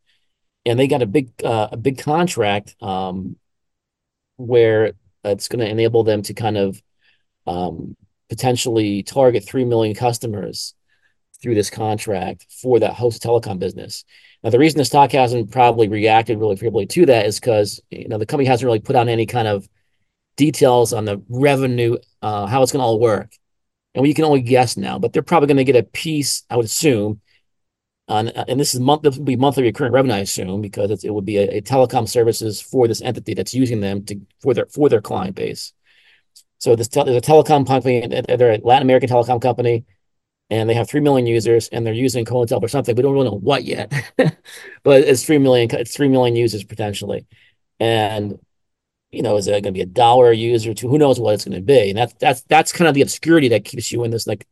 [0.64, 3.36] And they got a big uh, a big contract um,
[4.36, 6.82] where it's going to enable them to kind of
[7.46, 7.96] um,
[8.30, 10.74] potentially target 3 million customers
[11.42, 14.04] through this contract for that host telecom business.
[14.46, 18.06] Now, the reason the stock hasn't probably reacted really favorably to that is because you
[18.06, 19.68] know the company hasn't really put out any kind of
[20.36, 23.32] details on the revenue, uh, how it's going to all work,
[23.92, 25.00] and we can only guess now.
[25.00, 27.20] But they're probably going to get a piece, I would assume,
[28.06, 29.02] on, uh, and this is month.
[29.02, 32.08] This will be monthly recurring revenue, I assume, because it would be a, a telecom
[32.08, 35.72] services for this entity that's using them to for their for their client base.
[36.58, 39.86] So this te- there's a telecom company, they're a Latin American telecom company,
[40.50, 42.94] and they have three million users, and they're using KonaTel or something.
[42.94, 43.92] We don't really know what yet,
[44.82, 45.68] but it's three million.
[45.74, 47.26] It's three million users potentially,
[47.80, 48.38] and
[49.10, 51.44] you know, is it going to be a dollar user to who knows what it's
[51.44, 51.90] going to be?
[51.90, 54.26] And that's that's that's kind of the obscurity that keeps you in this.
[54.26, 54.46] Like,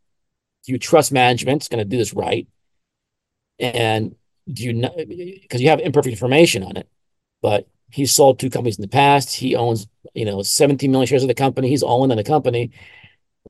[0.65, 1.63] do you trust management?
[1.63, 2.49] It's going to do this right,
[3.59, 4.15] and
[4.53, 6.89] do you know because you have imperfect information on it,
[7.43, 9.37] but He's sold two companies in the past.
[9.37, 11.69] He owns, you know, 17 million shares of the company.
[11.69, 12.73] He's all in on the company.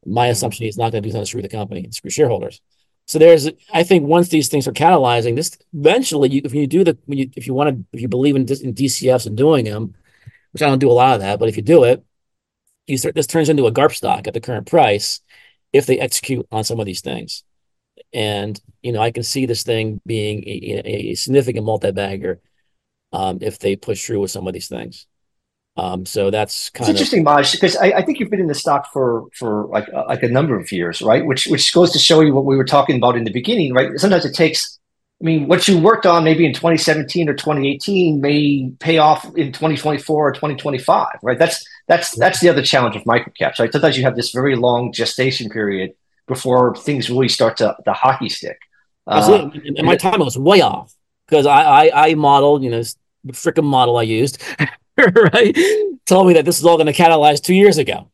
[0.06, 2.60] My assumption is not going to do something to screw the company and screw shareholders.
[3.06, 6.84] So there's, I think, once these things are catalyzing, this eventually, you, if you do
[6.84, 9.64] the, when you, if you want to, if you believe in, in DCFs and doing
[9.64, 9.94] them,
[10.52, 12.02] which I don't do a lot of that, but if you do it,
[12.86, 15.20] you start, this turns into a GARP stock at the current price
[15.72, 17.44] if they execute on some of these things.
[18.12, 22.40] And you know, I can see this thing being a, a significant multi-bagger
[23.12, 25.06] um, if they push through with some of these things.
[25.76, 28.46] Um, so that's kind it's of interesting, Maj, because I, I, think you've been in
[28.46, 31.26] the stock for for like uh, like a number of years, right?
[31.26, 33.90] Which which goes to show you what we were talking about in the beginning, right?
[33.98, 34.78] Sometimes it takes.
[35.20, 39.52] I mean, what you worked on maybe in 2017 or 2018 may pay off in
[39.52, 41.38] 2024 or 2025, right?
[41.38, 43.72] That's that's that's the other challenge of microcaps, right?
[43.72, 45.92] Sometimes you have this very long gestation period
[46.28, 48.58] before things really start to the hockey stick.
[49.06, 50.94] Uh, and my time was way off
[51.26, 52.82] because I, I I modeled, you know,
[53.28, 54.42] freaking model I used,
[55.32, 55.56] right?
[56.06, 58.10] Told me that this is all going to catalyze two years ago,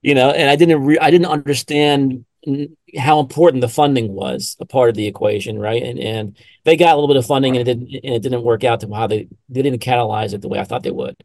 [0.00, 2.24] you know, and I didn't re- I didn't understand
[2.98, 5.82] how important the funding was a part of the equation, right?
[5.82, 8.42] And and they got a little bit of funding and it didn't and it didn't
[8.42, 11.16] work out to how they they didn't catalyze it the way I thought they would.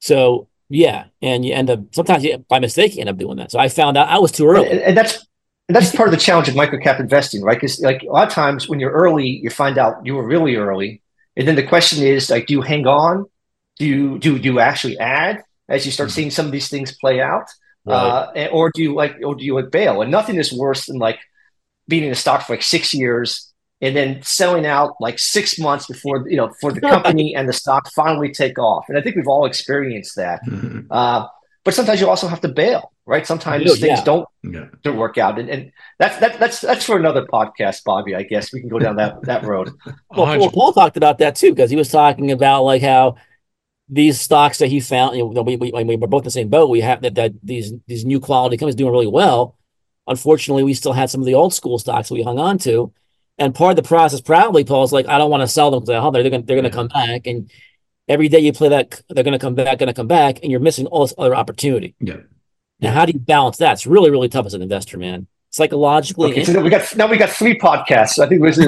[0.00, 3.50] So yeah, and you end up sometimes you, by mistake you end up doing that.
[3.50, 5.26] So I found out I was too early, and, and that's
[5.68, 7.56] and that's part of the challenge of microcap investing, right?
[7.56, 10.56] Because like a lot of times when you're early, you find out you were really
[10.56, 11.02] early,
[11.36, 13.26] and then the question is like, do you hang on?
[13.78, 16.14] Do you do, do you actually add as you start mm-hmm.
[16.14, 17.46] seeing some of these things play out?
[17.84, 17.94] Right.
[17.94, 20.02] Uh, or do you like or do you like bail?
[20.02, 21.18] And nothing is worse than like
[21.86, 25.86] being in a stock for like six years and then selling out like six months
[25.86, 28.86] before you know for the company and the stock finally take off.
[28.88, 30.44] And I think we've all experienced that.
[30.46, 30.90] Mm-hmm.
[30.90, 31.26] Uh,
[31.64, 33.26] but sometimes you also have to bail right?
[33.26, 34.04] Sometimes do, things yeah.
[34.04, 34.66] don't yeah.
[34.82, 38.14] don't work out, and, and that's that, that's that's for another podcast, Bobby.
[38.14, 39.70] I guess we can go down that that road.
[40.10, 43.16] well, well, Paul talked about that too because he was talking about like how
[43.88, 46.48] these stocks that he found, you know, we, we, we we're both in the same
[46.48, 46.70] boat.
[46.70, 49.56] We have that, that these these new quality companies doing really well.
[50.06, 52.92] Unfortunately, we still had some of the old school stocks that we hung on to.
[53.38, 56.02] And part of the process, probably, Paul's like, I don't want to sell them because
[56.02, 57.26] oh, they're gonna they're gonna come back.
[57.26, 57.50] And
[58.08, 60.86] every day you play that, they're gonna come back, gonna come back, and you're missing
[60.86, 61.94] all this other opportunity.
[62.00, 62.16] Yeah.
[62.80, 63.72] Now, how do you balance that?
[63.72, 65.26] It's really, really tough as an investor, man.
[65.58, 68.20] Psychologically, okay, so we got now we got three podcasts.
[68.20, 68.64] I think it was the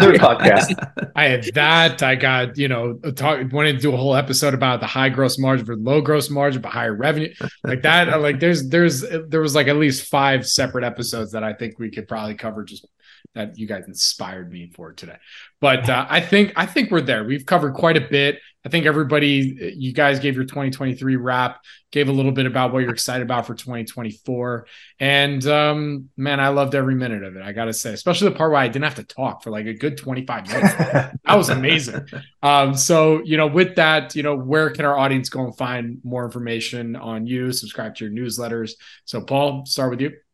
[0.00, 1.10] third podcast.
[1.14, 2.02] I had that.
[2.02, 5.38] I got you know talk, wanted to do a whole episode about the high gross
[5.38, 7.32] margin for low gross margin, but higher revenue
[7.62, 8.20] like that.
[8.20, 11.92] Like there's there's there was like at least five separate episodes that I think we
[11.92, 12.88] could probably cover just
[13.36, 15.16] that you guys inspired me for today.
[15.60, 17.22] But uh, I think I think we're there.
[17.22, 18.40] We've covered quite a bit.
[18.64, 21.60] I think everybody, you guys gave your 2023 wrap,
[21.92, 24.66] gave a little bit about what you're excited about for 2024,
[24.98, 27.42] and um, man, I loved every minute of it.
[27.42, 29.66] I got to say, especially the part where I didn't have to talk for like
[29.66, 30.74] a good 25 minutes.
[30.74, 32.08] that was amazing.
[32.42, 36.00] Um, so you know, with that, you know, where can our audience go and find
[36.02, 37.52] more information on you?
[37.52, 38.72] Subscribe to your newsletters.
[39.04, 40.25] So, Paul, start with you.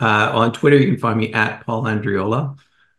[0.00, 2.56] Uh, on Twitter, you can find me at Paul Andreola.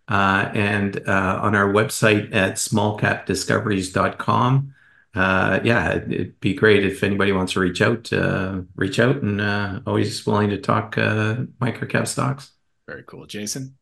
[0.10, 4.74] Uh, and uh, on our website at smallcapdiscoveries.com.
[5.14, 9.22] Uh, yeah, it'd, it'd, be great if anybody wants to reach out, uh, reach out,
[9.22, 12.54] and uh, always willing to talk uh, microcap stocks.
[12.88, 13.78] Very cool, Jason.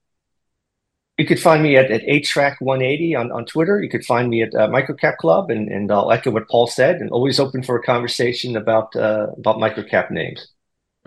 [1.18, 3.82] You could find me at, at EightTrack180 on, on Twitter.
[3.82, 6.98] You could find me at uh, Microcap Club, and, and I'll echo what Paul said,
[6.98, 10.48] and always open for a conversation about uh, about microcap names.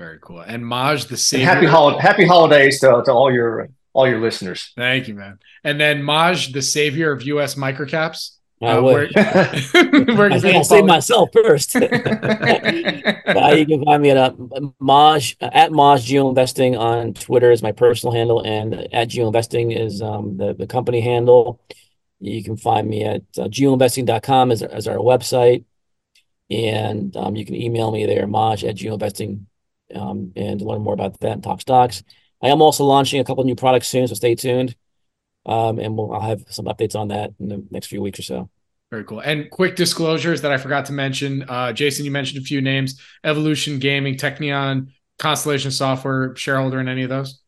[0.00, 0.40] Very cool.
[0.40, 1.44] And Maj, the same.
[1.44, 4.72] Happy, hol- happy holidays to, to all your all your listeners.
[4.74, 5.38] Thank you, man.
[5.62, 7.54] And then Maj, the savior of U.S.
[7.54, 8.36] microcaps.
[8.62, 9.14] I uh, would.
[9.14, 11.76] Where, where I think I'll save myself first.
[11.76, 14.32] uh, you can find me at uh,
[14.78, 19.70] Maj at Maj Geo Investing on Twitter is my personal handle, and at Geo Investing
[19.70, 21.60] is um, the the company handle.
[22.20, 25.64] You can find me at uh, geoinvesting.com as, as our website,
[26.50, 29.46] and um, you can email me there, Maj at geoinvesting
[29.94, 32.02] um, and learn more about that and talk stocks.
[32.42, 34.74] I am also launching a couple new products soon, so stay tuned.
[35.46, 38.22] Um, and we'll, I'll have some updates on that in the next few weeks or
[38.22, 38.50] so.
[38.90, 39.20] Very cool.
[39.20, 41.44] And quick disclosures that I forgot to mention.
[41.48, 44.88] Uh, Jason, you mentioned a few names: Evolution Gaming, Technion,
[45.18, 47.40] Constellation Software, shareholder in any of those.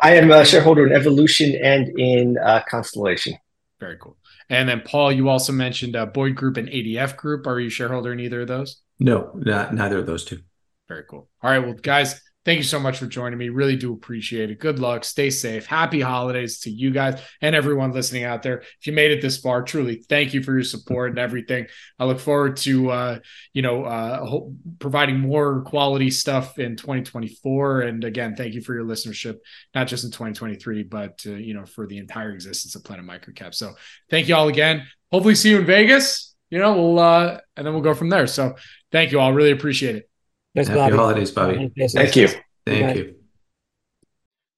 [0.00, 3.38] I am a shareholder in Evolution and in uh, Constellation.
[3.78, 4.16] Very cool.
[4.48, 7.46] And then Paul, you also mentioned uh, Boyd Group and ADF Group.
[7.46, 8.80] Are you shareholder in either of those?
[8.98, 10.40] No, not, neither of those two.
[10.88, 11.28] Very cool.
[11.42, 13.48] All right, well, guys, thank you so much for joining me.
[13.48, 14.60] Really do appreciate it.
[14.60, 15.04] Good luck.
[15.04, 15.66] Stay safe.
[15.66, 18.60] Happy holidays to you guys and everyone listening out there.
[18.60, 21.66] If you made it this far, truly thank you for your support and everything.
[21.98, 23.18] I look forward to uh,
[23.52, 24.40] you know uh,
[24.78, 27.80] providing more quality stuff in 2024.
[27.80, 29.38] And again, thank you for your listenership,
[29.74, 33.54] not just in 2023, but uh, you know for the entire existence of Planet Microcap.
[33.54, 33.74] So
[34.08, 34.86] thank you all again.
[35.10, 36.34] Hopefully, see you in Vegas.
[36.50, 38.28] You know, we'll uh, and then we'll go from there.
[38.28, 38.54] So
[38.92, 39.32] thank you all.
[39.32, 40.15] Really appreciate it.
[40.56, 40.96] Thanks, Happy Bobby.
[40.96, 41.70] holidays, Bobby.
[41.76, 42.28] Thank you.
[42.64, 43.16] Thank you.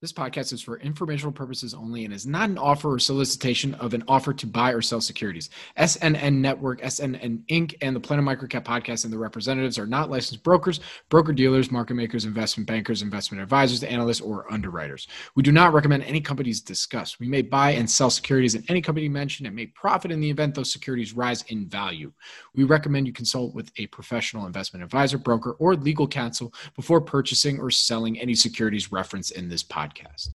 [0.01, 3.93] This podcast is for informational purposes only and is not an offer or solicitation of
[3.93, 5.49] an offer to buy or sell securities.
[5.77, 10.41] SNN Network, SNN Inc., and the Planet Microcap podcast and the representatives are not licensed
[10.41, 15.05] brokers, broker dealers, market makers, investment bankers, investment advisors, analysts, or underwriters.
[15.35, 17.19] We do not recommend any companies discussed.
[17.19, 20.29] We may buy and sell securities in any company mentioned and may profit in the
[20.29, 22.13] event those securities rise in value.
[22.59, 27.57] We recommend you consult with a professional investment advisor, broker, or legal counsel before purchasing
[27.57, 30.27] or selling any securities referenced in this podcast.